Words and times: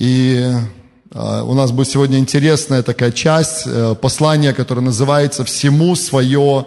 И 0.00 0.50
э, 1.10 1.42
у 1.42 1.52
нас 1.52 1.72
будет 1.72 1.88
сегодня 1.88 2.16
интересная 2.16 2.82
такая 2.82 3.12
часть 3.12 3.64
э, 3.66 3.94
послания, 4.00 4.54
которое 4.54 4.80
называется 4.80 5.44
«Всему 5.44 5.94
свое 5.94 6.66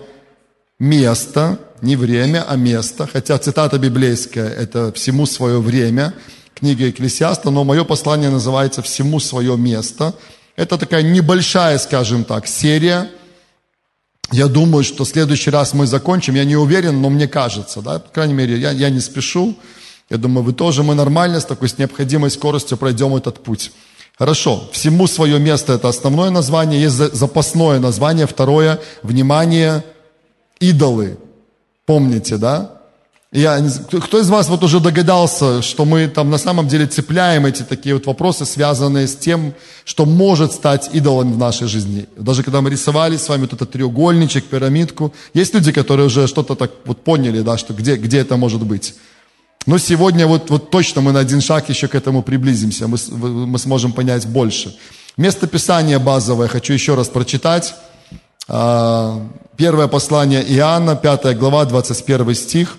место», 0.77 1.57
не 1.81 1.95
время, 1.95 2.45
а 2.47 2.55
место. 2.55 3.09
Хотя 3.11 3.39
цитата 3.39 3.79
библейская– 3.79 4.47
это 4.63 4.93
«всему 4.93 5.25
свое 5.25 5.59
время», 5.59 6.13
книга 6.53 6.85
Екклесиаста, 6.85 7.49
но 7.49 7.63
мое 7.63 7.83
послание 7.83 8.29
называется 8.29 8.83
«Всему 8.83 9.19
свое 9.19 9.57
место». 9.57 10.13
Это 10.55 10.77
такая 10.77 11.01
небольшая, 11.01 11.79
скажем 11.79 12.25
так, 12.25 12.45
серия. 12.45 13.09
Я 14.31 14.45
думаю, 14.45 14.83
что 14.83 15.05
в 15.05 15.07
следующий 15.07 15.49
раз 15.49 15.73
мы 15.73 15.87
закончим. 15.87 16.35
Я 16.35 16.45
не 16.45 16.55
уверен, 16.55 17.01
но 17.01 17.09
мне 17.09 17.27
кажется, 17.27 17.81
да, 17.81 17.97
по 17.97 18.09
крайней 18.11 18.35
мере, 18.35 18.59
я, 18.59 18.69
я 18.69 18.91
не 18.91 18.99
спешу. 18.99 19.57
Я 20.09 20.17
думаю, 20.17 20.43
вы 20.43 20.53
тоже, 20.53 20.83
мы 20.83 20.95
нормально, 20.95 21.39
с 21.39 21.45
такой 21.45 21.69
с 21.69 21.77
необходимой 21.77 22.29
скоростью 22.29 22.77
пройдем 22.77 23.15
этот 23.15 23.43
путь. 23.43 23.71
Хорошо, 24.17 24.69
всему 24.71 25.07
свое 25.07 25.39
место– 25.39 25.73
это 25.73 25.89
основное 25.89 26.29
название, 26.29 26.81
есть 26.81 26.95
запасное 26.95 27.79
название, 27.79 28.27
второе– 28.27 28.79
внимание, 29.03 29.83
идолы. 30.59 31.17
Помните, 31.85 32.37
да? 32.37 32.83
Я, 33.31 33.59
кто 33.89 34.19
из 34.19 34.29
вас 34.29 34.47
вот 34.47 34.63
уже 34.63 34.79
догадался, 34.79 35.63
что 35.63 35.85
мы 35.85 36.07
там 36.07 36.29
на 36.29 36.37
самом 36.37 36.67
деле 36.67 36.85
цепляем 36.85 37.47
эти 37.47 37.63
такие 37.63 37.95
вот 37.95 38.05
вопросы, 38.05 38.45
связанные 38.45 39.07
с 39.07 39.15
тем, 39.15 39.55
что 39.85 40.05
может 40.05 40.51
стать 40.51 40.91
идолом 40.93 41.33
в 41.33 41.39
нашей 41.39 41.67
жизни? 41.67 42.05
Даже 42.15 42.43
когда 42.43 42.61
мы 42.61 42.69
рисовали 42.69 43.17
с 43.17 43.27
вами 43.27 43.41
вот 43.41 43.53
этот 43.53 43.71
треугольничек, 43.71 44.45
пирамидку, 44.45 45.11
есть 45.33 45.55
люди, 45.55 45.71
которые 45.71 46.05
уже 46.05 46.27
что-то 46.27 46.53
так 46.53 46.69
вот 46.85 47.03
поняли, 47.03 47.41
да, 47.41 47.57
что 47.57 47.73
где, 47.73 47.95
где 47.95 48.19
это 48.19 48.37
может 48.37 48.61
быть. 48.61 48.93
Но 49.65 49.77
сегодня 49.77 50.27
вот, 50.27 50.49
вот 50.49 50.69
точно 50.69 51.01
мы 51.01 51.11
на 51.11 51.19
один 51.19 51.41
шаг 51.41 51.69
еще 51.69 51.87
к 51.87 51.95
этому 51.95 52.21
приблизимся, 52.21 52.87
мы, 52.87 52.97
мы 53.45 53.59
сможем 53.59 53.93
понять 53.93 54.25
больше. 54.27 54.75
Место 55.15 55.47
Писания 55.47 55.99
базовое 55.99 56.47
хочу 56.47 56.73
еще 56.73 56.95
раз 56.95 57.07
прочитать. 57.07 57.75
А, 58.47 59.21
первое 59.55 59.87
послание 59.87 60.43
Иоанна, 60.43 60.95
5 60.95 61.37
глава, 61.37 61.65
21 61.65 62.35
стих. 62.35 62.77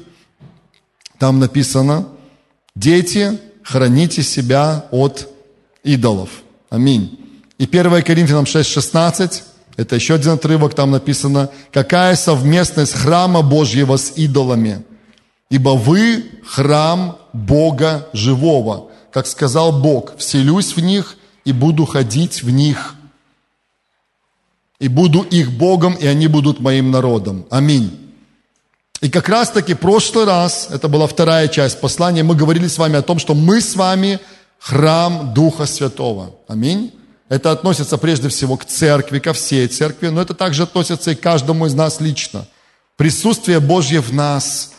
Там 1.19 1.39
написано, 1.39 2.09
дети, 2.75 3.39
храните 3.63 4.23
себя 4.23 4.87
от 4.91 5.29
идолов. 5.85 6.29
Аминь. 6.71 7.19
И 7.59 7.65
1 7.65 8.03
Коринфянам 8.03 8.45
6,16, 8.45 9.43
это 9.77 9.95
еще 9.95 10.15
один 10.15 10.33
отрывок, 10.33 10.75
там 10.75 10.91
написано, 10.91 11.51
какая 11.73 12.17
совместность 12.17 12.93
храма 12.93 13.43
Божьего 13.43 13.97
с 13.97 14.13
идолами, 14.17 14.85
ибо 15.51 15.71
вы 15.71 16.25
храм 16.45 17.19
Бога 17.33 18.09
живого. 18.13 18.91
Как 19.13 19.27
сказал 19.27 19.73
Бог, 19.81 20.17
вселюсь 20.17 20.77
в 20.77 20.81
них 20.81 21.17
и 21.45 21.53
буду 21.53 21.87
ходить 21.87 22.43
в 22.43 22.51
них. 22.51 22.95
И 24.81 24.89
буду 24.89 25.23
их 25.23 25.53
Богом, 25.53 25.95
и 25.95 26.07
они 26.07 26.27
будут 26.27 26.61
моим 26.61 26.91
народом. 26.91 27.47
Аминь. 27.51 28.01
И 29.01 29.11
как 29.11 29.29
раз-таки 29.29 29.75
прошлый 29.75 30.25
раз, 30.25 30.69
это 30.71 30.89
была 30.89 31.07
вторая 31.07 31.49
часть 31.49 31.81
послания, 31.81 32.23
мы 32.23 32.35
говорили 32.35 32.67
с 32.67 32.79
вами 32.79 32.97
о 32.97 33.03
том, 33.03 33.19
что 33.19 33.35
мы 33.35 33.61
с 33.61 33.77
вами 33.77 34.19
храм 34.59 35.35
Духа 35.35 35.67
Святого. 35.67 36.35
Аминь. 36.49 36.93
Это 37.29 37.51
относится 37.51 37.99
прежде 37.99 38.29
всего 38.29 38.57
к 38.57 38.65
церкви, 38.65 39.19
ко 39.19 39.33
всей 39.33 39.67
церкви, 39.69 40.09
но 40.09 40.23
это 40.23 40.35
также 40.35 40.63
относится 40.63 41.11
и 41.11 41.15
к 41.15 41.21
каждому 41.21 41.67
из 41.67 41.75
нас 41.75 42.01
лично. 42.01 42.47
Присутствие 42.97 43.61
Божье 43.61 44.01
в 44.01 44.13
нас. 44.13 44.73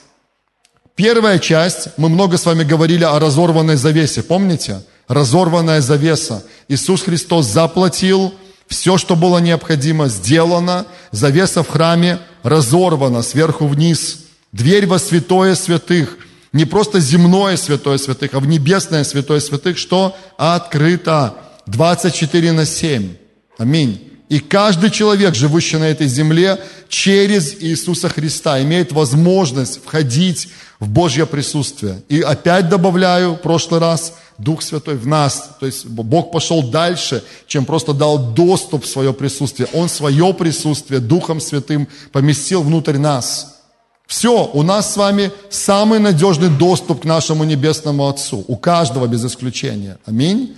Первая 0.95 1.39
часть, 1.39 1.89
мы 1.97 2.07
много 2.07 2.37
с 2.37 2.45
вами 2.45 2.63
говорили 2.63 3.03
о 3.03 3.19
разорванной 3.19 3.75
завесе, 3.75 4.23
помните? 4.23 4.81
Разорванная 5.09 5.81
завеса. 5.81 6.43
Иисус 6.69 7.03
Христос 7.03 7.47
заплатил 7.47 8.33
все, 8.67 8.97
что 8.97 9.17
было 9.17 9.39
необходимо, 9.39 10.07
сделано. 10.07 10.85
Завеса 11.11 11.63
в 11.63 11.67
храме 11.67 12.19
разорвана 12.43 13.23
сверху 13.23 13.67
вниз. 13.67 14.19
Дверь 14.53 14.87
во 14.87 14.97
святое 14.97 15.55
святых. 15.55 16.17
Не 16.53 16.63
просто 16.63 17.01
земное 17.01 17.57
святое 17.57 17.97
святых, 17.97 18.33
а 18.33 18.39
в 18.39 18.47
небесное 18.47 19.03
святое 19.03 19.41
святых, 19.41 19.77
что 19.77 20.15
открыто 20.37 21.35
24 21.65 22.53
на 22.53 22.65
7. 22.65 23.15
Аминь. 23.57 24.14
И 24.29 24.39
каждый 24.39 24.89
человек, 24.89 25.35
живущий 25.35 25.77
на 25.77 25.85
этой 25.85 26.07
земле, 26.07 26.59
через 26.89 27.61
Иисуса 27.61 28.09
Христа 28.09 28.61
имеет 28.61 28.91
возможность 28.91 29.83
входить 29.83 30.49
в 30.79 30.89
Божье 30.89 31.25
присутствие. 31.25 32.01
И 32.09 32.21
опять 32.21 32.69
добавляю, 32.69 33.33
в 33.33 33.37
прошлый 33.37 33.79
раз– 33.79 34.13
Дух 34.37 34.61
Святой 34.61 34.95
в 34.95 35.07
нас. 35.07 35.51
То 35.59 35.65
есть 35.65 35.85
Бог 35.85 36.31
пошел 36.31 36.61
дальше, 36.63 37.23
чем 37.47 37.65
просто 37.65 37.93
дал 37.93 38.33
доступ 38.33 38.83
в 38.83 38.87
свое 38.87 39.13
присутствие. 39.13 39.69
Он 39.73 39.89
свое 39.89 40.33
присутствие 40.33 40.99
Духом 40.99 41.39
Святым 41.39 41.87
поместил 42.11 42.61
внутрь 42.61 42.97
нас. 42.97 43.61
Все, 44.07 44.49
у 44.53 44.61
нас 44.61 44.93
с 44.93 44.97
вами 44.97 45.31
самый 45.49 45.99
надежный 45.99 46.49
доступ 46.49 47.01
к 47.01 47.05
нашему 47.05 47.43
Небесному 47.43 48.07
Отцу. 48.07 48.43
У 48.47 48.55
каждого 48.55 49.07
без 49.07 49.25
исключения. 49.25 49.97
Аминь. 50.05 50.55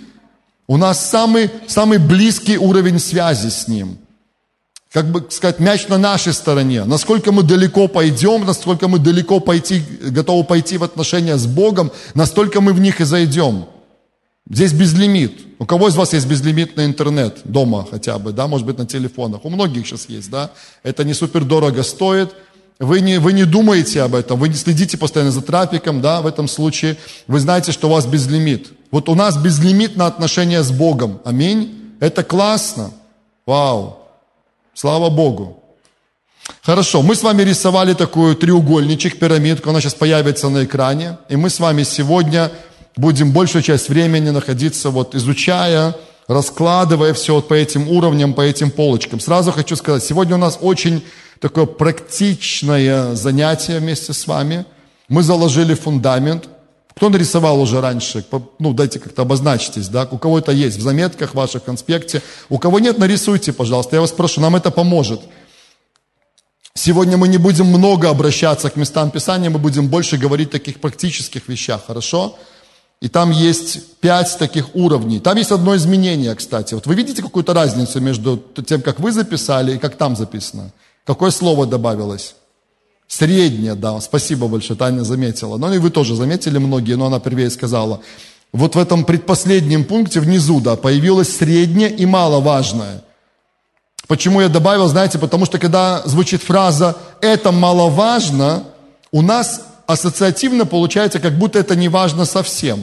У 0.68 0.76
нас 0.76 1.10
самый, 1.10 1.50
самый 1.66 1.98
близкий 1.98 2.58
уровень 2.58 3.00
связи 3.00 3.48
с 3.48 3.66
Ним 3.66 3.98
как 4.92 5.10
бы 5.10 5.26
сказать, 5.30 5.60
мяч 5.60 5.88
на 5.88 5.98
нашей 5.98 6.32
стороне. 6.32 6.84
Насколько 6.84 7.30
мы 7.30 7.42
далеко 7.42 7.88
пойдем, 7.88 8.46
насколько 8.46 8.88
мы 8.88 8.98
далеко 8.98 9.38
пойти, 9.38 9.82
готовы 10.00 10.44
пойти 10.44 10.78
в 10.78 10.84
отношения 10.84 11.36
с 11.36 11.46
Богом, 11.46 11.92
настолько 12.14 12.60
мы 12.60 12.72
в 12.72 12.80
них 12.80 13.00
и 13.00 13.04
зайдем. 13.04 13.66
Здесь 14.50 14.72
безлимит. 14.72 15.40
У 15.58 15.66
кого 15.66 15.88
из 15.88 15.96
вас 15.96 16.14
есть 16.14 16.26
безлимитный 16.26 16.86
интернет 16.86 17.40
дома 17.44 17.86
хотя 17.90 18.18
бы, 18.18 18.32
да, 18.32 18.46
может 18.46 18.66
быть 18.66 18.78
на 18.78 18.86
телефонах? 18.86 19.44
У 19.44 19.50
многих 19.50 19.86
сейчас 19.86 20.08
есть, 20.08 20.30
да. 20.30 20.52
Это 20.82 21.04
не 21.04 21.12
супер 21.12 21.44
дорого 21.44 21.82
стоит. 21.82 22.32
Вы 22.78 23.00
не, 23.00 23.18
вы 23.18 23.32
не 23.32 23.44
думаете 23.44 24.02
об 24.02 24.14
этом, 24.14 24.38
вы 24.38 24.48
не 24.48 24.54
следите 24.54 24.96
постоянно 24.96 25.32
за 25.32 25.42
трафиком, 25.42 26.00
да, 26.00 26.20
в 26.20 26.26
этом 26.26 26.46
случае. 26.46 26.96
Вы 27.26 27.40
знаете, 27.40 27.72
что 27.72 27.88
у 27.88 27.92
вас 27.92 28.06
безлимит. 28.06 28.68
Вот 28.90 29.08
у 29.08 29.14
нас 29.14 29.36
безлимит 29.36 29.96
на 29.96 30.06
отношения 30.06 30.62
с 30.62 30.70
Богом. 30.70 31.20
Аминь. 31.24 31.96
Это 31.98 32.22
классно. 32.22 32.92
Вау. 33.46 33.98
Слава 34.74 35.10
Богу. 35.10 35.62
Хорошо, 36.62 37.02
мы 37.02 37.14
с 37.14 37.22
вами 37.22 37.42
рисовали 37.42 37.94
такую 37.94 38.36
треугольничек, 38.36 39.18
пирамидку, 39.18 39.70
она 39.70 39.80
сейчас 39.80 39.94
появится 39.94 40.48
на 40.48 40.64
экране, 40.64 41.18
и 41.28 41.36
мы 41.36 41.50
с 41.50 41.60
вами 41.60 41.82
сегодня 41.82 42.50
будем 42.96 43.32
большую 43.32 43.62
часть 43.62 43.88
времени 43.88 44.30
находиться 44.30 44.90
вот 44.90 45.14
изучая, 45.14 45.94
раскладывая 46.26 47.12
все 47.14 47.34
вот 47.34 47.48
по 47.48 47.54
этим 47.54 47.88
уровням, 47.88 48.34
по 48.34 48.42
этим 48.42 48.70
полочкам. 48.70 49.20
Сразу 49.20 49.52
хочу 49.52 49.76
сказать, 49.76 50.04
сегодня 50.04 50.36
у 50.36 50.38
нас 50.38 50.58
очень 50.60 51.02
такое 51.40 51.66
практичное 51.66 53.14
занятие 53.14 53.78
вместе 53.78 54.12
с 54.12 54.26
вами. 54.26 54.64
Мы 55.08 55.22
заложили 55.22 55.74
фундамент– 55.74 56.48
кто 56.98 57.10
нарисовал 57.10 57.60
уже 57.60 57.80
раньше? 57.80 58.24
Ну, 58.58 58.72
дайте 58.72 58.98
как-то 58.98 59.22
обозначьтесь, 59.22 59.86
да? 59.86 60.08
У 60.10 60.18
кого 60.18 60.40
это 60.40 60.50
есть 60.50 60.78
в 60.78 60.82
заметках 60.82 61.32
ваших, 61.32 61.62
в 61.62 61.64
конспекте. 61.64 62.22
У 62.48 62.58
кого 62.58 62.80
нет, 62.80 62.98
нарисуйте, 62.98 63.52
пожалуйста. 63.52 63.94
Я 63.94 64.00
вас 64.00 64.10
прошу, 64.10 64.40
нам 64.40 64.56
это 64.56 64.72
поможет. 64.72 65.20
Сегодня 66.74 67.16
мы 67.16 67.28
не 67.28 67.38
будем 67.38 67.66
много 67.66 68.10
обращаться 68.10 68.68
к 68.68 68.74
местам 68.74 69.12
Писания, 69.12 69.48
мы 69.48 69.60
будем 69.60 69.86
больше 69.86 70.16
говорить 70.16 70.48
о 70.48 70.52
таких 70.52 70.80
практических 70.80 71.46
вещах, 71.46 71.86
хорошо? 71.86 72.36
И 73.00 73.08
там 73.08 73.30
есть 73.30 74.00
пять 74.00 74.36
таких 74.36 74.74
уровней. 74.74 75.20
Там 75.20 75.36
есть 75.36 75.52
одно 75.52 75.76
изменение, 75.76 76.34
кстати. 76.34 76.74
Вот 76.74 76.88
вы 76.88 76.96
видите 76.96 77.22
какую-то 77.22 77.54
разницу 77.54 78.00
между 78.00 78.42
тем, 78.66 78.82
как 78.82 78.98
вы 78.98 79.12
записали 79.12 79.76
и 79.76 79.78
как 79.78 79.94
там 79.94 80.16
записано? 80.16 80.72
Какое 81.08 81.30
слово 81.30 81.64
добавилось? 81.64 82.34
Средняя, 83.06 83.74
да, 83.74 83.98
спасибо 84.02 84.46
большое, 84.46 84.78
Таня 84.78 85.04
заметила. 85.04 85.56
Но 85.56 85.72
и 85.72 85.78
вы 85.78 85.88
тоже 85.88 86.14
заметили 86.14 86.58
многие, 86.58 86.96
но 86.96 87.06
она 87.06 87.18
первее 87.18 87.48
сказала. 87.48 88.00
Вот 88.52 88.74
в 88.74 88.78
этом 88.78 89.06
предпоследнем 89.06 89.86
пункте 89.86 90.20
внизу, 90.20 90.60
да, 90.60 90.76
появилось 90.76 91.34
среднее 91.34 91.88
и 91.88 92.04
маловажное. 92.04 93.02
Почему 94.06 94.42
я 94.42 94.50
добавил, 94.50 94.86
знаете, 94.88 95.18
потому 95.18 95.46
что 95.46 95.58
когда 95.58 96.02
звучит 96.04 96.42
фраза 96.42 96.94
«это 97.22 97.52
маловажно», 97.52 98.64
у 99.10 99.22
нас 99.22 99.62
ассоциативно 99.86 100.66
получается, 100.66 101.20
как 101.20 101.38
будто 101.38 101.58
это 101.58 101.74
не 101.74 101.88
важно 101.88 102.26
совсем. 102.26 102.80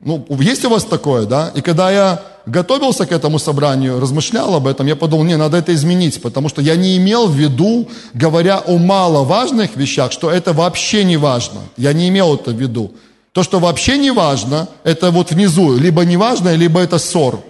Ну, 0.00 0.24
есть 0.40 0.64
у 0.64 0.70
вас 0.70 0.84
такое, 0.84 1.26
да? 1.26 1.50
И 1.56 1.60
когда 1.60 1.90
я 1.90 2.22
готовился 2.46 3.04
к 3.04 3.12
этому 3.12 3.38
собранию, 3.38 3.98
размышлял 4.00 4.54
об 4.54 4.66
этом, 4.66 4.86
я 4.86 4.94
подумал, 4.94 5.24
не, 5.24 5.36
надо 5.36 5.56
это 5.56 5.74
изменить, 5.74 6.22
потому 6.22 6.48
что 6.48 6.62
я 6.62 6.76
не 6.76 6.96
имел 6.96 7.26
в 7.26 7.34
виду, 7.34 7.88
говоря 8.14 8.58
о 8.58 8.78
маловажных 8.78 9.76
вещах, 9.76 10.12
что 10.12 10.30
это 10.30 10.52
вообще 10.52 11.04
не 11.04 11.16
важно. 11.16 11.60
Я 11.76 11.92
не 11.92 12.08
имел 12.08 12.36
это 12.36 12.52
в 12.52 12.60
виду. 12.60 12.92
То, 13.32 13.42
что 13.42 13.58
вообще 13.58 13.98
не 13.98 14.12
важно, 14.12 14.68
это 14.84 15.10
вот 15.10 15.32
внизу, 15.32 15.76
либо 15.76 16.04
не 16.04 16.16
важно, 16.16 16.54
либо 16.54 16.80
это 16.80 16.98
ссор. 16.98 17.40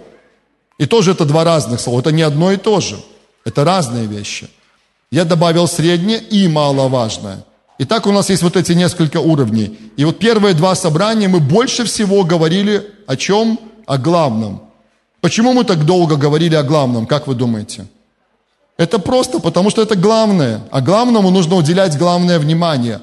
И 0.79 0.85
тоже 0.85 1.11
это 1.11 1.25
два 1.25 1.43
разных 1.43 1.79
слова, 1.79 1.99
это 1.99 2.11
не 2.11 2.23
одно 2.23 2.51
и 2.51 2.57
то 2.57 2.79
же. 2.79 2.97
Это 3.45 3.63
разные 3.63 4.05
вещи. 4.05 4.49
Я 5.11 5.25
добавил 5.25 5.67
среднее 5.67 6.19
и 6.19 6.47
маловажное. 6.47 7.43
Итак, 7.79 8.05
у 8.05 8.11
нас 8.11 8.29
есть 8.29 8.43
вот 8.43 8.55
эти 8.55 8.73
несколько 8.73 9.17
уровней. 9.17 9.79
И 9.97 10.05
вот 10.05 10.19
первые 10.19 10.53
два 10.53 10.75
собрания 10.75 11.27
мы 11.27 11.39
больше 11.39 11.85
всего 11.85 12.23
говорили 12.23 12.85
о 13.07 13.15
чем? 13.15 13.57
о 13.89 13.97
главном. 13.97 14.61
Почему 15.19 15.51
мы 15.53 15.63
так 15.63 15.83
долго 15.83 16.15
говорили 16.15 16.53
о 16.53 16.61
главном, 16.61 17.07
как 17.07 17.25
вы 17.25 17.33
думаете? 17.33 17.87
Это 18.77 18.99
просто 18.99 19.39
потому, 19.39 19.71
что 19.71 19.81
это 19.81 19.95
главное. 19.95 20.61
А 20.69 20.79
главному 20.79 21.31
нужно 21.31 21.55
уделять 21.55 21.97
главное 21.97 22.37
внимание. 22.37 22.99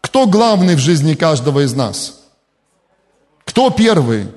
Кто 0.00 0.26
главный 0.26 0.76
в 0.76 0.78
жизни 0.78 1.14
каждого 1.14 1.64
из 1.64 1.74
нас? 1.74 2.20
Кто 3.44 3.70
первый? 3.70 4.28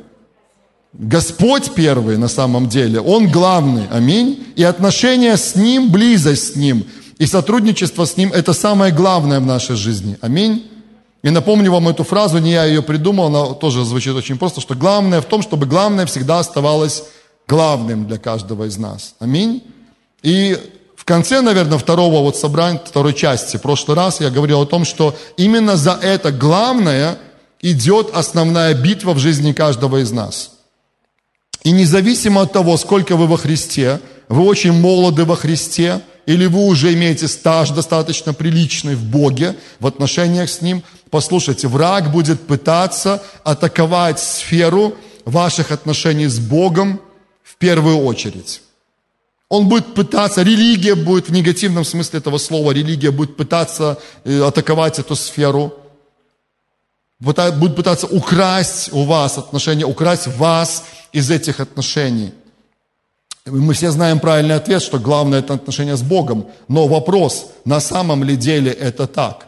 Господь 0.92 1.76
первый 1.76 2.18
на 2.18 2.28
самом 2.28 2.68
деле, 2.68 3.00
Он 3.00 3.28
главный, 3.28 3.88
аминь. 3.92 4.44
И 4.56 4.64
отношения 4.64 5.38
с 5.38 5.56
Ним, 5.56 5.92
близость 5.92 6.54
с 6.54 6.56
Ним 6.56 6.84
и 7.22 7.28
сотрудничество 7.28 8.06
с 8.06 8.18
Ним– 8.18 8.34
это 8.34 8.52
самое 8.52 8.92
главное 8.92 9.40
в 9.40 9.46
нашей 9.46 9.76
жизни, 9.76 10.18
аминь. 10.22 10.68
И 11.22 11.30
напомню 11.30 11.72
вам 11.72 11.88
эту 11.88 12.04
фразу, 12.04 12.40
не 12.40 12.54
я 12.54 12.66
ее 12.66 12.82
придумал, 12.82 13.28
она 13.28 13.54
тоже 13.54 13.86
звучит 13.86 14.16
очень 14.16 14.40
просто, 14.40 14.60
что 14.60 14.74
главное 14.74 15.22
в 15.22 15.26
том, 15.26 15.44
чтобы 15.44 15.68
главное 15.68 16.08
всегда 16.08 16.40
оставалось 16.40 17.04
главным 17.48 18.08
для 18.08 18.18
каждого 18.18 18.64
из 18.64 18.78
нас. 18.80 19.14
Аминь. 19.20 19.62
И 20.24 20.58
в 20.96 21.06
конце, 21.06 21.42
наверное, 21.42 21.78
второго 21.78 22.24
вот 22.24 22.38
собрания, 22.38 22.82
второй 22.84 23.14
части, 23.14 23.58
в 23.58 23.62
прошлый 23.62 23.96
раз 23.96 24.20
я 24.20 24.32
говорил 24.32 24.62
о 24.62 24.66
том, 24.66 24.84
что 24.84 25.16
именно 25.38 25.78
за 25.78 26.00
это 26.02 26.32
главное 26.32 27.20
идет 27.62 28.10
основная 28.16 28.74
битва 28.74 29.14
в 29.14 29.20
жизни 29.20 29.54
каждого 29.54 30.02
из 30.02 30.12
нас. 30.12 30.54
И 31.62 31.70
независимо 31.70 32.42
от 32.42 32.54
того, 32.54 32.78
сколько 32.78 33.16
вы 33.16 33.28
во 33.28 33.38
Христе, 33.38 34.00
вы 34.28 34.44
очень 34.44 34.74
молоды 34.74 35.24
во 35.24 35.36
Христе, 35.36 36.02
или 36.32 36.46
вы 36.46 36.66
уже 36.66 36.94
имеете 36.94 37.28
стаж 37.28 37.72
достаточно 37.72 38.34
приличный 38.34 38.96
в 38.96 39.04
Боге, 39.04 39.56
в 39.80 39.88
отношениях 39.88 40.50
с 40.50 40.62
Ним, 40.62 40.84
послушайте, 41.10 41.68
враг 41.68 42.12
будет 42.12 42.42
пытаться 42.48 43.22
атаковать 43.44 44.20
сферу 44.20 44.96
ваших 45.26 45.72
отношений 45.72 46.28
с 46.28 46.40
Богом 46.40 47.02
в 47.44 47.58
первую 47.58 47.98
очередь. 47.98 48.62
Он 49.50 49.68
будет 49.68 49.94
пытаться, 49.94 50.44
религия 50.44 50.96
будет 50.96 51.28
в 51.28 51.34
негативном 51.34 51.84
смысле 51.84 52.20
этого 52.20 52.38
слова, 52.38 52.72
религия 52.72 53.12
будет 53.12 53.36
пытаться 53.36 53.98
э, 54.24 54.42
атаковать 54.42 55.00
эту 55.00 55.16
сферу, 55.16 55.74
будет 57.20 57.76
пытаться 57.76 58.08
украсть 58.08 58.94
у 58.94 59.04
вас 59.04 59.38
отношения, 59.38 59.86
украсть 59.86 60.28
вас 60.28 60.86
из 61.12 61.30
этих 61.30 61.60
отношений. 61.60 62.32
Мы 63.46 63.74
все 63.74 63.90
знаем 63.90 64.20
правильный 64.20 64.56
ответ, 64.56 64.84
что 64.84 65.00
главное 65.00 65.40
это 65.40 65.56
отношение 65.56 65.96
с 65.96 66.04
Богом. 66.04 66.46
Но 66.68 66.88
вопрос, 66.88 67.48
на 67.66 67.80
самом 67.80 68.24
ли 68.24 68.36
деле 68.36 68.72
это 68.72 69.08
так? 69.08 69.48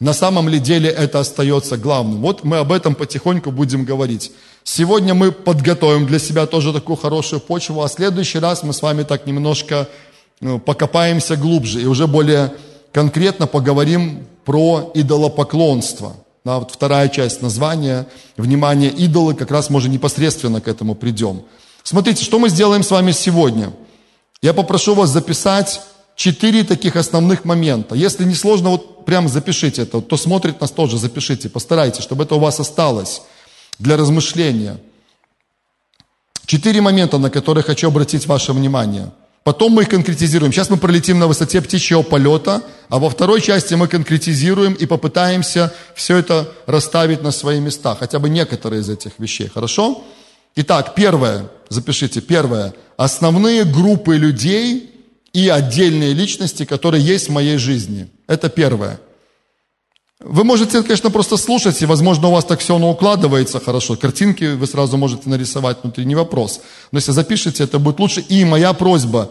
На 0.00 0.12
самом 0.14 0.48
ли 0.48 0.58
деле 0.58 0.88
это 0.88 1.20
остается 1.20 1.76
главным? 1.76 2.20
Вот 2.20 2.44
мы 2.44 2.58
об 2.58 2.72
этом 2.72 2.94
потихоньку 2.94 3.50
будем 3.50 3.84
говорить. 3.84 4.32
Сегодня 4.64 5.14
мы 5.14 5.32
подготовим 5.32 6.06
для 6.06 6.18
себя 6.18 6.46
тоже 6.46 6.72
такую 6.72 6.96
хорошую 6.96 7.40
почву, 7.40 7.82
а 7.82 7.88
в 7.88 7.92
следующий 7.92 8.38
раз 8.38 8.62
мы 8.62 8.72
с 8.72 8.82
вами 8.82 9.04
так 9.04 9.26
немножко 9.26 9.88
ну, 10.40 10.58
покопаемся 10.58 11.36
глубже 11.36 11.82
и 11.82 11.86
уже 11.86 12.06
более 12.06 12.52
конкретно 12.92 13.46
поговорим 13.46 14.26
про 14.44 14.90
идолопоклонство. 14.94 16.16
Да, 16.44 16.58
вот 16.58 16.70
вторая 16.70 17.08
часть 17.08 17.42
названия, 17.42 18.06
внимание, 18.36 18.90
идолы, 18.90 19.34
как 19.34 19.50
раз 19.50 19.68
мы 19.68 19.78
уже 19.78 19.88
непосредственно 19.88 20.60
к 20.60 20.68
этому 20.68 20.94
придем. 20.94 21.42
Смотрите, 21.86 22.24
что 22.24 22.40
мы 22.40 22.48
сделаем 22.48 22.82
с 22.82 22.90
вами 22.90 23.12
сегодня. 23.12 23.72
Я 24.42 24.54
попрошу 24.54 24.96
вас 24.96 25.10
записать 25.10 25.80
четыре 26.16 26.64
таких 26.64 26.96
основных 26.96 27.44
момента. 27.44 27.94
Если 27.94 28.24
не 28.24 28.34
сложно, 28.34 28.70
вот 28.70 29.04
прямо 29.04 29.28
запишите 29.28 29.82
это. 29.82 30.00
Кто 30.00 30.16
смотрит 30.16 30.60
нас 30.60 30.72
тоже, 30.72 30.98
запишите, 30.98 31.48
постарайтесь, 31.48 32.02
чтобы 32.02 32.24
это 32.24 32.34
у 32.34 32.40
вас 32.40 32.58
осталось 32.58 33.22
для 33.78 33.96
размышления. 33.96 34.80
Четыре 36.44 36.80
момента, 36.80 37.18
на 37.18 37.30
которые 37.30 37.62
хочу 37.62 37.86
обратить 37.86 38.26
ваше 38.26 38.52
внимание. 38.52 39.12
Потом 39.44 39.70
мы 39.70 39.82
их 39.82 39.88
конкретизируем. 39.88 40.52
Сейчас 40.52 40.70
мы 40.70 40.78
пролетим 40.78 41.20
на 41.20 41.28
высоте 41.28 41.60
птичьего 41.60 42.02
полета, 42.02 42.62
а 42.88 42.98
во 42.98 43.08
второй 43.08 43.40
части 43.40 43.74
мы 43.74 43.86
конкретизируем 43.86 44.72
и 44.72 44.86
попытаемся 44.86 45.72
все 45.94 46.16
это 46.16 46.52
расставить 46.66 47.22
на 47.22 47.30
свои 47.30 47.60
места, 47.60 47.94
хотя 47.94 48.18
бы 48.18 48.28
некоторые 48.28 48.80
из 48.80 48.90
этих 48.90 49.20
вещей. 49.20 49.46
Хорошо? 49.46 50.02
Итак, 50.56 50.96
первое, 50.96 51.48
запишите, 51.68 52.20
первое. 52.20 52.74
Основные 52.96 53.64
группы 53.64 54.16
людей 54.16 54.90
и 55.32 55.48
отдельные 55.48 56.14
личности, 56.14 56.64
которые 56.64 57.04
есть 57.04 57.28
в 57.28 57.32
моей 57.32 57.58
жизни. 57.58 58.08
Это 58.26 58.48
первое. 58.48 58.98
Вы 60.20 60.44
можете, 60.44 60.82
конечно, 60.82 61.10
просто 61.10 61.36
слушать, 61.36 61.82
и, 61.82 61.86
возможно, 61.86 62.28
у 62.28 62.30
вас 62.30 62.44
так 62.44 62.60
все 62.60 62.76
оно 62.76 62.90
укладывается 62.90 63.60
хорошо. 63.60 63.96
Картинки 63.96 64.54
вы 64.54 64.66
сразу 64.66 64.96
можете 64.96 65.28
нарисовать 65.28 65.78
внутри, 65.82 66.06
не 66.06 66.14
вопрос. 66.14 66.60
Но 66.90 66.98
если 66.98 67.12
запишете, 67.12 67.64
это 67.64 67.78
будет 67.78 68.00
лучше. 68.00 68.22
И 68.22 68.44
моя 68.46 68.72
просьба, 68.72 69.30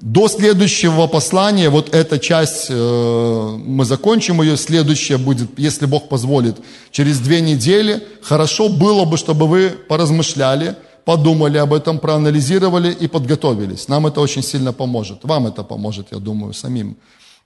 до 0.00 0.28
следующего 0.28 1.06
послания, 1.06 1.68
вот 1.68 1.94
эта 1.94 2.18
часть, 2.18 2.66
э, 2.70 3.56
мы 3.58 3.84
закончим 3.84 4.40
ее, 4.40 4.56
следующая 4.56 5.18
будет, 5.18 5.58
если 5.58 5.84
Бог 5.84 6.08
позволит, 6.08 6.56
через 6.90 7.18
две 7.18 7.42
недели. 7.42 8.02
Хорошо 8.22 8.70
было 8.70 9.04
бы, 9.04 9.18
чтобы 9.18 9.46
вы 9.46 9.68
поразмышляли, 9.68 10.76
подумали 11.04 11.58
об 11.58 11.72
этом, 11.72 11.98
проанализировали 11.98 12.92
и 12.92 13.08
подготовились. 13.08 13.88
Нам 13.88 14.06
это 14.06 14.20
очень 14.20 14.42
сильно 14.42 14.72
поможет. 14.72 15.24
Вам 15.24 15.46
это 15.46 15.62
поможет, 15.62 16.08
я 16.12 16.18
думаю, 16.18 16.52
самим. 16.52 16.96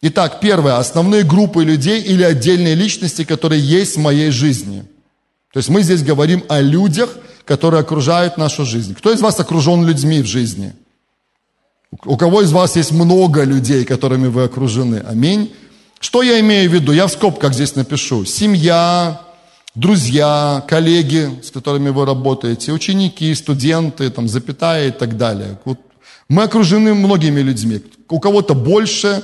Итак, 0.03 0.41
первое. 0.41 0.77
Основные 0.79 1.23
группы 1.23 1.65
людей 1.65 2.03
или 2.03 2.23
отдельные 2.23 2.75
личности, 2.75 3.25
которые 3.25 3.61
есть 3.63 3.97
в 3.97 4.01
моей 4.01 4.31
жизни. 4.31 4.85
То 5.53 5.59
есть 5.59 5.69
мы 5.69 5.83
здесь 5.83 6.03
говорим 6.03 6.45
о 6.49 6.61
людях, 6.61 7.17
которые 7.45 7.81
окружают 7.81 8.37
нашу 8.37 8.65
жизнь. 8.65 8.95
Кто 8.95 9.13
из 9.13 9.21
вас 9.21 9.41
окружен 9.41 9.87
людьми 9.87 10.21
в 10.21 10.27
жизни? 10.27 10.75
У 12.05 12.17
кого 12.17 12.43
из 12.43 12.53
вас 12.53 12.77
есть 12.77 12.93
много 12.93 13.45
людей, 13.45 13.85
которыми 13.85 14.27
вы 14.27 14.45
окружены? 14.45 15.03
Аминь. 15.09 15.53
Что 15.99 16.23
я 16.23 16.41
имею 16.41 16.69
в 16.69 16.75
виду? 16.75 16.93
Я 16.93 17.07
в 17.07 17.13
скобках 17.13 17.55
здесь 17.55 17.75
напишу. 17.75 18.25
Семья, 18.25 19.23
друзья, 19.77 20.65
коллеги, 20.67 21.31
с 21.43 21.51
которыми 21.51 21.91
вы 21.91 22.05
работаете, 22.05 22.73
ученики, 22.73 23.35
студенты, 23.35 24.11
там, 24.11 24.27
запятая 24.27 24.89
и 24.89 24.91
так 24.91 25.17
далее. 25.17 25.59
Вот 25.65 25.79
мы 26.29 26.43
окружены 26.43 26.95
многими 26.95 27.41
людьми. 27.41 27.81
У 28.09 28.19
кого-то 28.19 28.55
больше, 28.55 29.23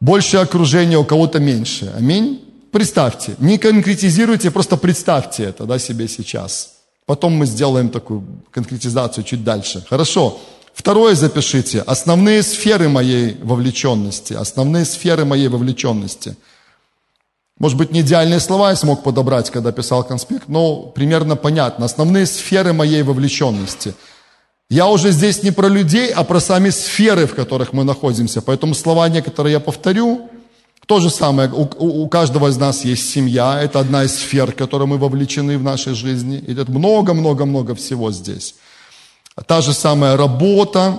больше 0.00 0.38
окружения, 0.38 0.98
у 0.98 1.04
кого-то 1.04 1.38
меньше. 1.38 1.92
Аминь. 1.96 2.40
Представьте, 2.72 3.34
не 3.38 3.58
конкретизируйте, 3.58 4.50
просто 4.50 4.76
представьте 4.76 5.44
это 5.44 5.64
да, 5.64 5.78
себе 5.78 6.08
сейчас. 6.08 6.70
Потом 7.06 7.32
мы 7.32 7.46
сделаем 7.46 7.88
такую 7.88 8.24
конкретизацию 8.50 9.24
чуть 9.24 9.44
дальше. 9.44 9.84
Хорошо. 9.88 10.40
Второе 10.74 11.14
запишите. 11.14 11.80
Основные 11.80 12.42
сферы 12.42 12.88
моей 12.88 13.36
вовлеченности. 13.42 14.34
Основные 14.34 14.84
сферы 14.84 15.24
моей 15.24 15.48
вовлеченности– 15.48 16.36
может 17.58 17.76
быть, 17.76 17.90
не 17.90 18.00
идеальные 18.00 18.40
слова 18.40 18.70
я 18.70 18.76
смог 18.76 19.02
подобрать, 19.02 19.50
когда 19.50 19.72
писал 19.72 20.04
конспект, 20.04 20.48
но 20.48 20.82
примерно 20.82 21.34
понятно. 21.34 21.86
Основные 21.86 22.26
сферы 22.26 22.72
моей 22.72 23.02
вовлеченности. 23.02 23.94
Я 24.70 24.86
уже 24.86 25.10
здесь 25.10 25.42
не 25.42 25.50
про 25.50 25.68
людей, 25.68 26.12
а 26.12 26.24
про 26.24 26.40
сами 26.40 26.70
сферы, 26.70 27.26
в 27.26 27.34
которых 27.34 27.72
мы 27.72 27.84
находимся. 27.84 28.42
Поэтому 28.42 28.74
слова 28.74 29.08
некоторые 29.08 29.54
я 29.54 29.60
повторю. 29.60 30.30
То 30.86 31.00
же 31.00 31.10
самое, 31.10 31.50
у, 31.50 31.68
у 31.78 32.08
каждого 32.08 32.48
из 32.48 32.56
нас 32.56 32.84
есть 32.84 33.10
семья, 33.10 33.60
это 33.60 33.80
одна 33.80 34.04
из 34.04 34.14
сфер, 34.14 34.52
в 34.52 34.54
которой 34.54 34.86
мы 34.86 34.96
вовлечены 34.96 35.58
в 35.58 35.62
нашей 35.62 35.94
жизни. 35.94 36.38
И 36.38 36.52
это 36.52 36.70
много-много-много 36.70 37.74
всего 37.74 38.12
здесь. 38.12 38.54
Та 39.46 39.60
же 39.60 39.72
самая 39.72 40.16
работа, 40.16 40.98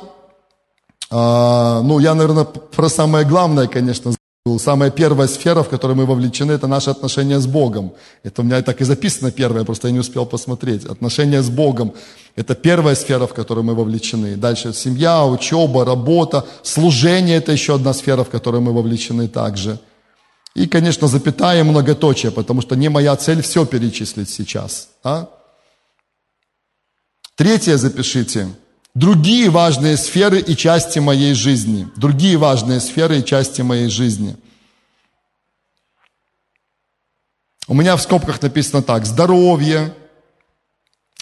а, 1.10 1.82
ну, 1.82 2.00
я, 2.00 2.14
наверное, 2.14 2.44
про 2.44 2.90
самое 2.90 3.26
главное, 3.26 3.68
конечно, 3.68 4.14
Самая 4.58 4.90
первая 4.90 5.28
сфера, 5.28 5.62
в 5.62 5.70
которой 5.70 5.96
мы 5.96 6.06
вовлечены, 6.06 6.54
это 6.54 6.68
наши 6.68 6.90
отношения 6.90 7.40
с 7.40 7.46
Богом. 7.46 7.92
Это 8.24 8.42
у 8.42 8.46
меня 8.46 8.62
так 8.62 8.82
и 8.82 8.86
записано 8.86 9.32
первое, 9.32 9.64
просто 9.64 9.88
я 9.88 9.94
не 9.94 10.00
успел 10.00 10.26
посмотреть. 10.26 10.86
Отношения 10.86 11.42
с 11.42 11.50
Богом– 11.50 11.94
это 12.36 12.56
первая 12.56 12.96
сфера, 12.96 13.28
в 13.28 13.34
которой 13.34 13.64
мы 13.64 13.76
вовлечены. 13.76 14.38
Дальше 14.38 14.74
семья, 14.74 15.26
учеба, 15.26 15.86
работа, 15.86 16.46
служение– 16.64 17.38
это 17.40 17.52
еще 17.52 17.76
одна 17.76 17.94
сфера, 17.94 18.24
в 18.24 18.30
которой 18.30 18.62
мы 18.62 18.74
вовлечены 18.74 19.28
также. 19.28 19.78
И, 20.56 20.66
конечно, 20.68 21.08
запятая 21.08 21.64
многоточие, 21.64 22.32
потому 22.32 22.62
что 22.62 22.76
не 22.76 22.90
моя 22.90 23.16
цель 23.16 23.42
все 23.42 23.66
перечислить 23.66 24.30
сейчас. 24.30 24.90
А? 25.04 25.30
Третье 27.36 27.78
запишите. 27.78 28.48
Другие 28.96 29.50
важные 29.50 29.98
сферы 29.98 30.40
и 30.40 30.56
части 30.56 31.00
моей 31.00 31.34
жизни. 31.34 31.88
Другие 31.96 32.38
важные 32.38 32.80
сферы 32.80 33.20
и 33.20 33.26
части 33.26 33.62
моей 33.62 33.90
жизни– 33.90 34.36
У 37.70 37.76
меня 37.76 37.96
в 37.96 38.02
скобках 38.02 38.42
написано 38.42 38.82
так. 38.82 39.06
Здоровье, 39.06 39.94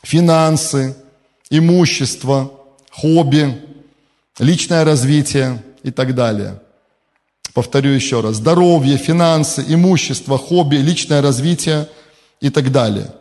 финансы, 0.02 0.96
имущество, 1.50 2.54
хобби, 2.90 3.62
личное 4.40 4.86
развитие 4.86 5.62
и 5.84 5.92
так 5.92 6.16
далее. 6.16 6.62
Повторю 7.54 7.92
еще 7.92 8.22
раз. 8.22 8.38
Здоровье, 8.38 8.96
финансы, 8.98 9.62
имущество, 9.68 10.38
хобби, 10.38 10.78
личное 10.78 11.22
развитие 11.22 11.90
и 12.40 12.50
так 12.50 12.72
далее. 12.72 13.12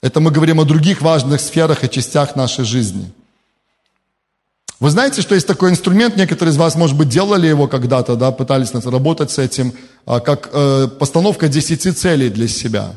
Это 0.00 0.20
мы 0.20 0.30
говорим 0.30 0.58
о 0.58 0.64
других 0.64 1.02
важных 1.02 1.42
сферах 1.42 1.84
и 1.84 1.90
частях 1.90 2.36
нашей 2.36 2.64
жизни. 2.64 3.12
Вы 4.82 4.90
знаете, 4.90 5.22
что 5.22 5.36
есть 5.36 5.46
такой 5.46 5.70
инструмент, 5.70 6.16
некоторые 6.16 6.50
из 6.50 6.56
вас, 6.56 6.74
может 6.74 6.96
быть, 6.96 7.08
делали 7.08 7.46
его 7.46 7.68
когда-то, 7.68 8.16
да, 8.16 8.32
пытались 8.32 8.74
работать 8.84 9.30
с 9.30 9.38
этим, 9.38 9.72
а, 10.06 10.18
как 10.18 10.50
э, 10.52 10.88
постановка 10.98 11.46
10 11.46 11.96
целей 11.96 12.30
для 12.30 12.48
себя. 12.48 12.90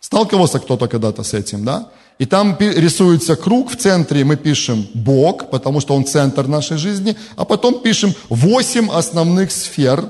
Сталкивался 0.00 0.60
кто-то 0.60 0.86
когда-то 0.86 1.24
с 1.24 1.34
этим, 1.34 1.64
да? 1.64 1.88
И 2.20 2.24
там 2.24 2.56
рисуется 2.60 3.34
круг, 3.34 3.72
в 3.72 3.76
центре 3.76 4.22
мы 4.24 4.36
пишем 4.36 4.86
Бог, 4.94 5.50
потому 5.50 5.80
что 5.80 5.96
Он 5.96 6.04
центр 6.04 6.46
нашей 6.46 6.76
жизни, 6.76 7.16
а 7.34 7.44
потом 7.44 7.82
пишем 7.82 8.14
8 8.28 8.90
основных 8.92 9.50
сфер, 9.50 10.04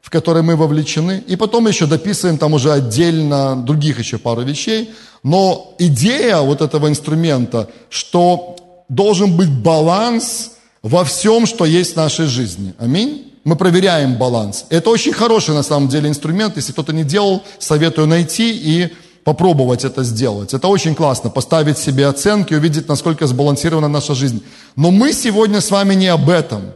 в 0.00 0.10
которые 0.10 0.44
мы 0.44 0.54
вовлечены, 0.54 1.24
и 1.26 1.34
потом 1.34 1.66
еще 1.66 1.86
дописываем 1.86 2.38
там 2.38 2.52
уже 2.52 2.70
отдельно 2.70 3.56
других 3.56 3.98
еще 3.98 4.16
пару 4.18 4.42
вещей. 4.42 4.90
Но 5.24 5.74
идея 5.80 6.36
вот 6.36 6.60
этого 6.60 6.86
инструмента, 6.86 7.66
что 7.90 8.54
должен 8.88 9.36
быть 9.36 9.50
баланс 9.50 10.52
во 10.82 11.04
всем, 11.04 11.46
что 11.46 11.64
есть 11.64 11.94
в 11.94 11.96
нашей 11.96 12.26
жизни. 12.26 12.74
Аминь. 12.78 13.32
Мы 13.44 13.56
проверяем 13.56 14.16
баланс. 14.16 14.66
Это 14.68 14.90
очень 14.90 15.12
хороший 15.12 15.54
на 15.54 15.62
самом 15.62 15.88
деле 15.88 16.08
инструмент. 16.08 16.56
Если 16.56 16.72
кто-то 16.72 16.92
не 16.92 17.04
делал, 17.04 17.42
советую 17.58 18.06
найти 18.06 18.50
и 18.52 18.92
попробовать 19.24 19.84
это 19.84 20.04
сделать. 20.04 20.54
Это 20.54 20.68
очень 20.68 20.94
классно, 20.94 21.30
поставить 21.30 21.78
себе 21.78 22.06
оценки, 22.06 22.54
увидеть, 22.54 22.88
насколько 22.88 23.26
сбалансирована 23.26 23.88
наша 23.88 24.14
жизнь. 24.14 24.42
Но 24.76 24.90
мы 24.90 25.12
сегодня 25.12 25.60
с 25.60 25.70
вами 25.70 25.94
не 25.94 26.08
об 26.08 26.28
этом. 26.28 26.72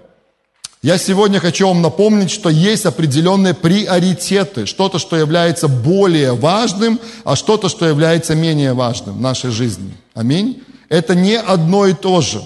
Я 0.83 0.99
сегодня 0.99 1.39
хочу 1.39 1.69
вам 1.69 1.81
напомнить, 1.81 2.31
что 2.31 2.49
есть 2.49 2.87
определенные 2.87 3.55
приоритеты, 3.55 4.67
что-то, 4.67 4.99
что 4.99 5.17
является 5.17 5.69
более 5.69 6.35
важным, 6.35 6.99
а 7.25 7.37
что-то, 7.37 7.69
что 7.69 7.87
является 7.87 8.35
менее 8.35 8.73
важным 8.73 9.17
в 9.17 9.21
нашей 9.21 9.51
жизни. 9.51 9.95
Аминь. 10.13 10.63
Это 10.89 11.15
не 11.15 11.39
одно 11.39 11.87
и 11.87 11.95
то 11.95 12.21
же. 12.21 12.43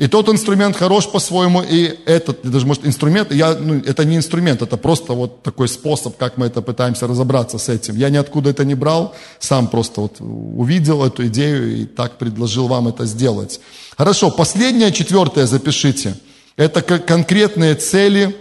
И 0.00 0.06
тот 0.08 0.30
инструмент 0.30 0.76
хорош 0.76 1.10
по-своему, 1.10 1.62
и 1.62 1.98
этот, 2.06 2.40
даже 2.42 2.66
может 2.66 2.86
инструмент, 2.86 3.32
я, 3.34 3.54
ну, 3.54 3.82
это 3.84 4.06
не 4.06 4.16
инструмент, 4.16 4.62
это 4.62 4.78
просто 4.78 5.12
вот 5.12 5.42
такой 5.42 5.68
способ, 5.68 6.16
как 6.16 6.38
мы 6.38 6.46
это 6.46 6.62
пытаемся 6.62 7.06
разобраться 7.06 7.58
с 7.58 7.68
этим. 7.68 7.96
Я 7.96 8.08
ниоткуда 8.08 8.48
это 8.48 8.64
не 8.64 8.74
брал, 8.74 9.14
сам 9.40 9.68
просто 9.68 10.00
вот 10.00 10.16
увидел 10.20 11.04
эту 11.04 11.26
идею 11.26 11.82
и 11.82 11.84
так 11.84 12.16
предложил 12.16 12.66
вам 12.66 12.88
это 12.88 13.04
сделать. 13.04 13.60
Хорошо, 13.94 14.30
последнее, 14.30 14.90
четвертое 14.90 15.46
запишите. 15.46 16.14
Это 16.56 16.80
конкретные 16.80 17.74
цели, 17.74 18.34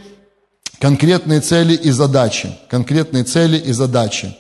конкретные 0.80 1.42
цели 1.42 1.74
и 1.74 1.92
задачи. 1.92 2.58
Конкретные 2.70 3.26
цели 3.26 3.58
и 3.58 3.74
задачи 3.74 4.34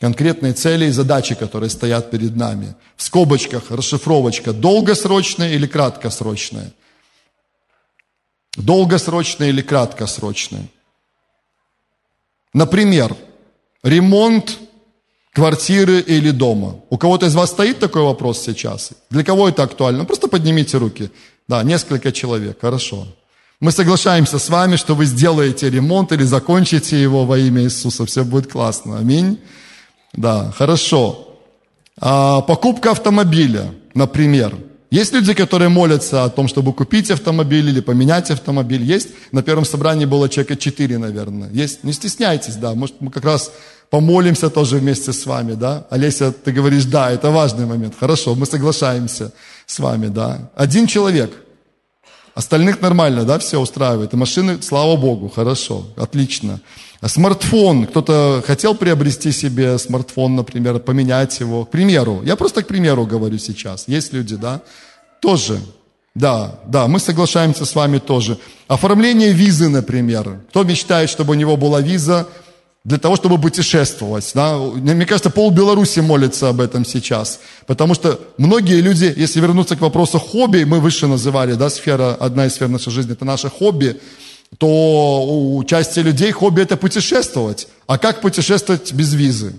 конкретные 0.00 0.54
цели 0.54 0.86
и 0.86 0.90
задачи, 0.90 1.34
которые 1.34 1.68
стоят 1.70 2.10
перед 2.10 2.34
нами. 2.34 2.74
В 2.96 3.02
скобочках 3.02 3.70
расшифровочка 3.70 4.52
долгосрочная 4.52 5.52
или 5.52 5.66
краткосрочная. 5.66 6.72
Долгосрочная 8.56 9.50
или 9.50 9.60
краткосрочная. 9.62 10.66
Например, 12.54 13.14
ремонт 13.82 14.58
квартиры 15.32 16.00
или 16.00 16.30
дома. 16.30 16.80
У 16.88 16.98
кого-то 16.98 17.26
из 17.26 17.34
вас 17.34 17.50
стоит 17.50 17.78
такой 17.78 18.02
вопрос 18.02 18.42
сейчас? 18.42 18.90
Для 19.10 19.22
кого 19.22 19.48
это 19.48 19.62
актуально? 19.62 20.04
Просто 20.04 20.28
поднимите 20.28 20.78
руки. 20.78 21.10
Да, 21.46 21.62
несколько 21.62 22.10
человек, 22.10 22.60
хорошо. 22.60 23.06
Мы 23.60 23.70
соглашаемся 23.70 24.38
с 24.38 24.48
вами, 24.48 24.76
что 24.76 24.94
вы 24.94 25.04
сделаете 25.04 25.68
ремонт 25.68 26.12
или 26.12 26.24
закончите 26.24 27.00
его 27.00 27.26
во 27.26 27.38
имя 27.38 27.62
Иисуса. 27.62 28.06
Все 28.06 28.24
будет 28.24 28.50
классно. 28.50 28.98
Аминь. 28.98 29.38
Да, 30.12 30.52
хорошо. 30.56 31.28
А, 32.00 32.40
покупка 32.40 32.90
автомобиля, 32.92 33.72
например. 33.94 34.56
Есть 34.90 35.12
люди, 35.12 35.34
которые 35.34 35.68
молятся 35.68 36.24
о 36.24 36.30
том, 36.30 36.48
чтобы 36.48 36.72
купить 36.72 37.10
автомобиль 37.12 37.68
или 37.68 37.80
поменять 37.80 38.30
автомобиль. 38.30 38.82
Есть? 38.82 39.10
На 39.30 39.42
первом 39.42 39.64
собрании 39.64 40.04
было 40.04 40.28
человека 40.28 40.56
четыре, 40.56 40.98
наверное. 40.98 41.48
Есть? 41.50 41.84
Не 41.84 41.92
стесняйтесь, 41.92 42.56
да. 42.56 42.74
Может, 42.74 43.00
мы 43.00 43.12
как 43.12 43.24
раз 43.24 43.52
помолимся 43.88 44.50
тоже 44.50 44.78
вместе 44.78 45.12
с 45.12 45.26
вами, 45.26 45.52
да. 45.52 45.86
Олеся, 45.90 46.32
ты 46.32 46.50
говоришь, 46.50 46.86
да, 46.86 47.10
это 47.12 47.30
важный 47.30 47.66
момент. 47.66 47.94
Хорошо, 48.00 48.34
мы 48.34 48.46
соглашаемся 48.46 49.32
с 49.66 49.78
вами, 49.78 50.08
да. 50.08 50.50
Один 50.56 50.88
человек. 50.88 51.30
Остальных 52.40 52.80
нормально, 52.80 53.24
да, 53.24 53.38
все 53.38 53.60
устраивает. 53.60 54.14
И 54.14 54.16
машины, 54.16 54.62
слава 54.62 54.96
Богу, 54.96 55.28
хорошо, 55.28 55.84
отлично. 55.94 56.62
Смартфон. 57.04 57.84
Кто-то 57.84 58.42
хотел 58.46 58.74
приобрести 58.74 59.30
себе 59.30 59.78
смартфон, 59.78 60.36
например, 60.36 60.78
поменять 60.78 61.38
его. 61.38 61.66
К 61.66 61.70
примеру. 61.70 62.22
Я 62.24 62.36
просто 62.36 62.62
к 62.62 62.66
примеру 62.66 63.04
говорю 63.04 63.36
сейчас. 63.36 63.88
Есть 63.88 64.14
люди, 64.14 64.36
да? 64.36 64.62
Тоже. 65.20 65.60
Да, 66.14 66.58
да, 66.66 66.86
мы 66.88 66.98
соглашаемся 66.98 67.66
с 67.66 67.74
вами 67.74 67.98
тоже. 67.98 68.38
Оформление 68.68 69.32
визы, 69.32 69.68
например. 69.68 70.40
Кто 70.48 70.64
мечтает, 70.64 71.10
чтобы 71.10 71.32
у 71.32 71.34
него 71.34 71.58
была 71.58 71.82
виза 71.82 72.26
для 72.84 72.98
того, 72.98 73.16
чтобы 73.16 73.38
путешествовать? 73.38 74.30
Да? 74.34 74.56
Мне 74.56 75.04
кажется, 75.06 75.30
пол 75.30 75.50
Беларуси 75.50 76.00
молится 76.00 76.48
об 76.48 76.60
этом 76.60 76.84
сейчас. 76.84 77.40
Потому 77.66 77.94
что 77.94 78.18
многие 78.38 78.80
люди, 78.80 79.12
если 79.16 79.40
вернуться 79.40 79.76
к 79.76 79.80
вопросу 79.80 80.18
хобби, 80.18 80.64
мы 80.64 80.80
выше 80.80 81.06
называли, 81.06 81.54
да, 81.54 81.70
сфера, 81.70 82.14
одна 82.14 82.46
из 82.46 82.54
сфер 82.54 82.68
нашей 82.68 82.90
жизни, 82.90 83.12
это 83.12 83.24
наше 83.24 83.48
хобби– 83.48 84.00
то 84.58 84.66
у 84.66 85.62
части 85.64 86.00
людей 86.00 86.32
хобби 86.32 86.62
это 86.62 86.76
путешествовать. 86.76 87.68
А 87.86 87.98
как 87.98 88.20
путешествовать 88.20 88.92
без 88.92 89.14
визы? 89.14 89.54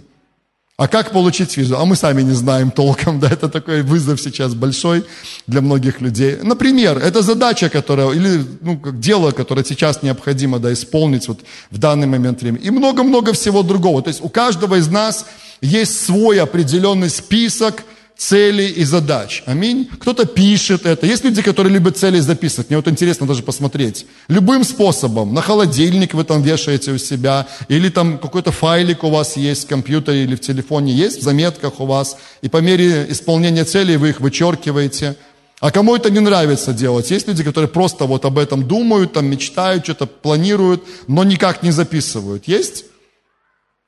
А 0.81 0.87
как 0.87 1.11
получить 1.11 1.57
визу? 1.57 1.77
А 1.77 1.85
мы 1.85 1.95
сами 1.95 2.23
не 2.23 2.33
знаем 2.33 2.71
толком, 2.71 3.19
да, 3.21 3.27
это 3.27 3.49
такой 3.49 3.83
вызов 3.83 4.19
сейчас 4.19 4.55
большой 4.55 5.03
для 5.45 5.61
многих 5.61 6.01
людей. 6.01 6.37
Например, 6.41 6.97
это 6.97 7.21
задача, 7.21 7.69
которая, 7.69 8.09
или 8.09 8.43
ну, 8.61 8.79
как 8.79 8.99
дело, 8.99 9.29
которое 9.29 9.63
сейчас 9.63 10.01
необходимо 10.01 10.57
да, 10.57 10.73
исполнить 10.73 11.27
вот 11.27 11.41
в 11.69 11.77
данный 11.77 12.07
момент 12.07 12.41
времени. 12.41 12.63
И 12.63 12.71
много-много 12.71 13.31
всего 13.33 13.61
другого. 13.61 14.01
То 14.01 14.09
есть 14.09 14.23
у 14.23 14.29
каждого 14.29 14.79
из 14.79 14.87
нас 14.87 15.27
есть 15.61 16.03
свой 16.03 16.41
определенный 16.41 17.11
список– 17.11 17.83
целей 18.17 18.67
и 18.69 18.83
задач. 18.83 19.43
Аминь. 19.45 19.89
Кто-то 19.99 20.25
пишет 20.25 20.85
это. 20.85 21.07
Есть 21.07 21.23
люди, 21.23 21.41
которые 21.41 21.73
любят 21.73 21.97
цели 21.97 22.19
записывать. 22.19 22.69
Мне 22.69 22.77
вот 22.77 22.87
интересно 22.87 23.25
даже 23.25 23.41
посмотреть. 23.41 24.05
Любым 24.27 24.63
способом. 24.63 25.33
На 25.33 25.41
холодильник 25.41 26.13
вы 26.13 26.23
там 26.23 26.43
вешаете 26.43 26.91
у 26.91 26.97
себя. 26.97 27.47
Или 27.67 27.89
там 27.89 28.19
какой-то 28.19 28.51
файлик 28.51 29.03
у 29.03 29.09
вас 29.09 29.37
есть 29.37 29.65
в 29.65 29.67
компьютере 29.67 30.23
или 30.23 30.35
в 30.35 30.41
телефоне 30.41 30.93
есть, 30.93 31.19
в 31.19 31.23
заметках 31.23 31.79
у 31.79 31.85
вас. 31.85 32.17
И 32.41 32.49
по 32.49 32.57
мере 32.57 33.07
исполнения 33.09 33.65
целей 33.65 33.97
вы 33.97 34.09
их 34.09 34.21
вычеркиваете. 34.21 35.15
А 35.59 35.71
кому 35.71 35.95
это 35.95 36.09
не 36.09 36.19
нравится 36.19 36.73
делать? 36.73 37.11
Есть 37.11 37.27
люди, 37.27 37.43
которые 37.43 37.69
просто 37.69 38.05
вот 38.05 38.25
об 38.25 38.39
этом 38.39 38.67
думают, 38.67 39.13
там 39.13 39.27
мечтают, 39.27 39.83
что-то 39.83 40.07
планируют, 40.07 40.83
но 41.07 41.23
никак 41.23 41.61
не 41.61 41.71
записывают. 41.71 42.47
Есть? 42.47 42.85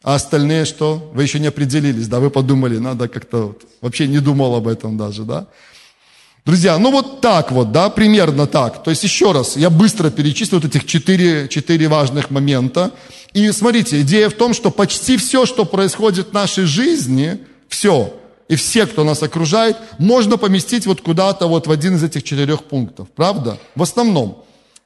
А 0.04 0.16
остальные 0.16 0.66
что? 0.66 1.12
Вы 1.14 1.24
еще 1.24 1.40
не 1.40 1.48
определились, 1.48 2.08
да? 2.08 2.20
Вы 2.20 2.30
подумали, 2.30 2.78
надо 2.78 3.08
как-то 3.08 3.48
вот, 3.48 3.64
вообще 3.82 4.08
не 4.08 4.20
думал 4.20 4.56
об 4.56 4.68
этом 4.68 4.98
даже, 4.98 5.24
да? 5.24 5.48
Друзья, 6.46 6.78
ну 6.78 6.92
вот 6.92 7.22
так 7.22 7.54
вот, 7.54 7.72
да, 7.72 7.90
примерно 7.90 8.46
так. 8.48 8.84
То 8.84 8.90
есть 8.90 9.02
еще 9.04 9.32
раз, 9.32 9.56
я 9.56 9.70
быстро 9.70 10.10
перечислю 10.10 10.60
вот 10.60 10.66
этих 10.66 10.86
четыре, 10.86 11.48
четыре 11.48 11.88
важных 11.88 12.32
момента. 12.32 12.92
И 13.32 13.50
смотрите, 13.52 14.02
идея 14.02 14.30
в 14.30 14.34
том, 14.34 14.54
что 14.54 14.70
почти 14.70 15.16
все, 15.16 15.46
что 15.46 15.64
происходит 15.64 16.30
в 16.30 16.34
нашей 16.34 16.66
жизни, 16.66 17.40
все, 17.70 18.14
и 18.50 18.58
все, 18.58 18.86
кто 18.86 19.06
нас 19.06 19.24
окружает, 19.24 19.78
можно 20.00 20.38
поместить 20.38 20.86
вот 20.86 21.00
куда-то 21.00 21.48
вот 21.48 21.68
в 21.68 21.72
один 21.72 21.96
из 21.96 22.04
этих 22.04 22.24
четырех 22.24 22.66
пунктов. 22.66 23.08
Правда? 23.16 23.58
В 23.74 23.82
основном. 23.82 24.44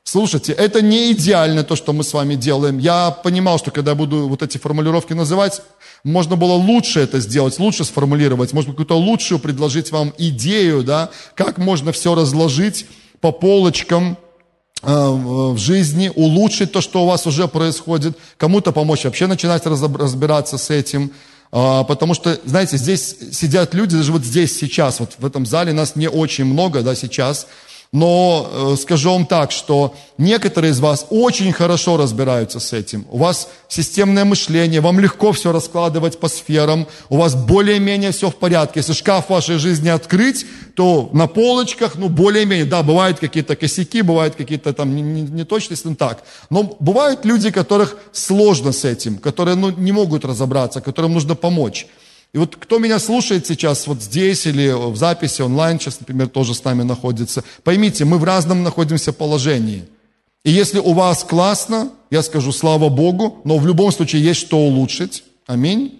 Слушайте, 0.10 0.54
это 0.54 0.82
не 0.82 1.12
идеально 1.12 1.66
то, 1.66 1.76
что 1.76 1.92
мы 1.92 2.06
с 2.06 2.14
вами 2.14 2.36
делаем. 2.36 2.78
Я 2.78 3.12
понимал, 3.12 3.60
что 3.60 3.72
когда 3.72 3.92
я 3.92 3.96
буду 3.96 4.30
вот 4.30 4.42
эти 4.42 4.58
формулировки 4.58 5.12
называть, 5.12 5.62
можно 6.06 6.38
было 6.38 6.54
лучше 6.54 7.02
это 7.02 7.20
сделать, 7.20 7.60
лучше 7.60 7.84
сформулировать, 7.84 8.54
может 8.54 8.70
быть, 8.70 8.78
какую-то 8.78 8.98
лучшую 8.98 9.40
предложить 9.40 9.92
вам 9.92 10.14
идею, 10.18 10.82
да, 10.84 11.10
как 11.36 11.58
можно 11.58 11.92
все 11.92 12.16
разложить 12.16 12.86
по 13.20 13.34
полочкам, 13.34 14.18
э, 14.82 14.88
в 14.88 15.58
жизни, 15.58 16.10
улучшить 16.16 16.72
то, 16.72 16.80
что 16.80 17.04
у 17.04 17.06
вас 17.06 17.28
уже 17.28 17.50
происходит, 17.50 18.18
кому-то 18.38 18.72
помочь 18.72 19.04
вообще 19.04 19.28
начинать 19.28 19.66
разбираться 19.66 20.58
с 20.58 20.70
этим. 20.70 21.12
А, 21.52 21.84
потому 21.84 22.14
что, 22.14 22.40
знаете, 22.46 22.78
здесь 22.78 23.14
сидят 23.34 23.74
люди, 23.74 23.98
даже 23.98 24.14
вот 24.14 24.24
здесь 24.24 24.58
сейчас, 24.58 25.02
вот 25.02 25.16
в 25.18 25.26
этом 25.26 25.46
зале 25.46 25.74
нас 25.74 25.98
не 25.98 26.10
очень 26.10 26.46
много, 26.46 26.82
да, 26.82 26.96
сейчас, 26.96 27.48
но 27.92 28.50
э, 28.50 28.76
скажу 28.78 29.12
вам 29.12 29.26
так, 29.26 29.52
что 29.52 29.96
некоторые 30.18 30.72
из 30.72 30.80
вас 30.80 31.06
очень 31.10 31.54
хорошо 31.54 31.98
разбираются 31.98 32.60
с 32.60 32.74
этим. 32.74 33.06
У 33.12 33.18
вас 33.18 33.50
системное 33.70 34.26
мышление, 34.26 34.82
вам 34.82 35.00
легко 35.00 35.32
все 35.32 35.52
раскладывать 35.52 36.20
по 36.20 36.28
сферам, 36.28 36.88
у 37.10 37.18
вас 37.18 37.36
более-менее 37.36 38.12
все 38.12 38.30
в 38.30 38.36
порядке. 38.36 38.80
Если 38.80 38.94
шкаф 38.94 39.30
вашей 39.30 39.58
жизни 39.58 39.90
открыть, 39.90 40.46
то 40.76 41.10
на 41.14 41.28
полочках, 41.28 41.96
ну, 41.96 42.10
более-менее, 42.10 42.66
да, 42.66 42.84
бывают 42.84 43.20
какие-то 43.20 43.56
косяки, 43.56 44.02
бывают 44.02 44.36
какие-то 44.36 44.74
там 44.74 44.96
неточности, 45.36 45.88
ну, 45.88 45.96
так. 45.96 46.24
Но 46.50 46.76
бывают 46.80 47.26
люди, 47.26 47.52
которых 47.52 47.98
сложно 48.12 48.74
с 48.74 48.84
этим, 48.84 49.18
которые, 49.18 49.56
ну, 49.56 49.70
не 49.70 49.92
могут 49.92 50.26
разобраться, 50.26 50.82
которым 50.82 51.14
нужно 51.14 51.36
помочь. 51.36 51.88
И 52.38 52.40
вот 52.40 52.56
кто 52.56 52.78
меня 52.78 53.00
слушает 53.00 53.48
сейчас 53.48 53.88
вот 53.88 54.00
здесь 54.00 54.46
или 54.46 54.70
в 54.70 54.96
записи 54.96 55.42
онлайн, 55.42 55.80
сейчас, 55.80 56.00
например, 56.00 56.28
тоже 56.28 56.54
с 56.54 56.64
нами 56.64 56.84
находится, 56.84 57.44
поймите, 57.64 58.06
мы 58.06 58.20
в 58.20 58.24
разном 58.24 58.62
находимся 58.62 59.12
положении. 59.12 59.86
И 60.44 60.52
если 60.52 60.78
у 60.78 60.94
вас 60.94 61.24
классно, 61.24 61.90
я 62.12 62.22
скажу 62.22 62.52
слава 62.52 62.90
Богу, 62.90 63.42
но 63.44 63.58
в 63.58 63.66
любом 63.66 63.92
случае 63.92 64.22
есть 64.22 64.40
что 64.40 64.60
улучшить. 64.60 65.24
Аминь. 65.48 66.00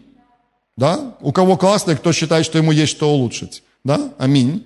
Да? 0.78 1.16
У 1.22 1.32
кого 1.32 1.58
классно, 1.58 1.96
кто 1.96 2.12
считает, 2.12 2.46
что 2.46 2.60
ему 2.60 2.72
есть 2.72 2.92
что 2.92 3.12
улучшить. 3.12 3.64
Да? 3.84 4.14
Аминь. 4.20 4.64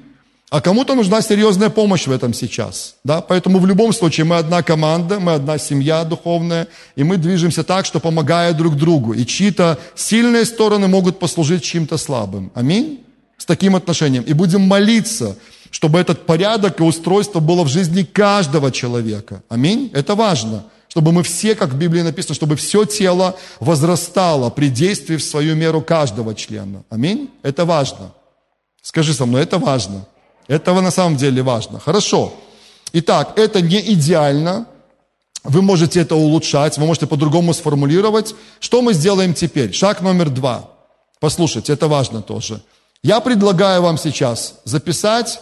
А 0.51 0.59
кому-то 0.59 0.95
нужна 0.95 1.21
серьезная 1.21 1.69
помощь 1.69 2.07
в 2.07 2.11
этом 2.11 2.33
сейчас. 2.33 2.95
Да? 3.05 3.21
Поэтому 3.21 3.57
в 3.57 3.65
любом 3.65 3.93
случае 3.93 4.25
мы 4.25 4.35
одна 4.35 4.61
команда, 4.61 5.17
мы 5.17 5.31
одна 5.35 5.57
семья 5.57 6.03
духовная, 6.03 6.67
и 6.97 7.05
мы 7.05 7.15
движемся 7.15 7.63
так, 7.63 7.85
что 7.85 8.01
помогая 8.01 8.51
друг 8.51 8.75
другу. 8.75 9.13
И 9.13 9.25
чьи-то 9.25 9.79
сильные 9.95 10.43
стороны 10.43 10.89
могут 10.89 11.19
послужить 11.19 11.63
чьим-то 11.63 11.95
слабым. 11.97 12.51
Аминь? 12.53 12.99
С 13.37 13.45
таким 13.45 13.77
отношением. 13.77 14.23
И 14.23 14.33
будем 14.33 14.63
молиться, 14.63 15.37
чтобы 15.69 15.99
этот 15.99 16.25
порядок 16.25 16.81
и 16.81 16.83
устройство 16.83 17.39
было 17.39 17.63
в 17.63 17.69
жизни 17.69 18.03
каждого 18.03 18.73
человека. 18.73 19.43
Аминь? 19.47 19.89
Это 19.93 20.15
важно. 20.15 20.65
Чтобы 20.89 21.13
мы 21.13 21.23
все, 21.23 21.55
как 21.55 21.69
в 21.69 21.77
Библии 21.77 22.01
написано, 22.01 22.35
чтобы 22.35 22.57
все 22.57 22.83
тело 22.83 23.37
возрастало 23.61 24.49
при 24.49 24.67
действии 24.67 25.15
в 25.15 25.23
свою 25.23 25.55
меру 25.55 25.81
каждого 25.81 26.35
члена. 26.35 26.83
Аминь? 26.89 27.29
Это 27.41 27.63
важно. 27.63 28.11
Скажи 28.81 29.13
со 29.13 29.25
мной, 29.25 29.43
это 29.43 29.57
важно. 29.57 30.05
Этого 30.51 30.81
на 30.81 30.91
самом 30.91 31.15
деле 31.15 31.41
важно. 31.41 31.79
Хорошо. 31.79 32.33
Итак, 32.91 33.39
это 33.39 33.61
не 33.61 33.79
идеально. 33.93 34.65
Вы 35.45 35.61
можете 35.61 36.01
это 36.01 36.15
улучшать, 36.15 36.77
вы 36.77 36.85
можете 36.85 37.07
по-другому 37.07 37.53
сформулировать. 37.53 38.35
Что 38.59 38.81
мы 38.81 38.93
сделаем 38.93 39.33
теперь? 39.33 39.73
Шаг 39.73 40.01
номер 40.01 40.29
два. 40.29 40.69
Послушайте, 41.21 41.71
это 41.71 41.87
важно 41.87 42.21
тоже. 42.21 42.61
Я 43.01 43.21
предлагаю 43.21 43.81
вам 43.81 43.97
сейчас 43.97 44.55
записать 44.65 45.39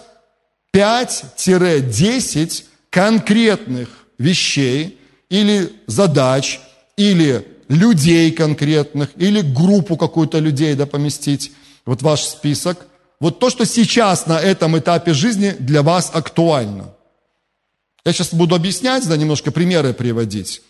5-10 0.75 2.63
конкретных 2.91 3.89
вещей 4.19 4.99
или 5.31 5.73
задач, 5.87 6.59
или 6.97 7.47
людей 7.67 8.31
конкретных, 8.31 9.09
или 9.17 9.41
группу 9.41 9.97
какую-то 9.97 10.37
людей 10.37 10.75
да, 10.75 10.85
поместить, 10.85 11.51
вот 11.87 12.03
ваш 12.03 12.21
список, 12.21 12.85
вот 13.19 13.39
то, 13.39 13.49
что 13.49 13.65
сейчас 13.65 14.27
на 14.27 14.39
этом 14.39 14.77
этапе 14.77 15.13
жизни 15.13 15.55
для 15.59 15.83
вас 15.83 16.11
актуально. 16.13 16.93
Я 18.05 18.13
сейчас 18.13 18.33
буду 18.33 18.55
объяснять, 18.55 19.07
да, 19.07 19.17
немножко 19.17 19.51
примеры 19.51 19.93
приводить. 19.93 20.61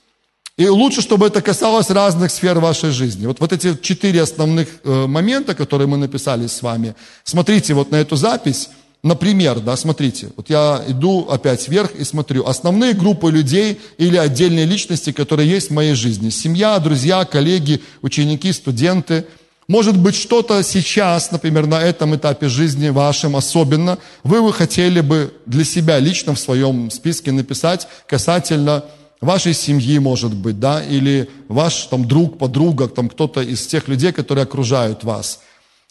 И 0.57 0.67
лучше, 0.67 1.01
чтобы 1.01 1.27
это 1.27 1.41
касалось 1.41 1.89
разных 1.89 2.31
сфер 2.31 2.59
вашей 2.59 2.91
жизни. 2.91 3.27
Вот, 3.27 3.39
вот 3.39 3.53
эти 3.53 3.77
четыре 3.81 4.21
основных 4.21 4.67
э, 4.83 5.05
момента, 5.05 5.55
которые 5.55 5.87
мы 5.87 5.95
написали 5.97 6.47
с 6.47 6.61
вами. 6.61 6.95
Смотрите 7.23 7.73
вот 7.73 7.91
на 7.91 7.97
эту 7.97 8.15
запись. 8.15 8.69
Например, 9.01 9.61
да, 9.61 9.77
смотрите, 9.77 10.29
вот 10.35 10.49
я 10.49 10.83
иду 10.85 11.27
опять 11.29 11.69
вверх 11.69 11.95
и 11.95 12.03
смотрю. 12.03 12.45
Основные 12.45 12.93
группы 12.93 13.31
людей 13.31 13.79
или 13.97 14.17
отдельные 14.17 14.65
личности, 14.65 15.13
которые 15.13 15.49
есть 15.49 15.69
в 15.69 15.73
моей 15.73 15.93
жизни. 15.93 16.29
Семья, 16.29 16.77
друзья, 16.79 17.23
коллеги, 17.23 17.81
ученики, 18.01 18.51
студенты– 18.51 19.25
может 19.69 19.99
быть, 19.99 20.15
что-то 20.15 20.63
сейчас, 20.63 21.29
например, 21.29 21.67
на 21.67 21.79
этом 21.79 22.15
этапе 22.15 22.49
жизни 22.49 22.89
вашем 22.89 23.35
особенно, 23.35 23.99
вы 24.23 24.41
бы 24.41 24.51
хотели 24.51 24.99
бы 24.99 25.31
для 25.45 25.63
себя 25.63 25.99
лично 25.99 26.33
в 26.33 26.39
своем 26.39 26.89
списке 26.89 27.31
написать 27.31 27.87
касательно 28.07 28.83
вашей 29.21 29.53
семьи, 29.53 29.99
может 29.99 30.33
быть, 30.33 30.59
да, 30.59 30.83
или 30.83 31.29
ваш 31.49 31.83
там 31.83 32.07
друг, 32.07 32.39
подруга, 32.39 32.87
там 32.87 33.09
кто-то 33.09 33.41
из 33.41 33.67
тех 33.67 33.87
людей, 33.87 34.11
которые 34.11 34.43
окружают 34.43 35.03
вас. 35.03 35.41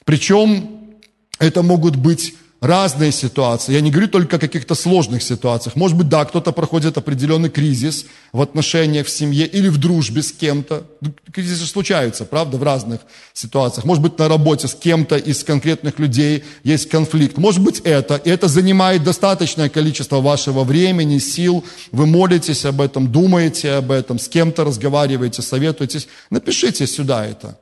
Причем 0.04 0.98
это 1.38 1.62
могут 1.62 1.94
быть 1.94 2.34
разные 2.60 3.12
ситуации. 3.12 3.72
Я 3.72 3.80
не 3.80 3.90
говорю 3.90 4.08
только 4.08 4.36
о 4.36 4.38
каких-то 4.38 4.74
сложных 4.74 5.22
ситуациях. 5.22 5.76
Может 5.76 5.96
быть, 5.96 6.08
да, 6.08 6.24
кто-то 6.24 6.52
проходит 6.52 6.98
определенный 6.98 7.50
кризис 7.50 8.06
в 8.32 8.42
отношениях 8.42 9.06
в 9.06 9.10
семье 9.10 9.46
или 9.46 9.68
в 9.68 9.78
дружбе 9.78 10.22
с 10.22 10.32
кем-то. 10.32 10.84
Кризисы 11.32 11.66
случаются, 11.66 12.24
правда, 12.24 12.56
в 12.56 12.62
разных 12.62 13.00
ситуациях. 13.32 13.84
Может 13.84 14.02
быть, 14.02 14.18
на 14.18 14.28
работе 14.28 14.66
с 14.66 14.74
кем-то 14.74 15.16
из 15.16 15.44
конкретных 15.44 15.98
людей 16.00 16.44
есть 16.64 16.88
конфликт. 16.88 17.38
Может 17.38 17.62
быть, 17.62 17.80
это. 17.80 18.16
И 18.16 18.30
это 18.30 18.48
занимает 18.48 19.04
достаточное 19.04 19.68
количество 19.68 20.20
вашего 20.20 20.64
времени, 20.64 21.18
сил. 21.18 21.64
Вы 21.92 22.06
молитесь 22.06 22.64
об 22.64 22.80
этом, 22.80 23.12
думаете 23.12 23.72
об 23.74 23.92
этом, 23.92 24.18
с 24.18 24.28
кем-то 24.28 24.64
разговариваете, 24.64 25.42
советуетесь. 25.42 26.08
Напишите 26.30 26.86
сюда 26.88 27.24
это. 27.24 27.56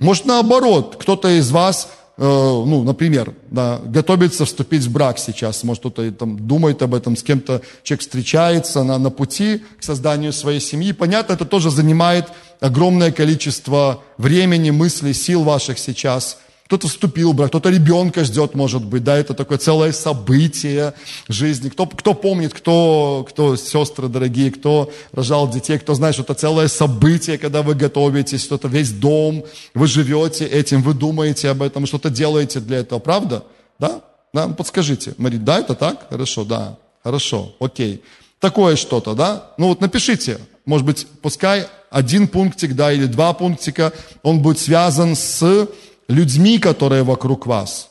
Может, 0.00 0.24
наоборот, 0.24 0.96
кто-то 0.98 1.28
из 1.28 1.50
вас 1.52 1.88
ну, 2.18 2.84
например, 2.84 3.34
да, 3.50 3.80
готовится 3.84 4.44
вступить 4.44 4.84
в 4.84 4.92
брак 4.92 5.18
сейчас, 5.18 5.64
может, 5.64 5.80
кто-то 5.80 6.10
там 6.12 6.46
думает 6.46 6.82
об 6.82 6.94
этом, 6.94 7.16
с 7.16 7.22
кем-то 7.22 7.62
человек 7.82 8.02
встречается 8.02 8.84
на, 8.84 8.98
на 8.98 9.10
пути 9.10 9.62
к 9.78 9.82
созданию 9.82 10.32
своей 10.32 10.60
семьи. 10.60 10.92
Понятно, 10.92 11.32
это 11.32 11.44
тоже 11.44 11.70
занимает 11.70 12.28
огромное 12.60 13.12
количество 13.12 14.02
времени, 14.18 14.70
мыслей, 14.70 15.14
сил 15.14 15.42
ваших 15.42 15.78
сейчас– 15.78 16.38
кто-то 16.72 16.88
вступил 16.88 17.32
в 17.32 17.36
брак, 17.36 17.50
кто-то 17.50 17.68
ребенка 17.68 18.24
ждет, 18.24 18.54
может 18.54 18.82
быть, 18.82 19.04
да, 19.04 19.18
это 19.18 19.34
такое 19.34 19.58
целое 19.58 19.92
событие 19.92 20.94
жизни. 21.28 21.68
Кто, 21.68 21.84
кто 21.84 22.14
помнит, 22.14 22.54
кто, 22.54 23.26
кто 23.28 23.56
сестры 23.56 24.08
дорогие, 24.08 24.50
кто 24.50 24.90
рожал 25.12 25.50
детей, 25.50 25.78
кто 25.78 25.92
знает, 25.92 26.14
что 26.14 26.22
это 26.22 26.32
целое 26.32 26.68
событие, 26.68 27.36
когда 27.36 27.60
вы 27.60 27.74
готовитесь, 27.74 28.42
что 28.42 28.54
это 28.54 28.68
весь 28.68 28.90
дом, 28.90 29.44
вы 29.74 29.86
живете 29.86 30.46
этим, 30.46 30.80
вы 30.80 30.94
думаете 30.94 31.50
об 31.50 31.60
этом, 31.60 31.84
что-то 31.84 32.08
делаете 32.08 32.60
для 32.60 32.78
этого, 32.78 33.00
правда? 33.00 33.44
Да? 33.78 34.00
Да, 34.32 34.46
ну, 34.46 34.54
подскажите, 34.54 35.12
Мария, 35.18 35.40
да, 35.40 35.58
это 35.58 35.74
так? 35.74 36.06
Хорошо, 36.08 36.44
да, 36.46 36.78
хорошо, 37.04 37.54
окей. 37.60 38.02
Такое 38.40 38.76
что-то, 38.76 39.12
да? 39.12 39.50
Ну 39.58 39.68
вот 39.68 39.82
напишите, 39.82 40.38
может 40.64 40.86
быть, 40.86 41.06
пускай 41.20 41.66
один 41.90 42.28
пунктик, 42.28 42.74
да, 42.74 42.90
или 42.94 43.04
два 43.04 43.34
пунктика, 43.34 43.92
он 44.22 44.40
будет 44.40 44.58
связан 44.58 45.14
с 45.14 45.68
людьми, 46.08 46.58
которые 46.58 47.02
вокруг 47.02 47.46
вас. 47.46 47.90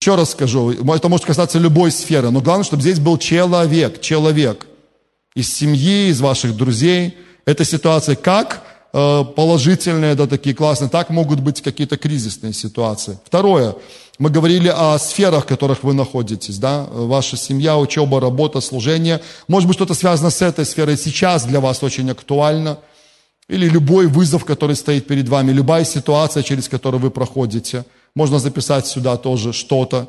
Еще 0.00 0.14
раз 0.14 0.30
скажу, 0.30 0.70
это 0.70 1.08
может 1.08 1.26
касаться 1.26 1.58
любой 1.58 1.90
сферы, 1.90 2.30
но 2.30 2.40
главное, 2.40 2.64
чтобы 2.64 2.82
здесь 2.82 2.98
был 2.98 3.18
человек, 3.18 4.00
человек 4.00 4.66
из 5.34 5.54
семьи, 5.54 6.08
из 6.08 6.20
ваших 6.20 6.56
друзей. 6.56 7.18
Эта 7.44 7.66
ситуация 7.66 8.16
как 8.16 8.62
э, 8.94 9.24
положительные, 9.36 10.14
да, 10.14 10.26
такие 10.26 10.54
классные, 10.54 10.88
так 10.88 11.10
могут 11.10 11.40
быть 11.40 11.60
какие-то 11.60 11.98
кризисные 11.98 12.54
ситуации. 12.54 13.18
Второе, 13.26 13.74
мы 14.18 14.30
говорили 14.30 14.68
о 14.68 14.98
сферах, 14.98 15.44
в 15.44 15.48
которых 15.48 15.82
вы 15.82 15.92
находитесь, 15.92 16.56
да, 16.56 16.86
ваша 16.90 17.36
семья, 17.36 17.76
учеба, 17.76 18.20
работа, 18.20 18.60
служение. 18.60 19.20
Может 19.48 19.68
быть, 19.68 19.76
что-то 19.76 19.92
связано 19.92 20.30
с 20.30 20.40
этой 20.40 20.64
сферой 20.64 20.96
сейчас 20.96 21.44
для 21.44 21.60
вас 21.60 21.82
очень 21.82 22.10
актуально– 22.10 22.78
или 23.48 23.68
любой 23.68 24.06
вызов, 24.06 24.44
который 24.44 24.76
стоит 24.76 25.06
перед 25.06 25.28
вами, 25.28 25.52
любая 25.52 25.84
ситуация, 25.84 26.42
через 26.42 26.68
которую 26.68 27.00
вы 27.00 27.10
проходите. 27.10 27.84
Можно 28.14 28.38
записать 28.38 28.86
сюда 28.86 29.16
тоже 29.16 29.52
что-то. 29.52 30.08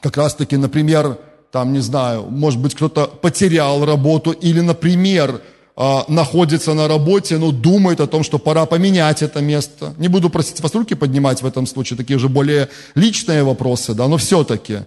Как 0.00 0.16
раз 0.16 0.34
таки, 0.34 0.56
например, 0.56 1.18
там, 1.52 1.72
не 1.72 1.80
знаю, 1.80 2.26
может 2.30 2.60
быть, 2.60 2.74
кто-то 2.74 3.06
потерял 3.06 3.84
работу 3.84 4.30
или, 4.30 4.60
например, 4.60 5.40
а, 5.76 6.04
находится 6.08 6.74
на 6.74 6.88
работе, 6.88 7.38
но 7.38 7.52
думает 7.52 8.00
о 8.00 8.06
том, 8.06 8.22
что 8.22 8.38
пора 8.38 8.66
поменять 8.66 9.22
это 9.22 9.40
место. 9.40 9.94
Не 9.98 10.08
буду 10.08 10.30
просить 10.30 10.60
вас 10.60 10.74
руки 10.74 10.94
поднимать 10.94 11.42
в 11.42 11.46
этом 11.46 11.66
случае, 11.66 11.96
такие 11.96 12.16
уже 12.16 12.28
более 12.28 12.68
личные 12.94 13.42
вопросы, 13.42 13.94
да, 13.94 14.06
но 14.06 14.16
все-таки. 14.16 14.80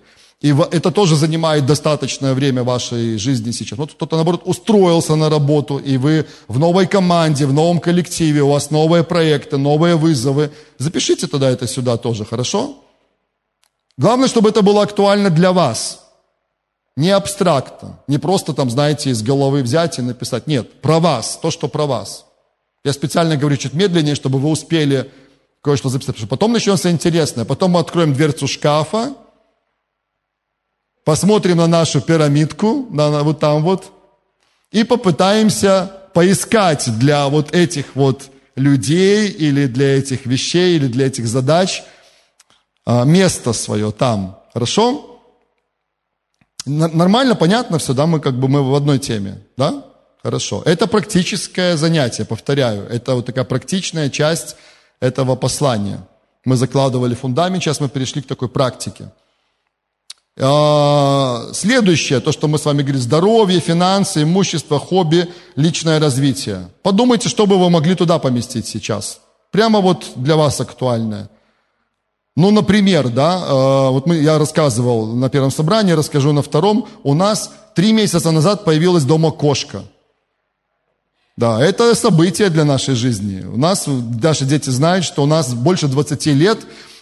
И 0.43 0.53
это 0.71 0.91
тоже 0.91 1.15
занимает 1.15 1.65
достаточное 1.65 2.33
время 2.33 2.63
вашей 2.63 3.17
жизни 3.17 3.51
сейчас. 3.51 3.79
Вот 3.79 3.93
кто-то, 3.93 4.17
наоборот, 4.17 4.41
устроился 4.43 5.15
на 5.15 5.29
работу, 5.29 5.77
и 5.77 5.95
вы 5.95 6.25
в 6.49 6.59
новой 6.59 6.85
команде, 6.85 7.45
в 7.45 7.53
новом 7.53 7.79
коллективе, 7.79 8.41
у 8.41 8.49
вас 8.49 8.69
новые 8.69 9.05
проекты, 9.05 9.57
новые 9.57 9.95
вызовы. 9.95 10.51
Запишите 10.77 11.27
тогда 11.27 11.49
это 11.49 11.65
сюда 11.65 11.95
тоже, 11.95 12.25
хорошо? 12.25 12.75
Главное, 13.97 14.27
чтобы 14.27 14.49
это 14.49 14.61
было 14.61 14.83
актуально 14.83 15.29
для 15.29 15.53
вас. 15.53 16.01
Не 16.97 17.11
абстрактно, 17.11 18.01
не 18.09 18.17
просто 18.17 18.53
там, 18.53 18.69
знаете, 18.69 19.11
из 19.11 19.23
головы 19.23 19.63
взять 19.63 19.97
и 19.97 20.01
написать. 20.01 20.45
Нет, 20.45 20.81
про 20.81 20.99
вас, 20.99 21.39
то, 21.41 21.51
что 21.51 21.69
про 21.69 21.85
вас. 21.85 22.25
Я 22.83 22.91
специально 22.91 23.37
говорю 23.37 23.55
чуть 23.55 23.73
медленнее, 23.73 24.15
чтобы 24.15 24.39
вы 24.39 24.49
успели 24.49 25.09
кое-что 25.61 25.87
записать. 25.87 26.17
Потом 26.27 26.51
начнется 26.51 26.91
интересное. 26.91 27.45
Потом 27.45 27.71
мы 27.71 27.79
откроем 27.79 28.13
дверцу 28.13 28.45
шкафа, 28.45 29.13
посмотрим 31.03 31.57
на 31.57 31.67
нашу 31.67 32.01
пирамидку, 32.01 32.87
на, 32.89 33.23
вот 33.23 33.39
там 33.39 33.63
вот, 33.63 33.91
и 34.71 34.83
попытаемся 34.83 35.91
поискать 36.13 36.89
для 36.97 37.27
вот 37.27 37.53
этих 37.53 37.95
вот 37.95 38.29
людей 38.55 39.29
или 39.29 39.67
для 39.67 39.97
этих 39.97 40.25
вещей 40.25 40.75
или 40.75 40.87
для 40.87 41.07
этих 41.07 41.27
задач 41.27 41.83
а, 42.85 43.03
место 43.03 43.53
свое 43.53 43.91
там. 43.91 44.39
Хорошо? 44.53 45.21
Нормально, 46.65 47.35
понятно 47.35 47.77
все, 47.77 47.93
да? 47.93 48.05
Мы 48.05 48.19
как 48.19 48.39
бы 48.39 48.47
мы 48.47 48.63
в 48.63 48.73
одной 48.73 48.99
теме, 48.99 49.41
да? 49.57 49.83
Хорошо. 50.21 50.61
Это 50.65 50.87
практическое 50.87 51.75
занятие, 51.75 52.23
повторяю. 52.23 52.87
Это 52.87 53.15
вот 53.15 53.25
такая 53.25 53.43
практичная 53.43 54.09
часть 54.09 54.55
этого 55.01 55.35
послания. 55.35 55.99
Мы 56.45 56.55
закладывали 56.55 57.15
фундамент, 57.15 57.61
сейчас 57.61 57.81
мы 57.81 57.89
перешли 57.89 58.21
к 58.21 58.27
такой 58.27 58.47
практике. 58.47 59.11
А, 60.39 61.49
следующее, 61.53 62.19
то, 62.19 62.31
что 62.31 62.47
мы 62.47 62.57
с 62.57 62.65
вами 62.65 62.81
говорим, 62.81 63.01
здоровье, 63.01 63.59
финансы, 63.59 64.23
имущество, 64.23 64.79
хобби, 64.79 65.29
личное 65.55 65.99
развитие. 65.99 66.69
Подумайте, 66.81 67.29
что 67.29 67.45
бы 67.45 67.57
вы 67.59 67.69
могли 67.69 67.95
туда 67.95 68.17
поместить 68.17 68.67
сейчас. 68.67 69.19
Прямо 69.51 69.79
вот 69.79 70.13
для 70.15 70.35
вас 70.35 70.59
актуальное. 70.59 71.29
Ну, 72.35 72.49
например, 72.49 73.09
да, 73.09 73.39
а, 73.43 73.89
вот 73.91 74.07
мы, 74.07 74.15
я 74.15 74.39
рассказывал 74.39 75.05
на 75.05 75.29
первом 75.29 75.51
собрании, 75.51 75.93
расскажу 75.93 76.31
на 76.31 76.41
втором. 76.41 76.87
У 77.03 77.13
нас 77.13 77.51
три 77.75 77.93
месяца 77.93 78.31
назад 78.31 78.65
появилась 78.65 79.03
дома 79.03 79.29
кошка. 79.29 79.83
Да, 81.37 81.63
это 81.63 81.93
событие 81.95 82.49
для 82.49 82.63
нашей 82.63 82.95
жизни. 82.95 83.43
У 83.43 83.57
нас, 83.57 83.85
наши 83.87 84.45
дети 84.45 84.69
знают, 84.69 85.05
что 85.05 85.23
у 85.23 85.25
нас 85.25 85.53
больше 85.53 85.87
20 85.87 86.25
лет 86.27 86.59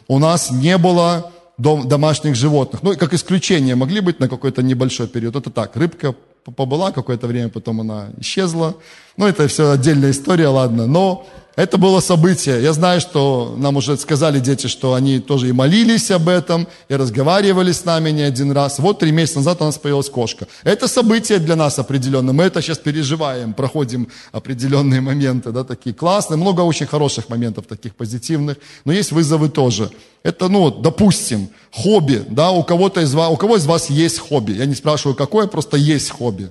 у 0.07 0.19
нас 0.19 0.51
не 0.51 0.77
было 0.77 1.31
дом, 1.57 1.87
домашних 1.87 2.35
животных. 2.35 2.83
Ну, 2.83 2.95
как 2.97 3.13
исключение 3.13 3.75
могли 3.75 4.01
быть 4.01 4.19
на 4.19 4.27
какой-то 4.27 4.63
небольшой 4.63 5.07
период. 5.07 5.35
Это 5.35 5.49
так, 5.49 5.75
рыбка 5.75 6.15
побыла 6.43 6.91
какое-то 6.91 7.27
время, 7.27 7.49
потом 7.49 7.81
она 7.81 8.09
исчезла. 8.19 8.75
Ну, 9.17 9.27
это 9.27 9.47
все 9.47 9.71
отдельная 9.71 10.11
история, 10.11 10.47
ладно. 10.47 10.87
Но 10.87 11.27
это 11.55 11.77
было 11.77 11.99
событие. 11.99 12.63
Я 12.63 12.71
знаю, 12.73 13.01
что 13.01 13.55
нам 13.57 13.75
уже 13.75 13.97
сказали 13.97 14.39
дети, 14.39 14.67
что 14.67 14.93
они 14.93 15.19
тоже 15.19 15.49
и 15.49 15.51
молились 15.51 16.09
об 16.09 16.29
этом, 16.29 16.67
и 16.87 16.95
разговаривали 16.95 17.73
с 17.73 17.83
нами 17.83 18.09
не 18.11 18.21
один 18.21 18.51
раз. 18.51 18.79
Вот 18.79 18.99
три 18.99 19.11
месяца 19.11 19.39
назад 19.39 19.61
у 19.61 19.65
нас 19.65 19.77
появилась 19.77 20.09
кошка. 20.09 20.47
Это 20.63 20.87
событие 20.87 21.39
для 21.39 21.57
нас 21.57 21.77
определенно. 21.77 22.31
Мы 22.31 22.45
это 22.45 22.61
сейчас 22.61 22.77
переживаем, 22.77 23.53
проходим 23.53 24.07
определенные 24.31 25.01
моменты, 25.01 25.51
да, 25.51 25.63
такие 25.63 25.93
классные. 25.93 26.37
Много 26.37 26.61
очень 26.61 26.85
хороших 26.85 27.27
моментов, 27.27 27.67
таких 27.67 27.95
позитивных. 27.95 28.57
Но 28.85 28.93
есть 28.93 29.11
вызовы 29.11 29.49
тоже. 29.49 29.91
Это, 30.23 30.47
ну, 30.47 30.71
допустим, 30.71 31.49
хобби, 31.71 32.23
да, 32.29 32.51
у 32.51 32.63
кого-то 32.63 33.01
из 33.01 33.13
вас, 33.13 33.29
у 33.29 33.35
кого 33.35 33.57
из 33.57 33.65
вас 33.65 33.89
есть 33.89 34.19
хобби? 34.19 34.53
Я 34.53 34.65
не 34.65 34.75
спрашиваю, 34.75 35.15
какое, 35.15 35.47
просто 35.47 35.75
есть 35.75 36.11
хобби. 36.11 36.49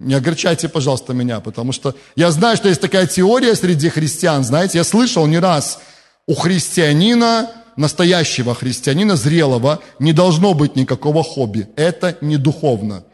Не 0.00 0.14
огорчайте, 0.14 0.68
пожалуйста, 0.68 1.12
меня, 1.12 1.40
потому 1.40 1.72
что 1.72 1.94
я 2.14 2.30
знаю, 2.30 2.56
что 2.56 2.68
есть 2.68 2.80
такая 2.80 3.06
теория 3.06 3.56
среди 3.56 3.88
христиан, 3.88 4.44
знаете, 4.44 4.78
я 4.78 4.84
слышал 4.84 5.26
не 5.26 5.38
раз, 5.40 5.80
у 6.26 6.34
христианина, 6.34 7.50
настоящего 7.76 8.54
христианина, 8.54 9.16
зрелого, 9.16 9.80
не 9.98 10.12
должно 10.12 10.54
быть 10.54 10.76
никакого 10.76 11.24
хобби. 11.24 11.68
Это 11.74 12.16
не 12.20 12.36
духовно. 12.36 13.04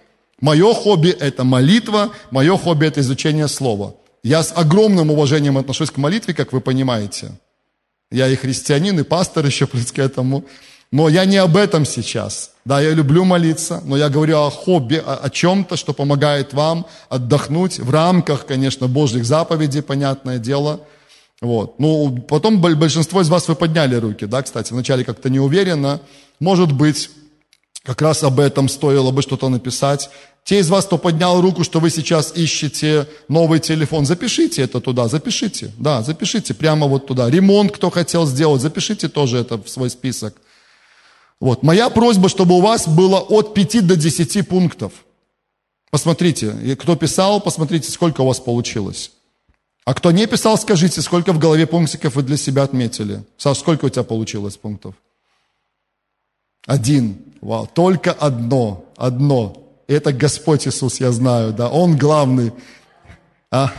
Мое 0.40 0.74
хобби– 0.74 1.08
это 1.20 1.44
молитва, 1.44 2.10
мое 2.30 2.56
хобби– 2.58 2.86
это 2.88 3.00
изучение 3.00 3.48
слова. 3.48 3.94
Я 4.22 4.42
с 4.42 4.52
огромным 4.54 5.10
уважением 5.10 5.56
отношусь 5.56 5.90
к 5.90 5.96
молитве, 5.96 6.34
как 6.34 6.52
вы 6.52 6.60
понимаете. 6.60 7.30
Я 8.10 8.28
и 8.28 8.36
христианин, 8.36 8.98
и 8.98 9.04
пастор 9.04 9.46
еще 9.46 9.66
плюс 9.66 9.92
к 9.92 9.98
этому. 9.98 10.44
Но 10.90 11.08
я 11.08 11.24
не 11.24 11.36
об 11.38 11.56
этом 11.56 11.84
сейчас. 11.84 12.50
Да, 12.64 12.80
я 12.80 12.90
люблю 12.90 13.24
молиться, 13.24 13.82
но 13.84 13.96
я 13.96 14.08
говорю 14.08 14.38
о 14.38 14.50
хобби, 14.50 15.02
о, 15.04 15.16
о 15.16 15.30
чем-то, 15.30 15.76
что 15.76 15.92
помогает 15.92 16.54
вам 16.54 16.86
отдохнуть 17.08 17.78
в 17.78 17.90
рамках, 17.90 18.46
конечно, 18.46 18.88
Божьих 18.88 19.24
заповедей, 19.24 19.82
понятное 19.82 20.38
дело. 20.38 20.80
Вот. 21.40 21.78
Ну, 21.78 22.24
потом 22.28 22.60
большинство 22.60 23.20
из 23.20 23.28
вас 23.28 23.48
вы 23.48 23.54
подняли 23.54 23.96
руки, 23.96 24.24
да, 24.24 24.42
кстати, 24.42 24.72
вначале 24.72 25.04
как-то 25.04 25.28
не 25.28 25.40
уверенно. 25.40 26.00
Может 26.40 26.72
быть, 26.72 27.10
как 27.82 28.00
раз 28.00 28.22
об 28.22 28.40
этом 28.40 28.68
стоило 28.68 29.10
бы 29.10 29.20
что-то 29.20 29.48
написать. 29.50 30.08
Те 30.44 30.60
из 30.60 30.70
вас, 30.70 30.86
кто 30.86 30.98
поднял 30.98 31.40
руку, 31.40 31.64
что 31.64 31.80
вы 31.80 31.90
сейчас 31.90 32.32
ищете 32.34 33.06
новый 33.28 33.60
телефон, 33.60 34.06
запишите 34.06 34.62
это 34.62 34.80
туда, 34.80 35.08
запишите, 35.08 35.72
да, 35.78 36.02
запишите 36.02 36.54
прямо 36.54 36.86
вот 36.86 37.06
туда. 37.06 37.30
Ремонт, 37.30 37.72
кто 37.72 37.90
хотел 37.90 38.26
сделать, 38.26 38.62
запишите 38.62 39.08
тоже 39.08 39.38
это 39.38 39.58
в 39.58 39.68
свой 39.68 39.90
список. 39.90 40.34
Вот. 41.40 41.62
Моя 41.62 41.90
просьба, 41.90 42.28
чтобы 42.28 42.56
у 42.56 42.60
вас 42.60 42.88
было 42.88 43.20
от 43.20 43.54
5 43.54 43.86
до 43.86 43.96
10 43.96 44.48
пунктов. 44.48 44.92
Посмотрите, 45.90 46.76
кто 46.76 46.96
писал, 46.96 47.40
посмотрите, 47.40 47.90
сколько 47.90 48.22
у 48.22 48.26
вас 48.26 48.40
получилось. 48.40 49.12
А 49.84 49.92
кто 49.92 50.10
не 50.10 50.26
писал, 50.26 50.56
скажите, 50.56 51.02
сколько 51.02 51.32
в 51.32 51.38
голове 51.38 51.66
пунктиков 51.66 52.16
вы 52.16 52.22
для 52.22 52.36
себя 52.36 52.62
отметили. 52.62 53.22
Саш, 53.36 53.58
сколько 53.58 53.84
у 53.84 53.88
тебя 53.90 54.02
получилось 54.02 54.56
пунктов? 54.56 54.94
Один. 56.66 57.18
Вау, 57.42 57.66
только 57.66 58.12
одно, 58.12 58.86
одно. 58.96 59.62
Это 59.86 60.14
Господь 60.14 60.66
Иисус, 60.66 61.00
я 61.00 61.12
знаю, 61.12 61.52
да, 61.52 61.68
Он 61.68 61.98
главный. 61.98 62.52
А, 63.50 63.70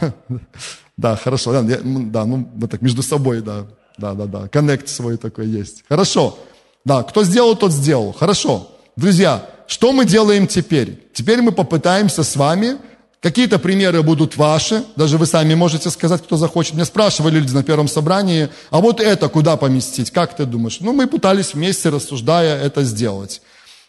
да, 0.97 1.15
хорошо, 1.15 1.51
да, 1.51 1.63
да, 1.63 2.25
ну, 2.25 2.67
так 2.69 2.83
между 2.83 3.01
собой, 3.01 3.41
да, 3.41 3.65
да, 3.97 4.13
да, 4.13 4.25
да, 4.25 4.47
коннект 4.47 4.87
свой 4.87 5.17
такой 5.17 5.47
есть. 5.47 5.83
Хорошо. 5.89 6.37
Да, 6.85 7.01
кто 7.01 7.23
сделал, 7.23 7.55
тот 7.55 7.71
сделал. 7.71 8.13
Хорошо. 8.13 8.69
Друзья, 8.95 9.49
что 9.67 9.91
мы 9.91 10.05
делаем 10.05 10.45
теперь? 10.47 11.03
Теперь 11.13 11.41
мы 11.41 11.51
попытаемся 11.51 12.23
с 12.23 12.35
вами, 12.35 12.77
какие-то 13.21 13.57
примеры 13.57 14.03
будут 14.03 14.37
ваши, 14.37 14.83
даже 14.95 15.17
вы 15.17 15.25
сами 15.25 15.55
можете 15.55 15.89
сказать, 15.89 16.21
кто 16.21 16.37
захочет. 16.37 16.75
Меня 16.75 16.85
спрашивали 16.85 17.39
люди 17.39 17.53
на 17.53 17.63
первом 17.63 17.87
собрании, 17.87 18.49
а 18.69 18.81
вот 18.81 19.01
это 19.01 19.27
куда 19.29 19.57
поместить? 19.57 20.11
Как 20.11 20.35
ты 20.35 20.45
думаешь? 20.45 20.77
Ну, 20.79 20.93
мы 20.93 21.07
пытались 21.07 21.55
вместе, 21.55 21.89
рассуждая, 21.89 22.61
это 22.61 22.83
сделать. 22.83 23.41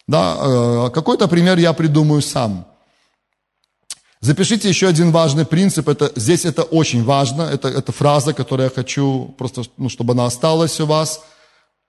Да, 0.08 0.36
э, 0.38 0.90
какой-то 0.94 1.28
пример 1.28 1.58
я 1.58 1.74
придумаю 1.74 2.22
сам. 2.22 2.66
Запишите 4.22 4.70
еще 4.70 4.88
один 4.88 5.10
важный 5.10 5.44
принцип. 5.44 5.88
Это, 5.88 6.10
здесь 6.16 6.46
это 6.46 6.62
очень 6.62 7.04
важно. 7.04 7.42
Это, 7.42 7.68
это 7.68 7.92
фраза, 7.92 8.32
которую 8.32 8.64
я 8.64 8.74
хочу 8.74 9.34
просто, 9.36 9.64
ну, 9.76 9.90
чтобы 9.90 10.14
она 10.14 10.24
осталась 10.24 10.80
у 10.80 10.86
вас– 10.86 11.20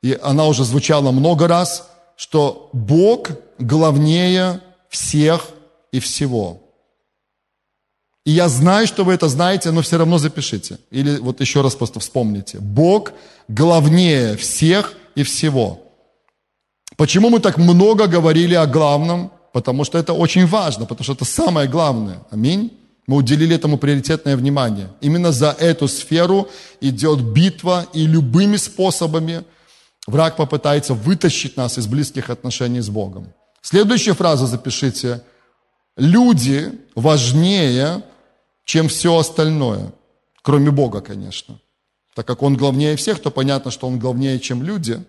и 0.02 0.18
она 0.22 0.46
уже 0.48 0.64
звучала 0.64 1.12
много 1.12 1.48
раз, 1.48 1.90
что 2.16 2.70
Бог 2.74 3.32
главнее 3.60 4.62
всех 4.90 5.50
и 5.92 6.00
всего. 6.00 6.62
И 8.26 8.32
я 8.32 8.50
знаю, 8.50 8.88
что 8.88 9.06
вы 9.06 9.14
это 9.14 9.30
знаете, 9.30 9.72
но 9.72 9.82
все 9.82 9.98
равно 9.98 10.18
запишите. 10.18 10.80
Или 10.92 11.18
вот 11.18 11.40
еще 11.40 11.62
раз 11.62 11.76
просто 11.76 12.00
вспомните. 12.00 12.60
Бог 12.60 13.14
главнее 13.48 14.36
всех 14.36 14.94
и 15.16 15.24
всего. 15.24 15.80
Почему 16.98 17.30
мы 17.30 17.40
так 17.40 17.58
много 17.58 18.08
говорили 18.08 18.54
о 18.54 18.66
главном? 18.66 19.32
Потому 19.54 19.86
что 19.86 19.98
это 19.98 20.14
очень 20.14 20.46
важно, 20.46 20.86
потому 20.86 21.04
что 21.04 21.14
это 21.14 21.26
самое 21.26 21.70
главное. 21.70 22.20
Аминь. 22.30 22.72
Мы 23.08 23.16
уделили 23.16 23.56
этому 23.56 23.78
приоритетное 23.78 24.36
внимание. 24.36 24.90
Именно 25.00 25.32
за 25.32 25.56
эту 25.58 25.88
сферу 25.88 26.50
идет 26.82 27.22
битва 27.22 27.88
и 27.94 28.06
любыми 28.06 28.58
способами– 28.58 29.44
Враг 30.08 30.38
попытается 30.38 30.94
вытащить 30.94 31.58
нас 31.58 31.78
из 31.78 31.86
близких 31.86 32.30
отношений 32.30 32.80
с 32.80 32.90
Богом. 32.90 33.34
Следующая 33.62 34.14
фраза 34.14 34.48
запишите. 34.48 35.22
Люди 35.98 36.72
важнее, 36.96 38.04
чем 38.64 38.88
все 38.88 39.18
остальное. 39.18 39.92
Кроме 40.42 40.72
Бога, 40.72 41.02
конечно. 41.02 41.60
Так 42.16 42.26
как 42.26 42.42
Он 42.42 42.56
главнее 42.56 42.96
всех, 42.96 43.20
то 43.20 43.32
понятно, 43.32 43.70
что 43.70 43.88
Он 43.88 44.00
главнее, 44.00 44.40
чем 44.40 44.64
люди. 44.64 45.04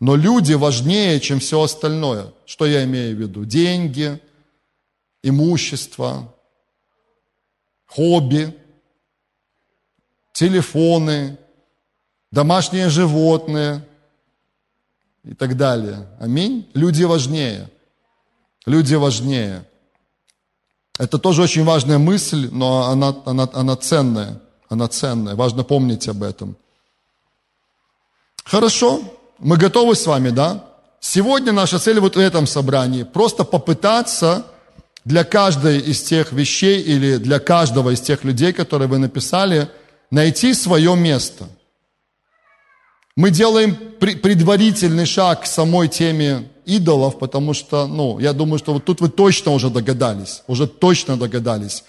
Но 0.00 0.16
люди 0.16 0.52
важнее, 0.52 1.18
чем 1.18 1.40
все 1.40 1.62
остальное. 1.62 2.26
Что 2.44 2.66
я 2.66 2.84
имею 2.84 3.16
в 3.16 3.20
виду? 3.20 3.46
Деньги, 3.46 4.20
имущество, 5.22 6.34
хобби, 7.86 8.54
телефоны, 10.34 11.38
домашние 12.30 12.90
животные– 12.90 13.86
и 15.24 15.34
так 15.34 15.56
далее. 15.56 16.08
Аминь. 16.20 16.68
Люди 16.74 17.04
важнее. 17.04 17.70
Люди 18.66 18.94
важнее. 18.94 19.64
Это 20.98 21.18
тоже 21.18 21.42
очень 21.42 21.64
важная 21.64 21.98
мысль, 21.98 22.48
но 22.50 22.88
она, 22.88 23.14
она, 23.24 23.48
она 23.52 23.76
ценная. 23.76 24.40
Она 24.68 24.88
ценная. 24.88 25.34
Важно 25.34 25.64
помнить 25.64 26.08
об 26.08 26.22
этом. 26.22 26.56
Хорошо. 28.44 29.02
Мы 29.38 29.56
готовы 29.56 29.94
с 29.94 30.06
вами, 30.06 30.30
да? 30.30 30.64
Сегодня 31.00 31.52
наша 31.52 31.78
цель 31.78 31.98
вот 31.98 32.16
в 32.16 32.18
этом 32.18 32.46
собрании 32.46 33.02
просто 33.02 33.44
попытаться 33.44 34.46
для 35.04 35.24
каждой 35.24 35.80
из 35.80 36.02
тех 36.02 36.32
вещей 36.32 36.80
или 36.80 37.16
для 37.16 37.40
каждого 37.40 37.90
из 37.90 38.00
тех 38.00 38.22
людей, 38.22 38.52
которые 38.52 38.86
вы 38.86 38.98
написали, 38.98 39.68
найти 40.10 40.54
свое 40.54 40.96
место– 40.96 41.48
мы 43.16 43.30
делаем 43.30 43.76
предварительный 43.98 45.06
шаг 45.06 45.42
к 45.42 45.46
самой 45.46 45.88
теме 45.88 46.48
идолов, 46.64 47.18
потому 47.18 47.54
что, 47.54 47.86
ну, 47.86 48.18
я 48.18 48.32
думаю, 48.32 48.58
что 48.58 48.72
вот 48.72 48.84
тут 48.84 49.00
вы 49.00 49.08
точно 49.08 49.52
уже 49.52 49.68
догадались, 49.68 50.42
уже 50.46 50.66
точно 50.66 51.16
догадались, 51.16 51.84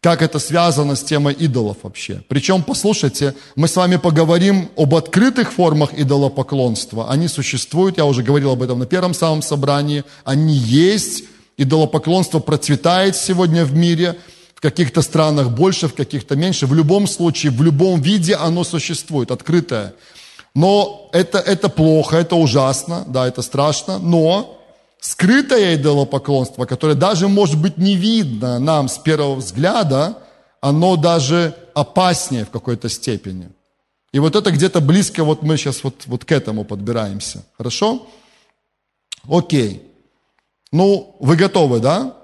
как 0.00 0.22
это 0.22 0.38
связано 0.38 0.96
с 0.96 1.02
темой 1.02 1.34
идолов 1.34 1.78
вообще. 1.82 2.22
Причем, 2.28 2.62
послушайте, 2.62 3.34
мы 3.54 3.68
с 3.68 3.76
вами 3.76 3.96
поговорим 3.96 4.70
об 4.76 4.94
открытых 4.94 5.52
формах 5.52 5.92
идолопоклонства. 5.94 7.10
Они 7.10 7.28
существуют, 7.28 7.98
я 7.98 8.04
уже 8.04 8.22
говорил 8.22 8.52
об 8.52 8.62
этом 8.62 8.78
на 8.78 8.86
первом 8.86 9.14
самом 9.14 9.42
собрании. 9.42 10.04
Они 10.24 10.54
есть, 10.54 11.24
идолопоклонство 11.56 12.38
процветает 12.38 13.16
сегодня 13.16 13.64
в 13.64 13.74
мире– 13.74 14.16
каких-то 14.62 15.02
странах 15.02 15.50
больше, 15.50 15.88
в 15.88 15.94
каких-то 15.94 16.36
меньше. 16.36 16.66
В 16.66 16.74
любом 16.74 17.08
случае, 17.08 17.50
в 17.50 17.62
любом 17.62 18.00
виде 18.00 18.36
оно 18.36 18.62
существует, 18.62 19.32
открытое. 19.32 19.94
Но 20.54 21.08
это, 21.12 21.38
это 21.38 21.68
плохо, 21.68 22.16
это 22.16 22.36
ужасно, 22.36 23.04
да, 23.06 23.26
это 23.26 23.42
страшно, 23.42 23.98
но 23.98 24.58
скрытое 25.00 25.76
идолопоклонство, 25.76 26.66
которое 26.66 26.94
даже 26.94 27.28
может 27.28 27.60
быть 27.60 27.78
не 27.78 27.96
видно 27.96 28.58
нам 28.58 28.88
с 28.88 28.98
первого 28.98 29.36
взгляда, 29.36 30.18
оно 30.60 30.96
даже 30.96 31.54
опаснее 31.74 32.44
в 32.44 32.50
какой-то 32.50 32.88
степени. 32.88 33.48
И 34.12 34.18
вот 34.18 34.36
это 34.36 34.50
где-то 34.50 34.80
близко, 34.80 35.24
вот 35.24 35.42
мы 35.42 35.56
сейчас 35.56 35.82
вот, 35.82 36.02
вот 36.06 36.24
к 36.24 36.32
этому 36.32 36.64
подбираемся. 36.64 37.44
Хорошо? 37.56 38.06
Окей. 39.28 39.82
Ну, 40.70 41.16
вы 41.18 41.36
готовы, 41.36 41.80
да? 41.80 42.14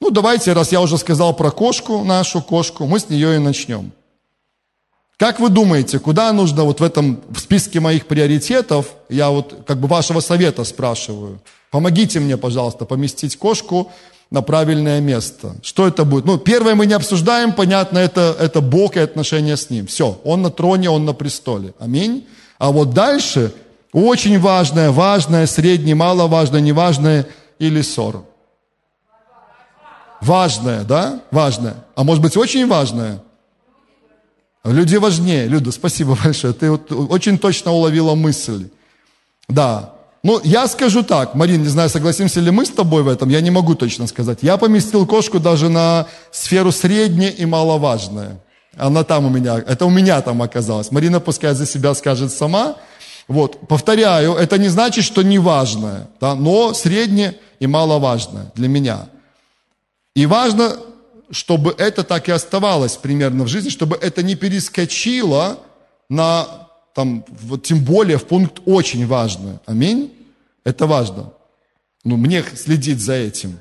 Ну, 0.00 0.10
давайте, 0.10 0.52
раз 0.52 0.72
я 0.72 0.80
уже 0.80 0.98
сказал 0.98 1.34
про 1.34 1.50
кошку, 1.50 2.04
нашу 2.04 2.42
кошку, 2.42 2.86
мы 2.86 2.98
с 2.98 3.08
нее 3.08 3.36
и 3.36 3.38
начнем. 3.38 3.92
Как 5.18 5.40
вы 5.40 5.48
думаете, 5.48 5.98
куда 5.98 6.32
нужно 6.32 6.62
вот 6.62 6.78
в 6.78 6.82
этом 6.82 7.20
в 7.30 7.40
списке 7.40 7.80
моих 7.80 8.06
приоритетов, 8.06 8.94
я 9.08 9.30
вот 9.30 9.64
как 9.66 9.78
бы 9.78 9.88
вашего 9.88 10.20
совета 10.20 10.62
спрашиваю, 10.62 11.40
помогите 11.72 12.20
мне, 12.20 12.36
пожалуйста, 12.36 12.84
поместить 12.84 13.36
кошку 13.36 13.90
на 14.30 14.42
правильное 14.42 15.00
место. 15.00 15.56
Что 15.60 15.88
это 15.88 16.04
будет? 16.04 16.24
Ну, 16.24 16.38
первое 16.38 16.76
мы 16.76 16.86
не 16.86 16.92
обсуждаем, 16.92 17.52
понятно, 17.52 17.98
это, 17.98 18.36
это 18.38 18.60
Бог 18.60 18.96
и 18.96 19.00
отношения 19.00 19.56
с 19.56 19.70
Ним. 19.70 19.88
Все, 19.88 20.20
Он 20.22 20.42
на 20.42 20.50
троне, 20.50 20.88
Он 20.88 21.04
на 21.04 21.14
престоле. 21.14 21.74
Аминь. 21.80 22.24
А 22.58 22.70
вот 22.70 22.94
дальше 22.94 23.52
очень 23.92 24.38
важное, 24.38 24.92
важное, 24.92 25.46
среднее, 25.46 25.96
маловажное, 25.96 26.60
неважное 26.60 27.26
или 27.58 27.82
ссор. 27.82 28.22
Важное, 30.20 30.84
да? 30.84 31.22
Важное. 31.32 31.74
А 31.96 32.04
может 32.04 32.22
быть 32.22 32.36
очень 32.36 32.68
важное? 32.68 33.20
Люди 34.68 34.96
важнее. 34.96 35.46
Люда, 35.46 35.72
спасибо 35.72 36.16
большое. 36.22 36.52
Ты 36.52 36.70
вот 36.70 36.92
очень 36.92 37.38
точно 37.38 37.72
уловила 37.72 38.14
мысль. 38.14 38.68
Да. 39.48 39.94
Ну, 40.22 40.40
я 40.44 40.66
скажу 40.66 41.02
так, 41.02 41.34
Марин, 41.34 41.62
не 41.62 41.68
знаю, 41.68 41.88
согласимся 41.88 42.40
ли 42.40 42.50
мы 42.50 42.66
с 42.66 42.70
тобой 42.70 43.02
в 43.02 43.08
этом, 43.08 43.28
я 43.28 43.40
не 43.40 43.50
могу 43.50 43.74
точно 43.74 44.06
сказать. 44.06 44.40
Я 44.42 44.56
поместил 44.56 45.06
кошку 45.06 45.38
даже 45.38 45.68
на 45.68 46.06
сферу 46.32 46.72
среднее 46.72 47.32
и 47.32 47.46
маловажное. 47.46 48.40
Она 48.76 49.04
там 49.04 49.26
у 49.26 49.30
меня, 49.30 49.58
это 49.58 49.86
у 49.86 49.90
меня 49.90 50.20
там 50.20 50.42
оказалось. 50.42 50.90
Марина 50.90 51.20
пускай 51.20 51.54
за 51.54 51.66
себя 51.66 51.94
скажет 51.94 52.32
сама. 52.32 52.76
Вот, 53.28 53.68
повторяю, 53.68 54.34
это 54.34 54.58
не 54.58 54.68
значит, 54.68 55.04
что 55.04 55.22
неважное, 55.22 56.08
да, 56.20 56.34
но 56.34 56.74
среднее 56.74 57.36
и 57.60 57.66
маловажное 57.66 58.50
для 58.54 58.68
меня. 58.68 59.08
И 60.16 60.26
важно 60.26 60.76
чтобы 61.30 61.74
это 61.76 62.04
так 62.04 62.28
и 62.28 62.32
оставалось 62.32 62.96
примерно 62.96 63.44
в 63.44 63.48
жизни, 63.48 63.68
чтобы 63.68 63.96
это 63.96 64.22
не 64.22 64.34
перескочило 64.34 65.58
на, 66.08 66.68
там, 66.94 67.24
вот, 67.28 67.64
тем 67.64 67.84
более 67.84 68.18
в 68.18 68.24
пункт 68.24 68.60
очень 68.66 69.06
важный. 69.06 69.58
Аминь. 69.66 70.12
Это 70.64 70.86
важно. 70.86 71.32
Ну, 72.04 72.16
мне 72.16 72.44
следить 72.54 73.00
за 73.00 73.14
этим. 73.14 73.58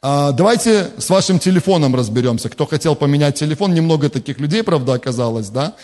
А, 0.00 0.32
давайте 0.32 0.90
с 0.98 1.10
вашим 1.10 1.38
телефоном 1.38 1.94
разберемся. 1.94 2.48
Кто 2.48 2.66
хотел 2.66 2.96
поменять 2.96 3.38
телефон, 3.38 3.72
немного 3.74 4.10
таких 4.10 4.40
людей, 4.40 4.62
правда, 4.62 4.94
оказалось, 4.94 5.48
да? 5.48 5.74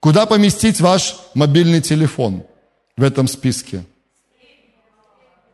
Куда 0.00 0.26
поместить 0.26 0.80
ваш 0.80 1.16
мобильный 1.34 1.80
телефон 1.80 2.42
в 2.96 3.04
этом 3.04 3.28
списке? 3.28 3.84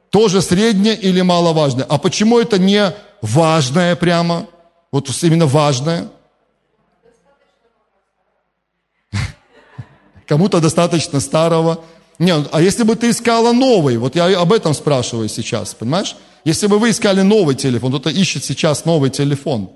Тоже 0.09 0.41
среднее 0.41 0.97
или 0.97 1.21
маловажное? 1.21 1.85
А 1.85 1.99
почему 1.99 2.39
это 2.39 2.59
не 2.59 2.95
важное 3.21 3.95
прямо? 3.95 4.47
Вот 4.91 5.09
именно 5.23 5.47
важное. 5.47 6.09
Кому-то 10.27 10.61
достаточно 10.61 11.21
старого. 11.21 11.85
Не, 12.19 12.35
а 12.53 12.61
если 12.61 12.83
бы 12.83 12.97
ты 12.97 13.11
искала 13.11 13.53
новый, 13.53 13.97
вот 13.97 14.17
я 14.17 14.41
об 14.41 14.53
этом 14.53 14.75
спрашиваю 14.75 15.29
сейчас, 15.29 15.75
понимаешь? 15.75 16.17
Если 16.45 16.67
бы 16.67 16.79
вы 16.79 16.91
искали 16.91 17.23
новый 17.23 17.55
телефон, 17.55 17.91
кто-то 17.91 18.11
ищет 18.11 18.45
сейчас 18.45 18.85
новый 18.85 19.11
телефон. 19.11 19.71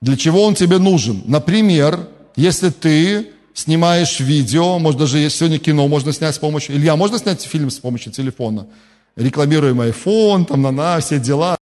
Для 0.00 0.16
чего 0.16 0.44
он 0.44 0.54
тебе 0.54 0.78
нужен? 0.78 1.22
Например, 1.26 2.08
если 2.36 2.70
ты 2.70 3.32
снимаешь 3.52 4.20
видео, 4.20 4.78
может 4.78 5.00
даже 5.00 5.28
сегодня 5.28 5.58
кино 5.58 5.88
можно 5.88 6.12
снять 6.12 6.36
с 6.36 6.38
помощью... 6.38 6.76
Илья, 6.76 6.94
можно 6.96 7.18
снять 7.18 7.42
фильм 7.42 7.70
с 7.70 7.78
помощью 7.78 8.12
телефона? 8.12 8.68
Рекламируем 9.18 9.80
iPhone, 9.80 10.46
там, 10.46 10.62
на, 10.62 10.70
на, 10.70 11.00
все 11.00 11.18
дела. 11.18 11.58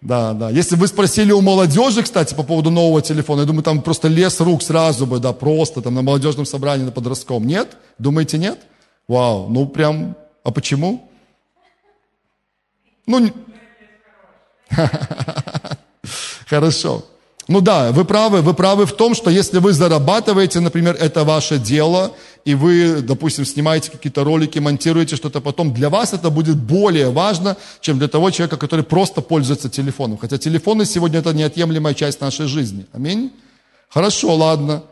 Да, 0.00 0.34
да. 0.34 0.50
Если 0.50 0.76
вы 0.76 0.86
спросили 0.86 1.32
у 1.32 1.40
молодежи, 1.40 2.02
кстати, 2.02 2.34
по 2.34 2.44
поводу 2.44 2.70
нового 2.70 3.02
телефона, 3.02 3.40
я 3.40 3.46
думаю, 3.46 3.64
там 3.64 3.82
просто 3.82 4.08
лес 4.08 4.40
рук 4.40 4.62
сразу 4.62 5.06
бы, 5.06 5.18
да, 5.18 5.32
просто 5.32 5.82
там 5.82 5.94
на 5.94 6.02
молодежном 6.02 6.46
собрании, 6.46 6.84
на 6.84 6.92
подростковом. 6.92 7.46
Нет? 7.46 7.76
Думаете, 7.98 8.38
нет? 8.38 8.60
Вау, 9.08 9.48
ну 9.48 9.66
прям, 9.66 10.14
а 10.44 10.52
почему? 10.52 11.10
Ну, 13.06 13.30
хорошо. 16.46 17.04
Ну 17.48 17.60
да, 17.60 17.92
вы 17.92 18.04
правы, 18.04 18.42
вы 18.42 18.54
правы 18.54 18.86
в 18.86 18.92
том, 18.92 19.14
что 19.14 19.30
если 19.30 19.58
вы 19.58 19.72
зарабатываете, 19.72 20.58
например, 20.58 20.96
это 20.98 21.22
ваше 21.22 21.58
дело, 21.58 22.12
и 22.44 22.54
вы, 22.54 23.02
допустим, 23.02 23.44
снимаете 23.44 23.90
какие-то 23.90 24.24
ролики, 24.24 24.58
монтируете 24.58 25.14
что-то 25.14 25.40
потом, 25.40 25.72
для 25.72 25.88
вас 25.88 26.12
это 26.12 26.30
будет 26.30 26.56
более 26.56 27.10
важно, 27.10 27.56
чем 27.80 27.98
для 27.98 28.08
того 28.08 28.30
человека, 28.30 28.56
который 28.56 28.84
просто 28.84 29.20
пользуется 29.20 29.68
телефоном. 29.68 30.18
Хотя 30.18 30.38
телефоны 30.38 30.84
сегодня 30.86 31.20
это 31.20 31.32
неотъемлемая 31.32 31.94
часть 31.94 32.20
нашей 32.20 32.46
жизни. 32.46 32.86
Аминь? 32.92 33.30
Хорошо, 33.88 34.34
ладно. 34.34 34.82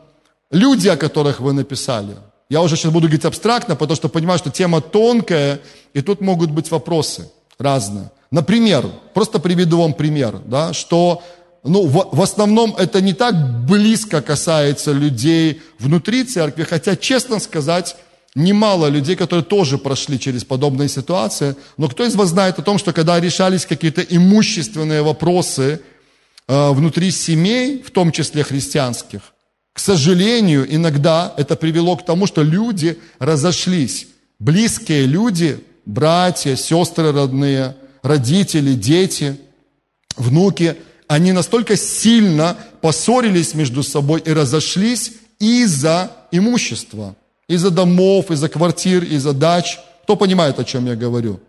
Люди, 0.52 0.86
о 0.86 0.96
которых 0.96 1.40
вы 1.40 1.52
написали. 1.52 2.14
Я 2.48 2.62
уже 2.62 2.76
сейчас 2.76 2.92
буду 2.92 3.08
говорить 3.08 3.24
абстрактно, 3.24 3.74
потому 3.74 3.96
что 3.96 4.08
понимаю, 4.08 4.38
что 4.38 4.50
тема 4.50 4.80
тонкая, 4.80 5.60
и 5.92 6.02
тут 6.02 6.20
могут 6.20 6.50
быть 6.50 6.70
вопросы 6.70 7.28
разные. 7.58 8.12
Например, 8.30 8.86
просто 9.12 9.40
приведу 9.40 9.80
вам 9.80 9.94
пример, 9.94 10.40
да, 10.46 10.72
что 10.72 11.22
ну, 11.64 11.86
в, 11.86 12.10
в 12.12 12.20
основном 12.20 12.76
это 12.76 13.00
не 13.00 13.14
так 13.14 13.34
близко 13.64 14.20
касается 14.20 14.92
людей 14.92 15.62
внутри 15.78 16.24
церкви, 16.24 16.64
хотя, 16.64 16.94
честно 16.94 17.40
сказать, 17.40 17.96
немало 18.34 18.88
людей, 18.88 19.16
которые 19.16 19.44
тоже 19.44 19.78
прошли 19.78 20.20
через 20.20 20.44
подобные 20.44 20.90
ситуации. 20.90 21.56
Но 21.78 21.88
кто 21.88 22.04
из 22.04 22.16
вас 22.16 22.28
знает 22.28 22.58
о 22.58 22.62
том, 22.62 22.76
что 22.76 22.92
когда 22.92 23.18
решались 23.18 23.64
какие-то 23.64 24.02
имущественные 24.02 25.00
вопросы 25.02 25.80
э, 26.46 26.70
внутри 26.70 27.10
семей, 27.10 27.82
в 27.82 27.90
том 27.90 28.12
числе 28.12 28.44
христианских, 28.44 29.32
к 29.72 29.78
сожалению, 29.78 30.66
иногда 30.68 31.32
это 31.38 31.56
привело 31.56 31.96
к 31.96 32.04
тому, 32.04 32.26
что 32.26 32.42
люди 32.42 32.98
разошлись. 33.18 34.06
Близкие 34.38 35.06
люди, 35.06 35.64
братья, 35.86 36.56
сестры 36.56 37.10
родные, 37.10 37.74
родители, 38.02 38.74
дети, 38.74 39.38
внуки– 40.18 40.76
они 41.06 41.32
настолько 41.32 41.76
сильно 41.76 42.56
поссорились 42.80 43.54
между 43.54 43.82
собой 43.82 44.20
и 44.20 44.32
разошлись 44.32 45.12
из-за 45.38 46.10
имущества, 46.30 47.14
из-за 47.48 47.70
домов, 47.70 48.30
из-за 48.30 48.48
квартир, 48.48 49.04
из-за 49.04 49.32
дач. 49.32 49.78
Кто 50.02 50.16
понимает, 50.16 50.58
о 50.58 50.64
чем 50.64 50.86
я 50.86 50.96
говорю? 50.96 51.40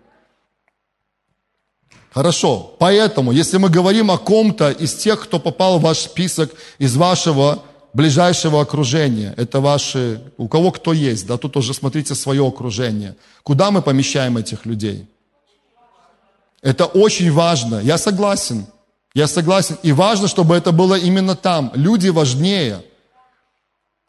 Хорошо, 2.11 2.75
поэтому, 2.79 3.33
если 3.33 3.57
мы 3.57 3.69
говорим 3.69 4.09
о 4.09 4.17
ком-то 4.17 4.71
из 4.71 4.95
тех, 4.95 5.21
кто 5.21 5.37
попал 5.37 5.79
в 5.79 5.81
ваш 5.81 5.99
список, 5.99 6.53
из 6.79 6.95
вашего 6.95 7.63
ближайшего 7.93 8.61
окружения, 8.61 9.33
это 9.35 9.59
ваши, 9.59 10.21
у 10.37 10.47
кого 10.47 10.71
кто 10.71 10.93
есть, 10.93 11.27
да, 11.27 11.37
тут 11.37 11.57
уже 11.57 11.73
смотрите 11.73 12.15
свое 12.15 12.45
окружение. 12.45 13.15
Куда 13.43 13.69
мы 13.69 13.81
помещаем 13.81 14.37
этих 14.37 14.65
людей? 14.65 15.07
Это 16.61 16.85
очень 16.85 17.31
важно, 17.31 17.81
я 17.81 17.97
согласен. 17.97 18.65
Я 19.15 19.27
согласен. 19.27 19.77
И 19.81 19.93
важно, 19.93 20.27
чтобы 20.27 20.55
это 20.55 20.73
было 20.73 20.95
именно 20.95 21.35
там. 21.35 21.71
Люди 21.73 22.09
важнее. 22.09 22.83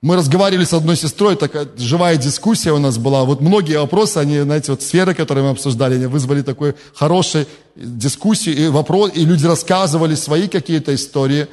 Мы 0.02 0.16
разговаривали 0.16 0.64
с 0.64 0.72
одной 0.72 0.96
сестрой, 0.96 1.36
такая 1.36 1.68
живая 1.76 2.16
дискуссия 2.16 2.72
у 2.72 2.78
нас 2.78 2.98
была. 2.98 3.24
Вот 3.24 3.40
многие 3.40 3.78
вопросы, 3.78 4.18
они, 4.18 4.40
знаете, 4.40 4.72
вот 4.72 4.82
сферы, 4.82 5.14
которые 5.14 5.44
мы 5.44 5.50
обсуждали, 5.50 5.94
они 5.94 6.06
вызвали 6.06 6.42
такую 6.42 6.74
хорошую 6.92 7.46
дискуссию, 7.76 8.56
и, 8.56 8.68
вопрос, 8.68 9.12
и 9.14 9.24
люди 9.24 9.46
рассказывали 9.46 10.16
свои 10.16 10.48
какие-то 10.48 10.92
истории. 10.94 11.46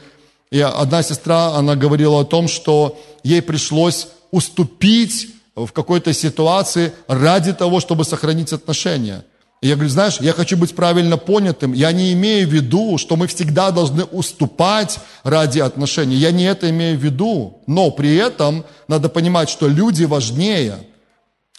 И 0.51 0.59
одна 0.59 1.03
сестра, 1.03 1.55
она 1.55 1.75
говорила 1.75 2.21
о 2.21 2.25
том, 2.25 2.47
что 2.47 2.99
ей 3.23 3.41
пришлось 3.41 4.07
уступить 4.31 5.29
в 5.55 5.71
какой-то 5.71 6.11
ситуации 6.11 6.91
ради 7.07 7.53
того, 7.53 7.79
чтобы 7.79 8.03
сохранить 8.03 8.51
отношения. 8.51 9.23
Я 9.63 9.75
говорю, 9.75 9.89
знаешь, 9.89 10.17
я 10.19 10.33
хочу 10.33 10.57
быть 10.57 10.75
правильно 10.75 11.15
понятым. 11.15 11.71
Я 11.71 11.93
не 11.93 12.11
имею 12.11 12.45
в 12.45 12.51
виду, 12.51 12.97
что 12.97 13.15
мы 13.15 13.27
всегда 13.27 13.71
должны 13.71 14.03
уступать 14.03 14.99
ради 15.23 15.59
отношений. 15.59 16.17
Я 16.17 16.31
не 16.31 16.43
это 16.43 16.69
имею 16.69 16.99
в 16.99 17.01
виду. 17.01 17.61
Но 17.65 17.89
при 17.89 18.13
этом 18.17 18.65
надо 18.89 19.07
понимать, 19.07 19.49
что 19.49 19.69
люди 19.69 20.03
важнее. 20.03 20.79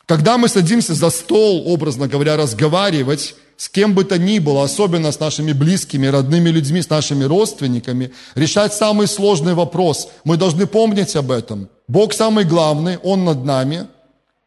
Когда 0.04 0.36
мы 0.36 0.48
садимся 0.48 0.92
за 0.92 1.08
стол, 1.08 1.64
образно 1.66 2.06
говоря, 2.06 2.36
разговаривать, 2.36 3.36
с 3.56 3.70
кем 3.70 3.94
бы 3.94 4.04
то 4.04 4.18
ни 4.18 4.38
было, 4.38 4.64
особенно 4.64 5.10
с 5.10 5.18
нашими 5.18 5.52
близкими, 5.52 6.06
родными 6.06 6.50
людьми, 6.50 6.82
с 6.82 6.90
нашими 6.90 7.24
родственниками, 7.24 8.12
решать 8.34 8.74
самый 8.74 9.06
сложный 9.06 9.54
вопрос. 9.54 10.08
Мы 10.24 10.36
должны 10.36 10.66
помнить 10.66 11.16
об 11.16 11.30
этом. 11.30 11.70
Бог 11.88 12.12
самый 12.12 12.44
главный, 12.44 12.98
Он 12.98 13.24
над 13.24 13.46
нами. 13.46 13.86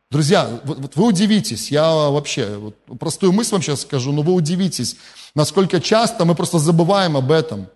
Друзья, 0.10 0.62
вот, 0.63 0.80
вот 0.80 0.96
вы 0.96 1.08
удивитесь, 1.08 1.70
я 1.70 1.91
вообще, 1.91 2.56
вот, 2.56 2.76
простую 2.98 3.34
мысль 3.34 3.52
вам 3.52 3.62
сейчас 3.62 3.82
скажу, 3.82 4.13
но 4.13 4.22
вы 4.22 4.34
удивитесь, 4.34 4.96
насколько 5.36 5.82
часто 5.82 6.24
мы 6.24 6.34
просто 6.34 6.60
забываем 6.60 7.17
об 7.17 7.30
этом. 7.30 7.67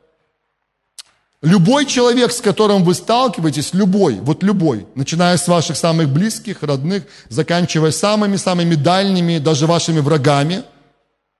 Любой 1.41 1.86
человек, 1.86 2.32
с 2.32 2.39
которым 2.39 2.86
вы 2.86 2.94
сталкиваетесь, 2.94 3.74
любой, 3.74 4.20
вот 4.20 4.44
любой, 4.44 4.88
начиная 4.96 5.36
с 5.36 5.48
ваших 5.48 5.76
самых 5.76 6.08
близких, 6.08 6.63
родных, 6.63 7.04
заканчивая 7.28 7.91
самыми-самыми 7.91 8.76
дальними, 8.76 9.39
даже 9.39 9.67
вашими 9.67 10.00
врагами. 10.00 10.63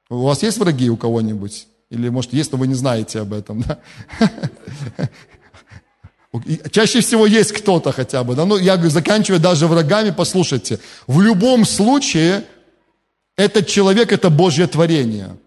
У 0.10 0.24
вас 0.24 0.44
есть 0.44 0.58
враги 0.58 0.90
у 0.90 0.98
кого-нибудь? 0.98 1.68
Или, 1.90 2.10
может, 2.10 2.34
есть, 2.34 2.52
но 2.52 2.58
вы 2.58 2.68
не 2.68 2.74
знаете 2.74 3.22
об 3.22 3.32
этом, 3.32 3.62
да? 3.62 3.80
Чаще 6.72 7.02
всего 7.02 7.26
есть 7.26 7.52
кто-то 7.52 7.92
хотя 7.92 8.24
бы, 8.24 8.36
да? 8.36 8.46
Ну, 8.46 8.58
я 8.58 8.76
говорю, 8.76 8.92
заканчивая 8.92 9.40
даже 9.40 9.68
врагами, 9.68 10.14
послушайте, 10.18 10.80
в 11.08 11.20
любом 11.22 11.66
случае 11.66 12.46
этот 13.36 13.68
человек– 13.68 14.12
это 14.14 14.30
Божье 14.30 14.68
творение– 14.68 15.36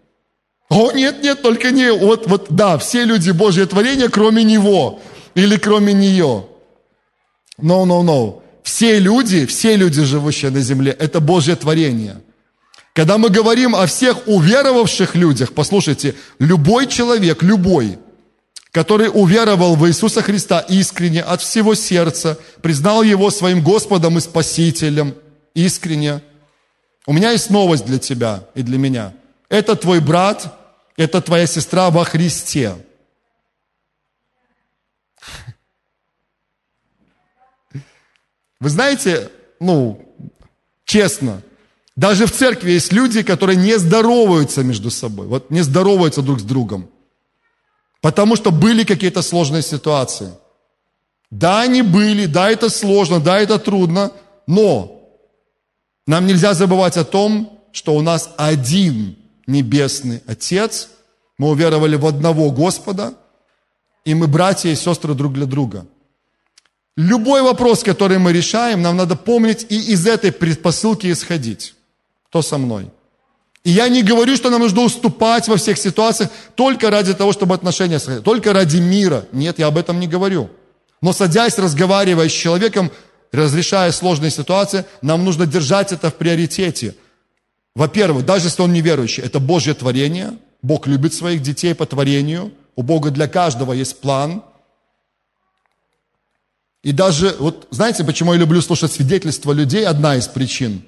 о, 0.69 0.91
нет, 0.91 1.21
нет, 1.21 1.41
только 1.41 1.71
не, 1.71 1.91
вот, 1.91 2.27
вот, 2.27 2.47
да, 2.49 2.77
все 2.77 3.03
люди 3.03 3.29
Божье 3.31 3.65
творение, 3.65 4.09
кроме 4.09 4.43
него 4.43 4.99
или 5.35 5.57
кроме 5.57 5.93
нее. 5.93 6.47
No, 7.61 7.85
no, 7.85 8.03
no. 8.03 8.41
Все 8.63 8.99
люди, 8.99 9.45
все 9.45 9.75
люди, 9.75 10.03
живущие 10.03 10.49
на 10.49 10.61
земле, 10.61 10.91
это 10.91 11.19
Божье 11.19 11.55
творение. 11.55 12.17
Когда 12.93 13.17
мы 13.17 13.29
говорим 13.29 13.75
о 13.75 13.85
всех 13.85 14.27
уверовавших 14.27 15.15
людях, 15.15 15.53
послушайте, 15.53 16.15
любой 16.39 16.87
человек, 16.87 17.43
любой, 17.43 17.99
который 18.75 19.07
уверовал 19.07 19.77
в 19.77 19.87
Иисуса 19.87 20.21
Христа 20.21 20.59
искренне, 20.59 21.21
от 21.21 21.41
всего 21.41 21.75
сердца, 21.75 22.37
признал 22.61 23.03
Его 23.03 23.31
своим 23.31 23.63
Господом 23.63 24.17
и 24.17 24.19
Спасителем, 24.19 25.15
искренне. 25.53 26.21
У 27.05 27.13
меня 27.13 27.31
есть 27.31 27.49
новость 27.49 27.85
для 27.85 27.99
тебя 27.99 28.43
и 28.53 28.63
для 28.63 28.77
меня– 28.77 29.13
это 29.49 29.77
твой 29.77 30.01
брат, 30.01 30.59
это 30.97 31.21
твоя 31.21 31.47
сестра 31.47 31.89
во 31.89 32.03
Христе. 32.03 32.75
Вы 38.59 38.69
знаете, 38.69 39.31
ну, 39.61 40.05
честно, 40.83 41.41
даже 41.95 42.25
в 42.25 42.33
церкви 42.33 42.71
есть 42.71 42.91
люди, 42.91 43.23
которые 43.23 43.55
не 43.55 43.79
здороваются 43.79 44.63
между 44.63 44.91
собой, 44.91 45.27
вот 45.27 45.49
не 45.49 45.61
здороваются 45.61 46.21
друг 46.21 46.41
с 46.41 46.43
другом, 46.43 46.89
потому 48.05 48.35
что 48.35 48.51
были 48.51 48.83
какие-то 48.83 49.23
сложные 49.23 49.63
ситуации. 49.63 50.29
Да, 51.31 51.61
они 51.61 51.81
были, 51.81 52.27
да, 52.27 52.51
это 52.51 52.69
сложно, 52.69 53.19
да, 53.19 53.39
это 53.39 53.57
трудно, 53.57 54.11
но 54.45 55.09
нам 56.05 56.27
нельзя 56.27 56.53
забывать 56.53 56.97
о 56.97 57.03
том, 57.03 57.59
что 57.71 57.95
у 57.95 58.03
нас 58.03 58.29
один 58.37 59.15
Небесный 59.47 60.21
Отец, 60.27 60.89
мы 61.39 61.49
уверовали 61.49 61.95
в 61.95 62.05
одного 62.05 62.51
Господа, 62.51 63.15
и 64.05 64.13
мы 64.13 64.27
братья 64.27 64.69
и 64.69 64.75
сестры 64.75 65.15
друг 65.15 65.33
для 65.33 65.47
друга. 65.47 65.87
Любой 66.95 67.41
вопрос, 67.41 67.81
который 67.81 68.19
мы 68.19 68.33
решаем, 68.33 68.83
нам 68.83 68.97
надо 68.97 69.15
помнить 69.15 69.65
и 69.67 69.93
из 69.93 70.05
этой 70.05 70.31
предпосылки 70.31 71.11
исходить. 71.11 71.73
Кто 72.29 72.43
со 72.43 72.59
мной? 72.59 72.91
И 73.65 73.71
я 73.71 73.89
не 73.89 74.03
говорю, 74.03 74.37
что 74.37 74.49
нам 74.49 74.61
нужно 74.61 74.81
уступать 74.81 75.49
во 75.49 75.57
всех 75.57 75.77
ситуациях 75.77 76.29
только 76.55 76.89
ради 76.89 77.13
того, 77.13 77.33
чтобы 77.33 77.53
отношения 77.53 77.99
сохранить, 77.99 78.23
только 78.23 78.53
ради 78.53 78.77
мира. 78.77 79.25
Нет, 79.33 79.59
я 79.59 79.67
об 79.67 79.77
этом 79.77 79.99
не 79.99 80.07
говорю. 80.07 80.49
Но 81.01 81.11
садясь, 81.11 81.57
разговаривая 81.57 82.29
с 82.29 82.31
человеком, 82.31 82.89
разрешая 83.33 83.91
сложные 83.91 84.31
ситуации, 84.31 84.85
нам 85.01 85.25
нужно 85.25 85.45
держать 85.45 85.91
это 85.91 86.09
в 86.09 86.13
приоритете– 86.13 86.95
во-первых, 87.75 88.25
даже 88.25 88.47
если 88.47 88.61
он 88.61 88.71
неверующий, 88.71 89.21
это 89.21 89.39
Божье 89.39 89.73
творение. 89.73 90.37
Бог 90.61 90.87
любит 90.87 91.13
своих 91.13 91.41
детей 91.41 91.75
по 91.75 91.85
творению. 91.85 92.53
У 92.75 92.83
Бога 92.83 93.11
для 93.11 93.27
каждого 93.27 93.73
есть 93.73 93.99
план. 93.99 94.43
И 96.83 96.91
даже, 96.91 97.35
вот 97.37 97.67
знаете, 97.71 98.03
почему 98.03 98.33
я 98.33 98.39
люблю 98.39 98.61
слушать 98.61 98.93
свидетельства 98.93 99.51
людей? 99.51 99.85
Одна 99.85 100.15
из 100.15 100.27
причин. 100.27 100.83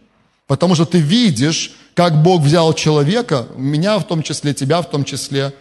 Потому 0.48 0.76
что 0.76 0.86
ты 0.86 1.00
видишь, 1.00 1.72
как 1.94 2.24
Бог 2.24 2.42
взял 2.42 2.74
человека, 2.74 3.48
меня 3.56 4.00
в 4.00 4.08
том 4.08 4.24
числе, 4.24 4.54
тебя 4.54 4.82
в 4.82 4.90
том 4.90 5.04
числе, 5.04 5.54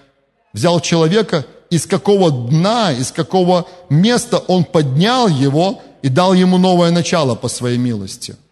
взял 0.53 0.81
человека, 0.81 1.45
из 1.69 1.87
какого 1.87 2.31
дна, 2.31 2.93
из 2.93 3.11
какого 3.11 3.67
места 3.91 4.39
Он 4.39 4.65
поднял 4.65 5.29
его 5.29 5.83
и 6.03 6.09
дал 6.09 6.33
ему 6.33 6.59
новое 6.59 6.91
начало 6.93 7.35
по 7.35 7.49
своей 7.49 7.79
милости– 7.79 8.37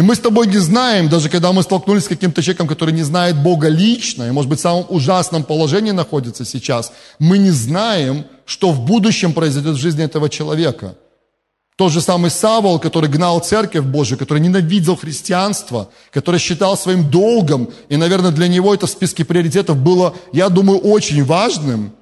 и 0.00 0.02
мы 0.02 0.14
с 0.14 0.18
тобой 0.20 0.46
не 0.46 0.56
знаем, 0.56 1.10
даже 1.10 1.28
когда 1.28 1.52
мы 1.52 1.62
столкнулись 1.62 2.04
с 2.04 2.08
каким-то 2.08 2.42
человеком, 2.42 2.68
который 2.68 2.94
не 2.94 3.02
знает 3.02 3.36
Бога 3.36 3.68
лично, 3.68 4.28
и, 4.28 4.30
может 4.30 4.48
быть, 4.48 4.58
в 4.58 4.62
самом 4.62 4.86
ужасном 4.88 5.42
положении 5.42 5.90
находится 5.90 6.44
сейчас, 6.46 6.92
мы 7.18 7.36
не 7.36 7.50
знаем, 7.50 8.24
что 8.46 8.70
в 8.70 8.80
будущем 8.80 9.34
произойдет 9.34 9.74
в 9.74 9.80
жизни 9.80 10.02
этого 10.02 10.30
человека. 10.30 10.94
Тот 11.80 11.92
же 11.92 12.02
самый 12.02 12.30
Савол, 12.30 12.78
который 12.78 13.08
гнал 13.08 13.40
церковь 13.40 13.86
Божию, 13.86 14.18
который 14.18 14.40
ненавидел 14.40 14.96
христианство, 14.96 15.88
который 16.12 16.38
считал 16.38 16.76
своим 16.76 17.10
долгом, 17.10 17.70
и, 17.88 17.96
наверное, 17.96 18.32
для 18.32 18.48
него 18.48 18.74
это 18.74 18.86
в 18.86 18.90
списке 18.90 19.24
приоритетов 19.24 19.78
было, 19.78 20.14
я 20.30 20.50
думаю, 20.50 20.78
очень 20.78 21.24
важным, 21.24 21.94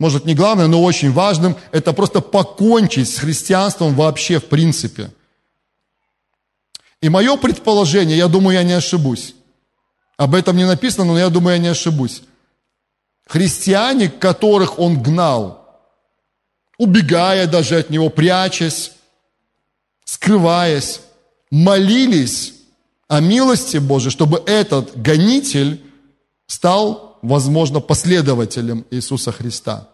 может, 0.00 0.24
не 0.24 0.34
главное, 0.34 0.66
но 0.66 0.82
очень 0.82 1.12
важным, 1.12 1.54
это 1.70 1.92
просто 1.92 2.20
покончить 2.20 3.08
с 3.08 3.18
христианством 3.18 3.94
вообще 3.94 4.40
в 4.40 4.46
принципе– 4.46 5.12
и 7.00 7.08
мое 7.08 7.36
предположение, 7.36 8.16
я 8.16 8.26
думаю, 8.26 8.56
я 8.56 8.64
не 8.64 8.72
ошибусь. 8.72 9.36
Об 10.16 10.34
этом 10.34 10.56
не 10.56 10.66
написано, 10.66 11.04
но 11.04 11.18
я 11.18 11.28
думаю, 11.28 11.58
я 11.58 11.62
не 11.62 11.68
ошибусь. 11.68 12.22
Христиане, 13.28 14.08
которых 14.08 14.80
он 14.80 15.00
гнал, 15.00 15.80
убегая 16.76 17.46
даже 17.46 17.78
от 17.78 17.90
него, 17.90 18.10
прячась, 18.10 18.92
скрываясь, 20.12 21.00
молились 21.50 22.52
о 23.08 23.20
милости 23.20 23.78
Божией, 23.78 24.10
чтобы 24.10 24.42
этот 24.44 25.00
гонитель 25.00 25.80
стал, 26.46 27.18
возможно, 27.22 27.80
последователем 27.80 28.84
Иисуса 28.90 29.32
Христа. 29.32 29.88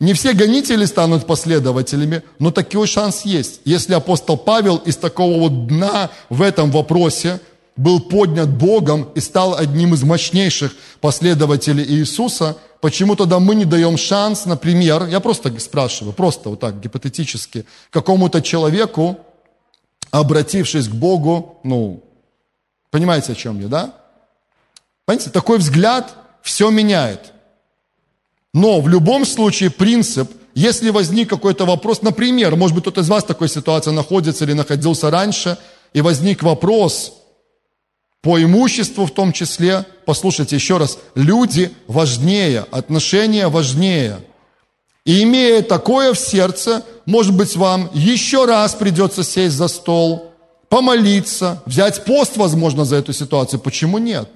Не 0.00 0.12
все 0.12 0.34
гонители 0.34 0.84
станут 0.84 1.26
последователями, 1.26 2.22
но 2.38 2.50
такой 2.50 2.86
шанс 2.86 3.22
есть. 3.24 3.62
Если 3.64 3.94
апостол 3.94 4.36
Павел 4.36 4.76
из 4.76 4.96
такого 4.96 5.38
вот 5.40 5.66
дна 5.66 6.10
в 6.28 6.42
этом 6.42 6.70
вопросе 6.70 7.40
был 7.82 8.00
поднят 8.00 8.48
Богом 8.48 9.08
и 9.14 9.20
стал 9.20 9.56
одним 9.56 9.94
из 9.94 10.02
мощнейших 10.02 10.74
последователей 11.00 11.84
Иисуса, 11.84 12.56
почему 12.80 13.16
тогда 13.16 13.38
мы 13.40 13.54
не 13.54 13.64
даем 13.64 13.96
шанс, 13.96 14.46
например, 14.46 15.06
я 15.06 15.20
просто 15.20 15.58
спрашиваю, 15.58 16.12
просто 16.12 16.50
вот 16.50 16.60
так 16.60 16.80
гипотетически, 16.80 17.66
какому-то 17.90 18.40
человеку, 18.40 19.18
обратившись 20.10 20.88
к 20.88 20.92
Богу, 20.92 21.58
ну, 21.64 22.02
понимаете, 22.90 23.32
о 23.32 23.34
чем 23.34 23.60
я, 23.60 23.68
да? 23.68 23.94
Понимаете, 25.04 25.30
такой 25.30 25.58
взгляд 25.58 26.14
все 26.42 26.70
меняет. 26.70 27.32
Но 28.54 28.80
в 28.80 28.88
любом 28.88 29.24
случае 29.24 29.70
принцип, 29.70 30.30
если 30.54 30.90
возник 30.90 31.30
какой-то 31.30 31.64
вопрос, 31.64 32.02
например, 32.02 32.54
может 32.56 32.74
быть, 32.74 32.84
кто-то 32.84 33.00
из 33.00 33.08
вас 33.08 33.24
в 33.24 33.26
такой 33.26 33.48
ситуации 33.48 33.90
находится 33.90 34.44
или 34.44 34.52
находился 34.52 35.10
раньше, 35.10 35.56
и 35.94 36.00
возник 36.00 36.42
вопрос 36.42 37.14
по 38.22 38.40
имуществу 38.40 39.04
в 39.04 39.10
том 39.10 39.32
числе, 39.32 39.84
послушайте 40.06 40.54
еще 40.56 40.78
раз, 40.78 40.98
люди 41.16 41.72
важнее, 41.88 42.64
отношения 42.70 43.48
важнее. 43.48 44.20
И 45.04 45.24
имея 45.24 45.62
такое 45.62 46.14
в 46.14 46.18
сердце, 46.18 46.84
может 47.04 47.36
быть, 47.36 47.56
вам 47.56 47.90
еще 47.92 48.44
раз 48.44 48.74
придется 48.74 49.24
сесть 49.24 49.56
за 49.56 49.66
стол, 49.66 50.32
помолиться, 50.68 51.60
взять 51.66 52.04
пост, 52.04 52.36
возможно, 52.36 52.84
за 52.84 52.96
эту 52.96 53.12
ситуацию. 53.12 53.58
Почему 53.58 53.98
нет? 53.98 54.28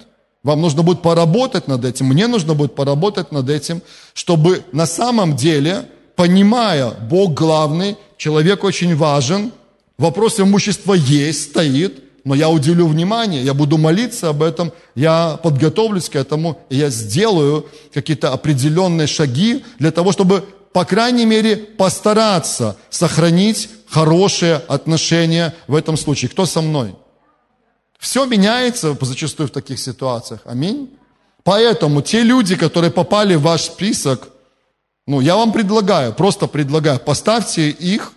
Вам 0.43 0.61
нужно 0.61 0.83
будет 0.83 1.01
поработать 1.01 1.69
над 1.69 1.85
этим, 1.85 2.07
мне 2.07 2.27
нужно 2.27 2.53
будет 2.53 2.75
поработать 2.75 3.31
над 3.31 3.49
этим, 3.49 3.81
чтобы 4.13 4.63
на 4.73 4.85
самом 4.85 5.37
деле, 5.37 5.89
понимая, 6.17 6.91
Бог 6.91 7.33
главный, 7.33 7.95
человек 8.17 8.65
очень 8.65 8.95
важен, 8.97 9.53
вопрос 9.97 10.39
имущества 10.41 10.93
есть, 10.93 11.51
стоит, 11.51 12.03
но 12.27 12.35
я 12.35 12.49
уделю 12.49 12.87
внимание, 12.87 13.41
я 13.41 13.53
буду 13.53 13.77
молиться 13.77 14.27
об 14.27 14.43
этом, 14.43 14.73
я 14.95 15.39
подготовлюсь 15.41 16.09
к 16.09 16.17
этому, 16.17 16.59
и 16.69 16.75
я 16.75 16.89
сделаю 16.89 17.65
какие-то 17.93 18.33
определенные 18.33 19.07
шаги 19.07 19.63
для 19.79 19.91
того, 19.91 20.11
чтобы, 20.11 20.43
по 20.73 20.83
крайней 20.83 21.25
мере, 21.25 21.55
постараться 21.55 22.75
сохранить 22.89 23.69
хорошие 23.87 24.55
отношения 24.55 25.55
в 25.67 25.75
этом 25.75 25.95
случае. 25.95 26.27
Кто 26.27 26.45
со 26.45 26.61
мной? 26.61 26.95
Все 27.97 28.25
меняется 28.25 28.97
зачастую 28.99 29.47
в 29.47 29.51
таких 29.51 29.79
ситуациях. 29.79 30.41
Аминь. 30.43 30.89
Поэтому 31.45 32.01
те 32.01 32.23
люди, 32.23 32.57
которые 32.57 32.91
попали 32.91 33.35
в 33.35 33.43
ваш 33.43 33.61
список, 33.61 34.27
ну, 35.05 35.21
я 35.21 35.37
вам 35.37 35.53
предлагаю, 35.53 36.11
просто 36.13 36.47
предлагаю, 36.47 36.99
поставьте 36.99 37.69
их, 37.69 38.11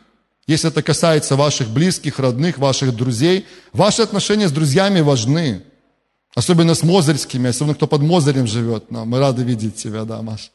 если 0.50 0.68
это 0.68 0.82
касается 0.82 1.36
ваших 1.36 1.68
близких, 1.68 2.18
родных, 2.18 2.58
ваших 2.58 2.94
друзей. 2.94 3.46
Ваши 3.72 4.02
отношения 4.02 4.48
с 4.48 4.52
друзьями 4.52 5.00
важны. 5.00 5.62
Особенно 6.34 6.74
с 6.74 6.82
мозырскими, 6.82 7.50
особенно 7.50 7.74
кто 7.74 7.86
под 7.86 8.02
Мозырем 8.02 8.46
живет. 8.46 8.90
Но 8.90 9.04
мы 9.04 9.18
рады 9.18 9.42
видеть 9.42 9.76
тебя, 9.76 10.04
да, 10.04 10.22
Маш. 10.22 10.50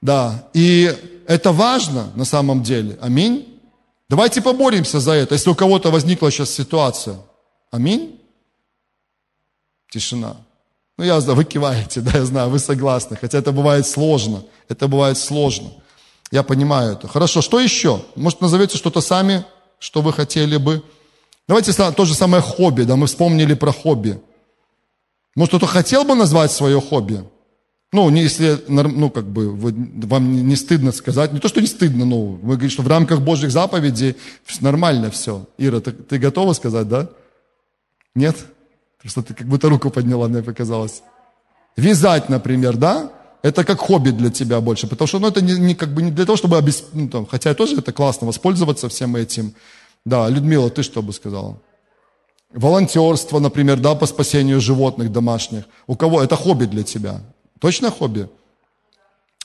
Да, 0.00 0.48
и 0.54 0.96
это 1.26 1.52
важно 1.52 2.10
на 2.14 2.24
самом 2.24 2.62
деле. 2.62 2.98
Аминь. 3.02 3.60
Давайте 4.08 4.40
поборемся 4.40 4.98
за 4.98 5.12
это, 5.12 5.34
если 5.34 5.50
у 5.50 5.54
кого-то 5.54 5.90
возникла 5.90 6.30
сейчас 6.30 6.50
ситуация. 6.50 7.18
Аминь. 7.70 8.18
Тишина. 9.90 10.36
Ну, 10.96 11.04
я 11.04 11.20
знаю, 11.20 11.36
вы 11.36 11.44
киваете, 11.44 12.00
да, 12.02 12.12
я 12.18 12.24
знаю, 12.24 12.48
вы 12.48 12.58
согласны. 12.58 13.16
Хотя 13.16 13.38
это 13.38 13.52
бывает 13.52 13.86
сложно. 13.86 14.42
Это 14.68 14.88
бывает 14.88 15.18
сложно. 15.18 15.70
Я 16.30 16.42
понимаю 16.42 16.92
это. 16.92 17.08
Хорошо, 17.08 17.42
что 17.42 17.58
еще? 17.58 18.02
Может, 18.14 18.40
назовете 18.40 18.78
что-то 18.78 19.00
сами, 19.00 19.44
что 19.78 20.00
вы 20.00 20.12
хотели 20.12 20.56
бы? 20.56 20.82
Давайте 21.48 21.72
то 21.72 22.04
же 22.04 22.14
самое 22.14 22.42
хобби, 22.42 22.82
да, 22.82 22.94
мы 22.94 23.08
вспомнили 23.08 23.54
про 23.54 23.72
хобби. 23.72 24.20
Может, 25.34 25.50
кто-то 25.50 25.66
хотел 25.66 26.04
бы 26.04 26.14
назвать 26.14 26.52
свое 26.52 26.80
хобби? 26.80 27.24
Ну, 27.92 28.08
если, 28.14 28.62
ну, 28.68 29.10
как 29.10 29.24
бы, 29.24 29.50
вы, 29.50 29.74
вам 30.06 30.46
не 30.46 30.54
стыдно 30.54 30.92
сказать. 30.92 31.32
Не 31.32 31.40
то, 31.40 31.48
что 31.48 31.60
не 31.60 31.66
стыдно, 31.66 32.04
но 32.04 32.24
вы 32.24 32.52
говорите, 32.54 32.74
что 32.74 32.82
в 32.82 32.88
рамках 32.88 33.20
Божьих 33.20 33.50
заповедей 33.50 34.16
нормально 34.60 35.10
все. 35.10 35.46
Ира, 35.58 35.80
ты, 35.80 35.90
ты 35.90 36.18
готова 36.18 36.52
сказать, 36.52 36.88
да? 36.88 37.08
Нет? 38.14 38.36
Просто 39.00 39.22
ты 39.22 39.34
как 39.34 39.48
будто 39.48 39.68
руку 39.68 39.90
подняла, 39.90 40.28
мне 40.28 40.42
показалось. 40.42 41.02
Вязать, 41.76 42.28
например, 42.28 42.76
да? 42.76 43.10
Это 43.42 43.64
как 43.64 43.78
хобби 43.80 44.10
для 44.10 44.30
тебя 44.30 44.60
больше, 44.60 44.86
потому 44.86 45.08
что 45.08 45.18
ну, 45.18 45.28
это 45.28 45.40
не, 45.40 45.54
не, 45.54 45.74
как 45.74 45.94
бы 45.94 46.02
не 46.02 46.10
для 46.10 46.26
того, 46.26 46.36
чтобы 46.36 46.58
обеспечить, 46.58 46.94
ну, 46.94 47.08
там, 47.08 47.26
хотя 47.26 47.54
тоже 47.54 47.78
это 47.78 47.92
классно, 47.92 48.26
воспользоваться 48.26 48.88
всем 48.88 49.16
этим. 49.16 49.54
Да, 50.04 50.28
Людмила, 50.28 50.68
ты 50.70 50.82
что 50.82 51.02
бы 51.02 51.12
сказала? 51.12 51.58
Волонтерство, 52.52 53.38
например, 53.38 53.78
да, 53.78 53.94
по 53.94 54.06
спасению 54.06 54.60
животных 54.60 55.12
домашних. 55.12 55.64
У 55.86 55.96
кого? 55.96 56.22
Это 56.22 56.36
хобби 56.36 56.64
для 56.66 56.82
тебя. 56.82 57.20
Точно 57.60 57.90
хобби? 57.90 58.28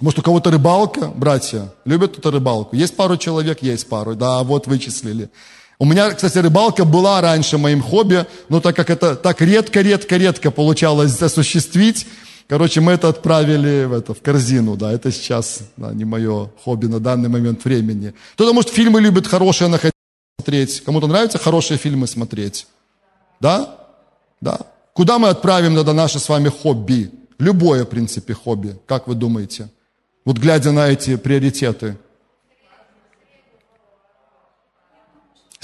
Может, 0.02 0.20
у 0.20 0.22
кого-то 0.24 0.52
рыбалка, 0.52 1.08
братья? 1.08 1.72
Любят 1.86 2.14
кто-то 2.14 2.32
рыбалку? 2.32 2.76
Есть 2.76 2.98
пару 2.98 3.16
человек? 3.16 3.62
Есть 3.62 3.88
пару. 3.88 4.16
Да, 4.16 4.44
вот 4.44 4.68
вычислили. 4.68 5.30
У 5.78 5.86
меня, 5.86 6.12
кстати, 6.12 6.38
рыбалка 6.38 6.84
была 6.84 7.22
раньше 7.22 7.58
моим 7.58 7.82
хобби, 7.82 8.26
но 8.50 8.60
так 8.60 8.76
как 8.76 8.90
это 8.90 9.16
так 9.16 9.42
редко-редко-редко 9.42 10.52
получалось 10.52 11.22
осуществить, 11.22 12.08
короче, 12.48 12.82
мы 12.82 12.94
это 12.94 13.10
отправили 13.10 13.86
в, 13.86 13.94
это, 13.94 14.14
в 14.14 14.22
корзину, 14.22 14.76
да, 14.76 14.92
это 14.92 15.12
сейчас 15.12 15.62
да, 15.78 15.94
не 15.94 16.06
мое 16.06 16.52
хобби 16.64 16.88
на 16.88 17.00
данный 17.00 17.30
момент 17.30 17.66
времени. 17.66 18.14
Кто-то, 18.34 18.54
может, 18.54 18.70
фильмы 18.70 19.02
любит 19.02 19.28
хорошие 19.28 19.68
находить, 19.68 19.94
смотреть. 20.40 20.82
Кому-то 20.82 21.08
нравится 21.08 21.38
хорошие 21.38 21.78
фильмы 21.78 22.08
смотреть? 22.08 22.68
Да? 23.40 23.78
Да. 24.42 24.60
Куда 24.94 25.20
мы 25.20 25.30
отправим 25.30 25.76
тогда 25.76 25.94
наше 25.94 26.20
с 26.20 26.30
вами 26.30 26.50
хобби? 26.50 27.12
Любое, 27.38 27.84
в 27.84 27.90
принципе, 27.90 28.34
хобби. 28.34 28.78
Как 28.86 29.08
вы 29.08 29.16
думаете? 29.16 29.70
Вот 30.24 30.38
глядя 30.38 30.72
на 30.72 30.88
эти 30.88 31.16
приоритеты– 31.16 31.98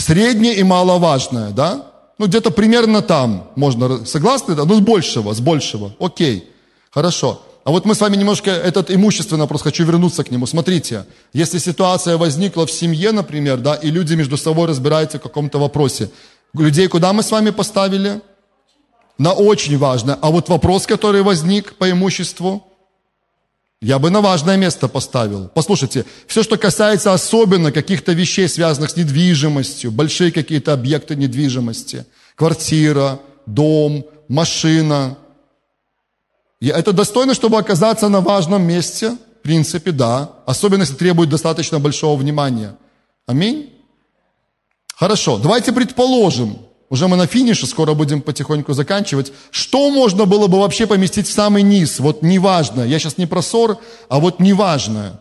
Среднее 0.02 0.56
и 0.56 0.64
маловажное, 0.64 1.52
да? 1.52 1.92
Ну, 2.18 2.26
где-то 2.26 2.50
примерно 2.50 3.02
там 3.02 3.52
можно, 3.56 4.04
согласны? 4.06 4.56
Ну, 4.56 4.76
с 4.76 4.80
большего, 4.80 5.34
с 5.34 5.40
большего. 5.40 5.96
Окей, 6.00 6.51
хорошо. 6.92 7.42
А 7.64 7.72
вот 7.72 7.86
мы 7.86 7.94
с 7.94 8.02
вами 8.02 8.18
немножко 8.18 8.50
этот 8.50 8.89
имущественный 8.89 9.42
вопрос, 9.42 9.62
хочу 9.62 9.86
вернуться 9.86 10.24
к 10.24 10.32
нему. 10.32 10.48
Смотрите, 10.48 11.06
если 11.32 11.60
ситуация 11.60 12.18
возникла 12.18 12.66
в 12.66 12.72
семье, 12.72 13.12
например, 13.12 13.58
да, 13.58 13.76
и 13.76 13.92
люди 13.92 14.16
между 14.16 14.38
собой 14.38 14.68
разбираются 14.68 15.20
в 15.20 15.22
каком-то 15.22 15.60
вопросе, 15.60 16.10
людей 16.54 16.88
куда 16.88 17.14
мы 17.14 17.24
с 17.24 17.32
вами 17.32 17.52
поставили? 17.52 18.22
На 19.18 19.34
очень 19.34 19.78
важное. 19.78 20.18
А 20.20 20.32
вот 20.32 20.50
вопрос, 20.50 20.88
который 20.88 21.22
возник 21.22 21.76
по 21.76 21.92
имуществу, 21.92 22.64
я 23.80 24.00
бы 24.00 24.10
на 24.10 24.22
важное 24.22 24.58
место 24.58 24.88
поставил. 24.88 25.50
Послушайте, 25.54 26.06
все, 26.26 26.42
что 26.42 26.58
касается 26.58 27.14
особенно 27.14 27.72
каких-то 27.72 28.14
вещей, 28.14 28.48
связанных 28.48 28.92
с 28.92 28.96
недвижимостью, 28.96 29.92
большие 29.92 30.32
какие-то 30.32 30.74
объекты 30.74 31.16
недвижимости, 31.16 32.06
квартира, 32.36 33.20
дом, 33.46 34.06
машина, 34.28 35.18
это 36.68 36.93
достойно, 36.93 37.34
чтобы 37.34 37.57
оказаться 37.57 38.09
на 38.09 38.22
важном 38.22 38.64
месте? 38.64 39.18
В 39.39 39.43
принципе, 39.43 39.91
да. 39.91 40.32
Особенно, 40.45 40.82
если 40.82 40.95
требует 40.95 41.30
достаточно 41.30 41.80
большого 41.80 42.20
внимания. 42.20 42.76
Аминь? 43.26 43.74
Хорошо, 44.95 45.39
давайте 45.39 45.72
предположим, 45.72 46.59
уже 46.91 47.07
мы 47.07 47.18
на 47.18 47.26
финише, 47.26 47.66
скоро 47.66 47.95
будем 47.95 48.22
потихоньку 48.22 48.74
заканчивать. 48.74 49.34
Что 49.49 49.89
можно 49.89 50.26
было 50.26 50.45
бы 50.45 50.59
вообще 50.59 50.86
поместить 50.86 51.28
в 51.28 51.32
самый 51.32 51.64
низ? 51.64 51.99
Вот 51.99 52.22
неважно. 52.22 52.84
Я 52.84 52.99
сейчас 52.99 53.18
не 53.18 53.26
про 53.26 53.41
ссор, 53.41 53.80
а 54.09 54.20
вот 54.20 54.39
неважное. 54.39 55.20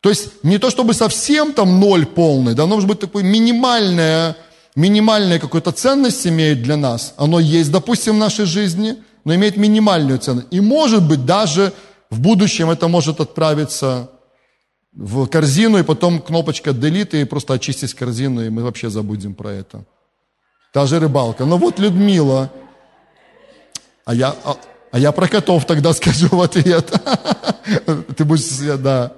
То 0.00 0.10
есть 0.10 0.28
не 0.42 0.58
то, 0.58 0.68
чтобы 0.68 0.94
совсем 0.94 1.52
там 1.52 1.80
ноль 1.80 2.06
полный, 2.06 2.54
да, 2.54 2.64
оно 2.64 2.74
может 2.74 2.88
быть 2.88 3.00
такое 3.00 3.22
минимальное, 3.22 4.36
минимальная 4.76 5.38
какую-то 5.38 5.72
ценность 5.72 6.26
имеет 6.26 6.62
для 6.62 6.76
нас. 6.76 7.14
Оно 7.16 7.40
есть, 7.40 7.70
допустим, 7.70 8.16
в 8.16 8.18
нашей 8.18 8.44
жизни, 8.44 8.96
но 9.28 9.34
имеет 9.34 9.58
минимальную 9.58 10.18
ценность. 10.18 10.46
И 10.50 10.58
может 10.58 11.06
быть 11.06 11.26
даже 11.26 11.74
в 12.08 12.18
будущем 12.18 12.70
это 12.70 12.88
может 12.88 13.20
отправиться 13.20 14.10
в 14.92 15.26
корзину, 15.26 15.78
и 15.78 15.82
потом 15.82 16.22
кнопочка 16.22 16.70
delete, 16.70 17.20
и 17.20 17.24
просто 17.24 17.52
очистить 17.52 17.92
корзину, 17.92 18.46
и 18.46 18.48
мы 18.48 18.62
вообще 18.62 18.88
забудем 18.88 19.34
про 19.34 19.50
это. 19.50 19.84
Та 20.72 20.86
же 20.86 20.98
рыбалка. 20.98 21.44
Ну 21.44 21.58
вот 21.58 21.78
Людмила. 21.78 22.50
А 24.06 24.14
я, 24.14 24.34
а, 24.44 24.56
а 24.92 24.98
я 24.98 25.12
про 25.12 25.28
котов 25.28 25.66
тогда 25.66 25.92
скажу 26.00 26.28
в 26.30 26.40
ответ. 26.40 26.90
Ты 28.16 28.24
будешь, 28.24 28.78
да. 28.78 29.12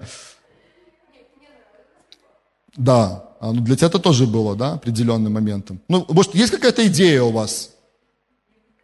Да. 2.76 3.24
А, 3.38 3.52
ну 3.52 3.60
для 3.60 3.76
тебя 3.76 3.86
это 3.86 4.00
тоже 4.00 4.26
было, 4.26 4.56
да, 4.56 4.72
определенным 4.72 5.34
моментом. 5.34 5.80
Ну, 5.86 6.04
может, 6.08 6.34
есть 6.34 6.50
какая-то 6.50 6.84
идея 6.88 7.22
у 7.22 7.30
вас? 7.30 7.69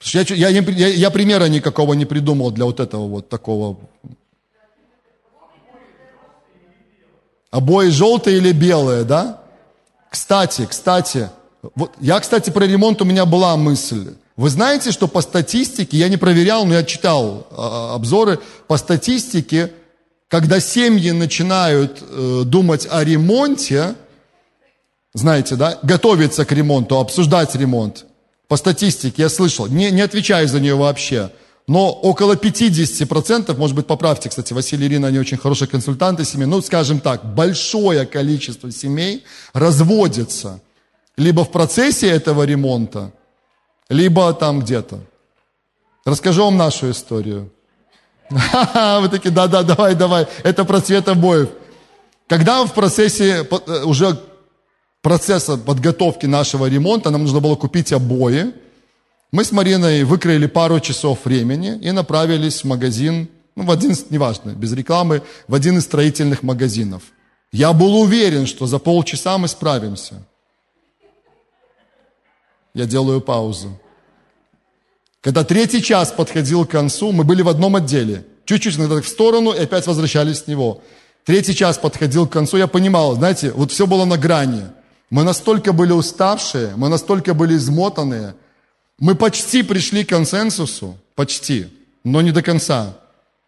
Я, 0.02 0.20
я, 0.28 0.48
я, 0.48 0.88
я 0.88 1.10
примера 1.10 1.46
никакого 1.46 1.94
не 1.94 2.04
придумал 2.04 2.50
для 2.50 2.64
вот 2.64 2.80
этого 2.80 3.06
вот 3.06 3.28
такого. 3.28 3.78
Обои 7.50 7.88
желтые 7.88 8.38
или 8.38 8.52
белые, 8.52 9.04
да? 9.04 9.40
Кстати, 10.10 10.66
кстати, 10.66 11.30
вот, 11.74 11.92
я, 12.00 12.20
кстати, 12.20 12.50
про 12.50 12.66
ремонт 12.66 13.00
у 13.02 13.04
меня 13.04 13.24
была 13.24 13.56
мысль. 13.56 14.14
Вы 14.36 14.50
знаете, 14.50 14.92
что 14.92 15.08
по 15.08 15.22
статистике, 15.22 15.96
я 15.96 16.08
не 16.08 16.18
проверял, 16.18 16.66
но 16.66 16.74
я 16.74 16.84
читал 16.84 17.46
э, 17.50 17.54
обзоры, 17.94 18.38
по 18.66 18.76
статистике, 18.76 19.72
когда 20.28 20.60
семьи 20.60 21.10
начинают 21.12 22.02
э, 22.02 22.42
думать 22.44 22.86
о 22.90 23.02
ремонте, 23.02 23.94
знаете, 25.14 25.56
да, 25.56 25.78
готовиться 25.82 26.44
к 26.44 26.52
ремонту, 26.52 26.98
обсуждать 26.98 27.54
ремонт, 27.54 28.04
по 28.48 28.56
статистике 28.56 29.22
я 29.22 29.28
слышал, 29.28 29.66
не, 29.66 29.90
не 29.90 30.02
отвечаю 30.02 30.48
за 30.48 30.60
нее 30.60 30.74
вообще, 30.74 31.30
но 31.66 31.90
около 31.90 32.34
50%, 32.34 33.56
может 33.56 33.74
быть, 33.74 33.86
поправьте, 33.86 34.28
кстати, 34.28 34.52
Василий 34.52 34.86
Ирина, 34.86 35.08
они 35.08 35.18
очень 35.18 35.36
хорошие 35.36 35.68
консультанты 35.68 36.24
семей, 36.24 36.46
ну, 36.46 36.60
скажем 36.62 37.00
так, 37.00 37.34
большое 37.34 38.06
количество 38.06 38.70
семей 38.70 39.24
разводится– 39.52 40.60
либо 41.16 41.44
в 41.44 41.50
процессе 41.50 42.08
этого 42.08 42.42
ремонта, 42.42 43.12
либо 43.88 44.32
там 44.34 44.60
где-то. 44.60 45.00
Расскажу 46.04 46.44
вам 46.44 46.56
нашу 46.56 46.90
историю. 46.90 47.50
Вы 48.30 49.08
такие, 49.08 49.30
да-да, 49.30 49.62
давай, 49.62 49.94
давай. 49.94 50.26
Это 50.42 50.64
про 50.64 50.80
цвет 50.80 51.08
обоев. 51.08 51.48
Когда 52.28 52.64
в 52.64 52.74
процессе 52.74 53.46
э, 53.48 53.82
уже 53.84 54.18
процесса 55.06 55.56
подготовки 55.56 56.26
нашего 56.26 56.66
ремонта 56.66 57.10
нам 57.10 57.22
нужно 57.22 57.38
было 57.38 57.54
купить 57.54 57.92
обои, 57.92 58.52
мы 59.30 59.44
с 59.44 59.52
Мариной 59.52 60.02
выкроили 60.02 60.46
пару 60.46 60.80
часов 60.80 61.24
времени 61.24 61.78
и 61.80 61.92
направились 61.92 62.62
в 62.62 62.64
магазин, 62.64 63.28
ну, 63.54 63.62
в 63.62 63.70
один, 63.70 63.94
неважно, 64.10 64.50
без 64.50 64.72
рекламы, 64.72 65.22
в 65.46 65.54
один 65.54 65.78
из 65.78 65.84
строительных 65.84 66.42
магазинов. 66.42 67.04
Я 67.52 67.72
был 67.72 68.00
уверен, 68.00 68.46
что 68.46 68.66
за 68.66 68.80
полчаса 68.80 69.38
мы 69.38 69.46
справимся. 69.46 70.14
Я 72.74 72.86
делаю 72.86 73.20
паузу. 73.20 73.78
Когда 75.20 75.44
третий 75.44 75.82
час 75.82 76.10
подходил 76.10 76.66
к 76.66 76.70
концу, 76.72 77.12
мы 77.12 77.22
были 77.22 77.42
в 77.42 77.48
одном 77.48 77.76
отделе. 77.76 78.24
Чуть-чуть 78.44 78.76
иногда 78.76 79.00
в 79.00 79.06
сторону 79.06 79.52
и 79.52 79.60
опять 79.60 79.86
возвращались 79.86 80.38
с 80.38 80.46
него. 80.48 80.82
Третий 81.24 81.54
час 81.54 81.78
подходил 81.78 82.26
к 82.26 82.32
концу, 82.32 82.56
я 82.56 82.66
понимал, 82.66 83.14
знаете, 83.14 83.52
вот 83.52 83.70
все 83.70 83.86
было 83.86 84.04
на 84.04 84.16
грани. 84.18 84.62
Мы 85.10 85.22
настолько 85.22 85.72
были 85.72 85.92
уставшие, 85.92 86.74
мы 86.76 86.88
настолько 86.88 87.34
были 87.34 87.56
измотанные. 87.56 88.34
Мы 88.98 89.14
почти 89.14 89.62
пришли 89.62 90.04
к 90.04 90.08
консенсусу, 90.08 90.96
почти, 91.14 91.66
но 92.02 92.22
не 92.22 92.32
до 92.32 92.42
конца. 92.42 92.96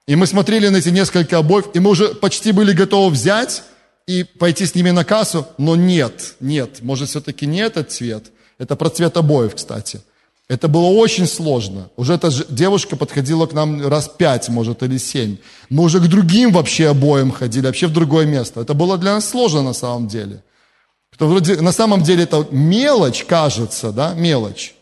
И 0.06 0.14
мы 0.14 0.26
смотрели 0.26 0.68
на 0.68 0.76
эти 0.76 0.90
несколько 0.90 1.38
обоев, 1.38 1.66
и 1.74 1.80
мы 1.80 1.90
уже 1.90 2.14
почти 2.14 2.52
были 2.52 2.72
готовы 2.72 3.10
взять 3.10 3.62
и 4.06 4.24
пойти 4.24 4.66
с 4.66 4.74
ними 4.74 4.90
на 4.90 5.04
кассу, 5.04 5.46
но 5.58 5.76
нет, 5.76 6.36
нет, 6.40 6.82
может 6.82 7.08
все-таки 7.08 7.46
не 7.46 7.58
этот 7.58 7.90
цвет. 7.90 8.30
Это 8.58 8.76
про 8.76 8.88
цвет 8.88 9.16
обоев, 9.16 9.54
кстати. 9.54 10.00
Это 10.48 10.66
было 10.66 10.86
очень 10.86 11.26
сложно. 11.26 11.90
Уже 11.96 12.14
эта 12.14 12.30
девушка 12.48 12.96
подходила 12.96 13.46
к 13.46 13.52
нам 13.52 13.86
раз 13.86 14.08
пять, 14.08 14.48
может, 14.48 14.82
или 14.82 14.96
семь. 14.96 15.36
Мы 15.68 15.82
уже 15.84 16.00
к 16.00 16.08
другим 16.08 16.52
вообще 16.52 16.88
обоим 16.88 17.30
ходили, 17.30 17.66
вообще 17.66 17.86
в 17.86 17.92
другое 17.92 18.24
место. 18.24 18.62
Это 18.62 18.72
было 18.72 18.96
для 18.96 19.14
нас 19.14 19.28
сложно 19.28 19.62
на 19.62 19.74
самом 19.74 20.08
деле. 20.08 20.42
Вроде, 21.18 21.60
на 21.60 21.72
самом 21.72 22.02
деле 22.02 22.24
это 22.24 22.46
мелочь, 22.50 23.24
кажется, 23.24 23.92
да, 23.92 24.14
мелочь. 24.14 24.74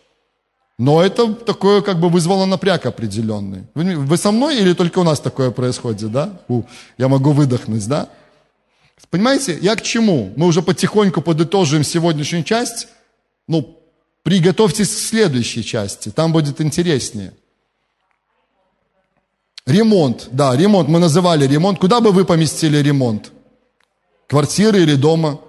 Но 0.78 1.02
это 1.02 1.32
такое 1.34 1.80
как 1.80 1.98
бы 1.98 2.10
вызвало 2.10 2.44
напряг 2.44 2.84
определенный. 2.84 3.64
Вы, 3.74 3.96
вы 3.96 4.16
со 4.18 4.30
мной 4.30 4.58
или 4.58 4.74
только 4.74 4.98
у 4.98 5.04
нас 5.04 5.20
такое 5.20 5.50
происходит, 5.50 6.12
да? 6.12 6.40
У, 6.48 6.64
я 6.98 7.08
могу 7.08 7.32
выдохнуть, 7.32 7.86
да? 7.88 8.10
Понимаете, 9.08 9.58
я 9.62 9.74
к 9.76 9.82
чему? 9.82 10.32
Мы 10.36 10.46
уже 10.46 10.60
потихоньку 10.60 11.22
подытоживаем 11.22 11.84
сегодняшнюю 11.84 12.44
часть. 12.44 12.88
Ну, 13.48 13.78
приготовьтесь 14.22 14.88
к 14.88 14.98
следующей 14.98 15.64
части, 15.64 16.10
там 16.10 16.32
будет 16.32 16.60
интереснее. 16.60 17.32
Ремонт, 19.64 20.28
да, 20.30 20.54
ремонт, 20.54 20.88
мы 20.88 20.98
называли 20.98 21.46
ремонт. 21.46 21.78
Куда 21.78 22.00
бы 22.00 22.12
вы 22.12 22.24
поместили 22.24 22.76
ремонт? 22.76 23.32
Квартиры 24.28 24.82
или 24.82 24.94
дома? 24.94 25.40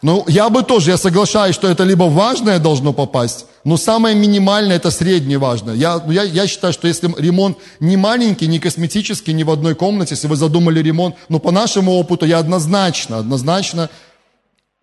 Ну, 0.00 0.24
я 0.28 0.48
бы 0.48 0.62
тоже, 0.62 0.92
я 0.92 0.96
соглашаюсь, 0.96 1.56
что 1.56 1.68
это 1.68 1.82
либо 1.82 2.04
важное 2.04 2.60
должно 2.60 2.92
попасть, 2.92 3.46
но 3.64 3.76
самое 3.76 4.14
минимальное 4.14 4.76
это 4.76 4.92
среднее 4.92 5.38
важное. 5.38 5.74
Я, 5.74 6.00
я, 6.08 6.22
я 6.22 6.46
считаю, 6.46 6.72
что 6.72 6.86
если 6.86 7.12
ремонт 7.18 7.58
не 7.80 7.96
маленький, 7.96 8.46
не 8.46 8.60
косметический, 8.60 9.32
не 9.32 9.42
в 9.42 9.50
одной 9.50 9.74
комнате, 9.74 10.14
если 10.14 10.28
вы 10.28 10.36
задумали 10.36 10.80
ремонт, 10.80 11.16
ну, 11.28 11.40
по 11.40 11.50
нашему 11.50 11.94
опыту 11.94 12.26
я 12.26 12.38
однозначно, 12.38 13.18
однозначно 13.18 13.90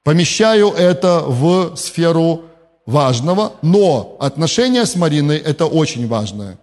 помещаю 0.04 0.70
это 0.72 1.24
в 1.26 1.78
сферу 1.78 2.42
важного, 2.86 3.54
но 3.62 4.18
отношения 4.20 4.86
с 4.86 4.96
Мариной 4.96 5.38
это 5.38 5.66
очень 5.66 6.08
важное. 6.08 6.58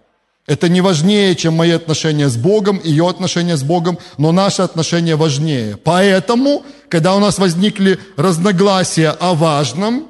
Это 0.45 0.67
не 0.67 0.81
важнее, 0.81 1.35
чем 1.35 1.55
мои 1.55 1.71
отношения 1.71 2.27
с 2.27 2.35
Богом, 2.35 2.81
ее 2.83 3.07
отношения 3.07 3.55
с 3.55 3.63
Богом, 3.63 3.97
но 4.17 4.33
наши 4.33 4.61
отношения 4.61 5.15
важнее. 5.15 5.77
Поэтому, 5.77 6.63
когда 6.89 7.15
у 7.15 7.19
нас 7.19 7.37
возникли 7.39 7.97
разногласия 8.17 9.09
о 9.11 9.35
важном, 9.35 10.07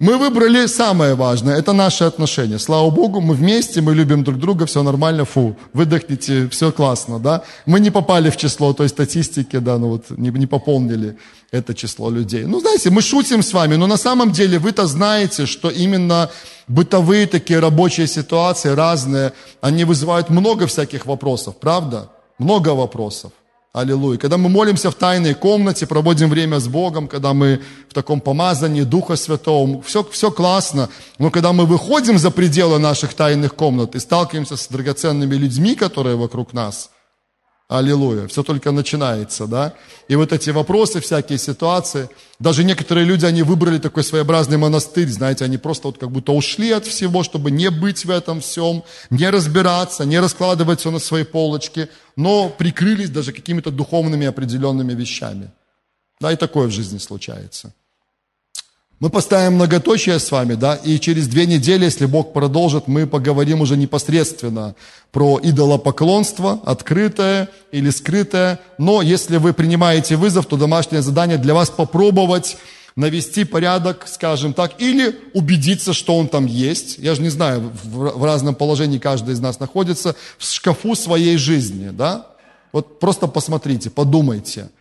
мы 0.00 0.16
выбрали 0.16 0.66
самое 0.66 1.14
важное, 1.14 1.58
это 1.58 1.74
наши 1.74 2.04
отношения. 2.04 2.58
Слава 2.58 2.90
Богу, 2.90 3.20
мы 3.20 3.34
вместе, 3.34 3.82
мы 3.82 3.94
любим 3.94 4.24
друг 4.24 4.38
друга, 4.38 4.64
все 4.64 4.82
нормально, 4.82 5.24
фу, 5.24 5.54
выдохните, 5.74 6.48
все 6.48 6.72
классно, 6.72 7.18
да. 7.18 7.42
Мы 7.66 7.80
не 7.80 7.90
попали 7.90 8.30
в 8.30 8.36
число 8.36 8.72
той 8.72 8.88
статистики, 8.88 9.58
да, 9.58 9.78
ну 9.78 9.88
вот 9.88 10.10
не, 10.10 10.30
не 10.30 10.46
пополнили 10.46 11.16
это 11.52 11.74
число 11.74 12.10
людей. 12.10 12.44
Ну, 12.46 12.60
знаете, 12.60 12.88
мы 12.90 13.02
шутим 13.02 13.42
с 13.42 13.52
вами, 13.52 13.76
но 13.76 13.86
на 13.86 13.98
самом 13.98 14.32
деле 14.32 14.58
вы-то 14.58 14.86
знаете, 14.86 15.44
что 15.44 15.68
именно 15.68 16.30
бытовые 16.66 17.26
такие 17.26 17.60
рабочие 17.60 18.06
ситуации 18.06 18.70
разные, 18.70 19.32
они 19.60 19.84
вызывают 19.84 20.30
много 20.30 20.66
всяких 20.66 21.06
вопросов, 21.06 21.56
правда? 21.60 22.08
Много 22.38 22.70
вопросов. 22.70 23.32
Аллилуйя. 23.72 24.18
Когда 24.18 24.36
мы 24.36 24.48
молимся 24.48 24.90
в 24.90 24.96
тайной 24.96 25.34
комнате, 25.34 25.86
проводим 25.86 26.28
время 26.28 26.58
с 26.58 26.66
Богом, 26.66 27.06
когда 27.06 27.32
мы 27.34 27.62
в 27.88 27.94
таком 27.94 28.20
помазании 28.20 28.82
Духа 28.82 29.14
Святого, 29.14 29.80
все, 29.82 30.02
все 30.02 30.32
классно. 30.32 30.88
Но 31.18 31.30
когда 31.30 31.52
мы 31.52 31.66
выходим 31.66 32.18
за 32.18 32.32
пределы 32.32 32.80
наших 32.80 33.14
тайных 33.14 33.54
комнат 33.54 33.94
и 33.94 34.00
сталкиваемся 34.00 34.56
с 34.56 34.66
драгоценными 34.66 35.36
людьми, 35.36 35.76
которые 35.76 36.16
вокруг 36.16 36.52
нас– 36.52 36.90
Аллилуйя. 37.70 38.26
Все 38.26 38.42
только 38.42 38.72
начинается, 38.72 39.46
да? 39.46 39.74
И 40.08 40.16
вот 40.16 40.32
эти 40.32 40.50
вопросы, 40.50 41.00
всякие 41.00 41.38
ситуации. 41.38 42.08
Даже 42.40 42.64
некоторые 42.64 43.06
люди, 43.06 43.24
они 43.24 43.44
выбрали 43.44 43.78
такой 43.78 44.02
своеобразный 44.02 44.56
монастырь, 44.56 45.06
знаете, 45.08 45.44
они 45.44 45.56
просто 45.56 45.86
вот 45.86 45.96
как 45.96 46.10
будто 46.10 46.32
ушли 46.32 46.72
от 46.72 46.84
всего, 46.84 47.22
чтобы 47.22 47.52
не 47.52 47.70
быть 47.70 48.04
в 48.04 48.10
этом 48.10 48.40
всем, 48.40 48.82
не 49.10 49.30
разбираться, 49.30 50.04
не 50.04 50.18
раскладывать 50.18 50.80
все 50.80 50.90
на 50.90 50.98
свои 50.98 51.22
полочки, 51.22 51.88
но 52.16 52.48
прикрылись 52.48 53.10
даже 53.10 53.32
какими-то 53.32 53.70
духовными 53.70 54.26
определенными 54.26 54.92
вещами. 54.92 55.52
Да, 56.20 56.32
и 56.32 56.36
такое 56.36 56.66
в 56.66 56.72
жизни 56.72 56.98
случается. 56.98 57.72
Мы 59.00 59.08
поставим 59.08 59.54
многоточие 59.54 60.18
с 60.18 60.30
вами, 60.30 60.52
да, 60.52 60.74
и 60.74 60.98
через 60.98 61.26
две 61.26 61.46
недели, 61.46 61.84
если 61.84 62.04
Бог 62.04 62.34
продолжит, 62.34 62.86
мы 62.86 63.06
поговорим 63.06 63.62
уже 63.62 63.78
непосредственно 63.78 64.74
про 65.10 65.40
идолопоклонство, 65.42 66.60
открытое 66.66 67.48
или 67.72 67.88
скрытое. 67.88 68.60
Но 68.76 69.00
если 69.00 69.38
вы 69.38 69.54
принимаете 69.54 70.16
вызов, 70.16 70.44
то 70.44 70.58
домашнее 70.58 71.00
задание 71.00 71.38
для 71.38 71.54
вас 71.54 71.70
попробовать 71.70 72.58
навести 72.94 73.44
порядок, 73.44 74.04
скажем 74.06 74.52
так, 74.52 74.78
или 74.78 75.18
убедиться, 75.32 75.94
что 75.94 76.18
он 76.18 76.28
там 76.28 76.44
есть. 76.44 76.98
Я 76.98 77.14
же 77.14 77.22
не 77.22 77.30
знаю, 77.30 77.72
в, 77.82 78.18
в 78.18 78.24
разном 78.26 78.54
положении 78.54 78.98
каждый 78.98 79.32
из 79.32 79.40
нас 79.40 79.60
находится, 79.60 80.14
в 80.36 80.44
шкафу 80.44 80.94
своей 80.94 81.38
жизни, 81.38 81.88
да. 81.88 82.26
Вот 82.70 83.00
просто 83.00 83.28
посмотрите, 83.28 83.88
подумайте– 83.88 84.68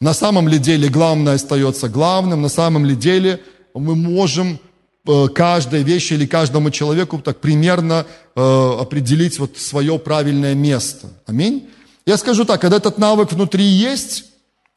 на 0.00 0.14
самом 0.14 0.48
ли 0.48 0.58
деле 0.58 0.88
главное 0.88 1.34
остается 1.34 1.88
главным, 1.88 2.40
на 2.40 2.48
самом 2.48 2.86
ли 2.86 2.96
деле 2.96 3.40
мы 3.74 3.94
можем 3.94 4.58
э, 5.06 5.28
каждой 5.28 5.82
вещи 5.82 6.14
или 6.14 6.26
каждому 6.26 6.70
человеку 6.70 7.18
так 7.18 7.40
примерно 7.40 8.06
э, 8.34 8.76
определить 8.80 9.38
вот 9.38 9.58
свое 9.58 9.98
правильное 9.98 10.54
место. 10.54 11.08
Аминь. 11.26 11.68
Я 12.06 12.16
скажу 12.16 12.44
так, 12.44 12.60
когда 12.60 12.78
этот 12.78 12.96
навык 12.96 13.32
внутри 13.32 13.64
есть, 13.64 14.24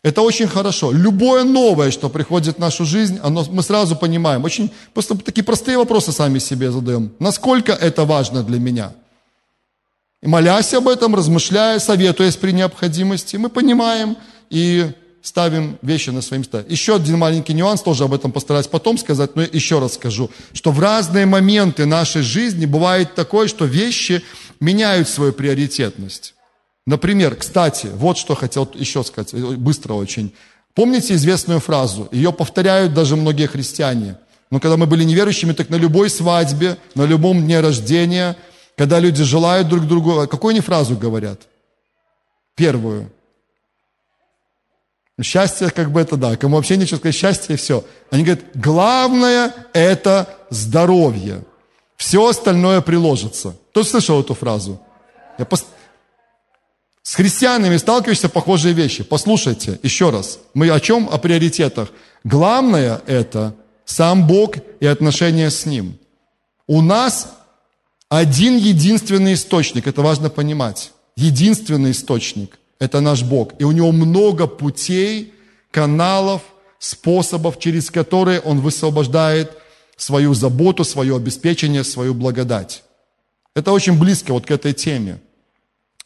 это 0.03 0.21
очень 0.21 0.47
хорошо. 0.47 0.91
Любое 0.91 1.45
новое, 1.45 1.89
что 1.89 2.09
приходит 2.09 2.57
в 2.57 2.59
нашу 2.59 2.83
жизнь, 2.83 3.17
оно, 3.23 3.45
мы 3.49 3.63
сразу 3.63 3.95
понимаем. 3.95 4.43
Очень 4.43 4.69
просто 4.93 5.17
такие 5.17 5.45
простые 5.45 5.77
вопросы 5.77 6.11
сами 6.11 6.39
себе 6.39 6.69
задаем. 6.69 7.13
Насколько 7.19 7.71
это 7.71 8.03
важно 8.03 8.43
для 8.43 8.59
меня? 8.59 8.91
И 10.21 10.27
молясь 10.27 10.73
об 10.73 10.89
этом, 10.89 11.15
размышляя, 11.15 11.79
советуясь 11.79 12.35
при 12.35 12.51
необходимости, 12.51 13.37
мы 13.37 13.49
понимаем 13.49 14.17
и 14.49 14.91
ставим 15.23 15.79
вещи 15.81 16.09
на 16.11 16.21
свои 16.21 16.39
места. 16.39 16.63
Еще 16.67 16.95
один 16.95 17.17
маленький 17.17 17.53
нюанс, 17.53 17.81
тоже 17.81 18.03
об 18.03 18.13
этом 18.13 18.31
постараюсь 18.31 18.67
потом 18.67 18.97
сказать, 18.97 19.35
но 19.35 19.41
еще 19.41 19.79
раз 19.79 19.93
скажу, 19.93 20.29
что 20.51 20.71
в 20.71 20.79
разные 20.79 21.25
моменты 21.25 21.85
нашей 21.85 22.21
жизни 22.21 22.65
бывает 22.65 23.15
такое, 23.15 23.47
что 23.47 23.65
вещи 23.65 24.21
меняют 24.59 25.07
свою 25.07 25.31
приоритетность. 25.31 26.35
Например, 26.85 27.35
кстати, 27.35 27.87
вот 27.95 28.17
что 28.17 28.35
хотел 28.35 28.69
еще 28.75 29.03
сказать, 29.03 29.33
быстро 29.33 29.93
очень. 29.93 30.33
Помните 30.75 31.13
известную 31.13 31.61
фразу? 31.61 32.09
Ее 32.11 32.33
повторяют 32.33 32.93
даже 32.93 33.15
многие 33.15 33.47
христиане. 33.47 34.17
Но 34.51 34.59
когда 34.59 34.75
мы 34.75 34.87
были 34.87 35.05
неверующими, 35.05 35.53
так 35.53 35.69
на 35.69 35.75
любой 35.75 36.09
свадьбе, 36.09 36.77
на 36.95 37.05
любом 37.05 37.41
дне 37.41 37.61
рождения, 37.61 38.35
когда 38.75 38.99
люди 38.99 39.23
желают 39.23 39.69
друг 39.69 39.87
другу, 39.87 40.27
какую 40.27 40.51
они 40.51 40.59
фразу 40.59 40.97
говорят? 40.97 41.43
Первую. 42.55 43.09
Счастье, 45.21 45.69
как 45.69 45.91
бы 45.91 46.01
это 46.01 46.17
да, 46.17 46.35
кому 46.37 46.55
вообще 46.55 46.75
нечего 46.75 46.97
сказать, 46.97 47.15
счастье 47.15 47.55
все. 47.55 47.85
Они 48.09 48.23
говорят, 48.23 48.45
главное 48.55 49.53
это 49.73 50.27
здоровье. 50.49 51.43
Все 51.97 52.27
остальное 52.27 52.81
приложится. 52.81 53.55
Кто 53.69 53.83
слышал 53.83 54.19
эту 54.19 54.33
фразу? 54.33 54.81
Я 55.37 55.45
пос... 55.45 55.65
С 57.03 57.15
христианами 57.15 57.77
сталкиваешься 57.77 58.27
похожие 58.27 58.73
вещи. 58.73 59.03
Послушайте, 59.03 59.79
еще 59.83 60.09
раз. 60.09 60.39
Мы 60.53 60.69
о 60.69 60.79
чем? 60.79 61.07
О 61.11 61.17
приоритетах. 61.17 61.89
Главное 62.23 63.01
это 63.05 63.55
сам 63.85 64.25
Бог 64.25 64.55
и 64.79 64.85
отношения 64.87 65.49
с 65.51 65.65
Ним. 65.65 65.99
У 66.65 66.81
нас 66.81 67.35
один 68.09 68.57
единственный 68.57 69.33
источник, 69.33 69.87
это 69.87 70.01
важно 70.01 70.29
понимать. 70.29 70.91
Единственный 71.15 71.91
источник. 71.91 72.57
Это 72.79 72.99
наш 73.01 73.23
Бог. 73.23 73.53
И 73.59 73.63
у 73.63 73.71
него 73.71 73.91
много 73.91 74.47
путей, 74.47 75.33
каналов, 75.71 76.41
способов, 76.79 77.59
через 77.59 77.89
которые 77.89 78.41
он 78.41 78.59
высвобождает 78.59 79.57
свою 79.95 80.33
заботу, 80.33 80.83
свое 80.83 81.15
обеспечение, 81.15 81.83
свою 81.83 82.13
благодать. 82.13 82.83
Это 83.55 83.71
очень 83.71 83.97
близко 83.97 84.33
вот 84.33 84.45
к 84.45 84.51
этой 84.51 84.73
теме. 84.73 85.19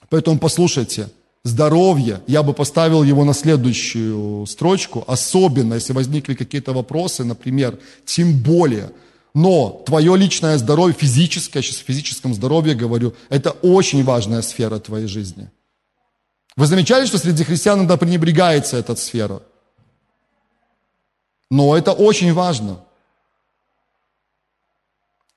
Поэтому 0.10 0.38
послушайте, 0.40 1.10
здоровье, 1.44 2.22
я 2.28 2.44
бы 2.44 2.54
поставил 2.54 3.04
его 3.04 3.26
на 3.26 3.34
следующую 3.34 4.46
строчку, 4.46 5.04
особенно 5.08 5.76
если 5.76 5.94
возникли 5.94 6.36
какие-то 6.36 6.74
вопросы, 6.74 7.24
например, 7.24 7.80
тем 8.06 8.38
более. 8.38 8.92
Но 9.34 9.84
твое 9.86 10.16
личное 10.18 10.58
здоровье, 10.58 10.96
физическое, 10.98 11.62
сейчас 11.62 11.82
о 11.82 11.86
физическом 11.86 12.34
здоровье 12.34 12.76
говорю, 12.76 13.14
это 13.30 13.52
очень 13.52 14.04
важная 14.04 14.42
сфера 14.42 14.80
твоей 14.80 15.08
жизни– 15.08 15.50
вы 16.58 16.66
замечали, 16.66 17.06
что 17.06 17.20
среди 17.20 17.44
христиан 17.44 17.80
иногда 17.80 17.98
пренебрегается 17.98 18.78
эта 18.78 18.96
сфера? 18.96 19.42
Но 21.52 21.78
это 21.78 21.94
очень 21.94 22.34
важно. 22.34 22.84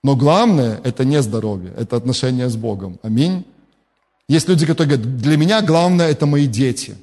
Но 0.02 0.16
главное– 0.16 0.80
это 0.84 1.04
не 1.04 1.20
здоровье, 1.20 1.74
это 1.76 1.96
отношение 1.96 2.48
с 2.48 2.56
Богом. 2.56 2.98
Аминь. 3.02 3.44
Есть 4.28 4.48
люди, 4.48 4.64
которые 4.64 4.96
говорят, 4.96 5.16
для 5.18 5.36
меня 5.36 5.60
главное– 5.60 6.08
это 6.10 6.24
мои 6.24 6.46
дети. 6.46 6.96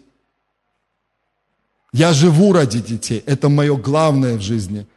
Я 1.94 2.12
живу 2.12 2.54
ради 2.54 2.80
детей, 2.80 3.24
это 3.28 3.50
мое 3.50 3.78
главное 3.78 4.36
в 4.38 4.42
жизни. 4.42 4.88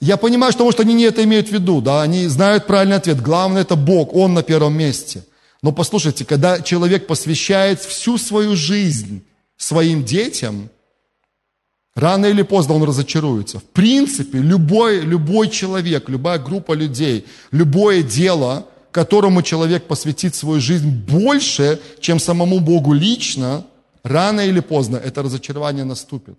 Я 0.00 0.16
понимаю, 0.16 0.52
что, 0.52 0.64
может, 0.64 0.80
они 0.80 0.94
не 0.94 1.04
это 1.04 1.22
имеют 1.22 1.48
в 1.48 1.52
виду, 1.52 1.82
да, 1.82 2.00
они 2.00 2.26
знают 2.26 2.66
правильный 2.66 2.96
ответ. 2.96 3.20
Главное– 3.20 3.62
это 3.62 3.76
Бог, 3.76 4.14
Он 4.14 4.32
на 4.32 4.42
первом 4.42 4.74
месте. 4.74 5.24
Но 5.62 5.72
послушайте, 5.72 6.24
когда 6.24 6.60
человек 6.60 7.06
посвящает 7.06 7.80
всю 7.80 8.18
свою 8.18 8.56
жизнь 8.56 9.22
своим 9.56 10.04
детям, 10.04 10.70
рано 11.94 12.26
или 12.26 12.42
поздно 12.42 12.74
он 12.74 12.82
разочаруется. 12.82 13.60
В 13.60 13.64
принципе, 13.64 14.38
любой, 14.38 15.00
любой 15.00 15.48
человек, 15.48 16.08
любая 16.08 16.38
группа 16.38 16.72
людей, 16.72 17.26
любое 17.52 18.02
дело, 18.02 18.66
которому 18.90 19.42
человек 19.42 19.86
посвятит 19.86 20.34
свою 20.34 20.60
жизнь 20.60 20.90
больше, 20.90 21.80
чем 22.00 22.18
самому 22.18 22.58
Богу 22.58 22.92
лично, 22.92 23.64
рано 24.02 24.40
или 24.40 24.60
поздно 24.60 24.96
это 24.96 25.22
разочарование 25.22 25.84
наступит. 25.84 26.36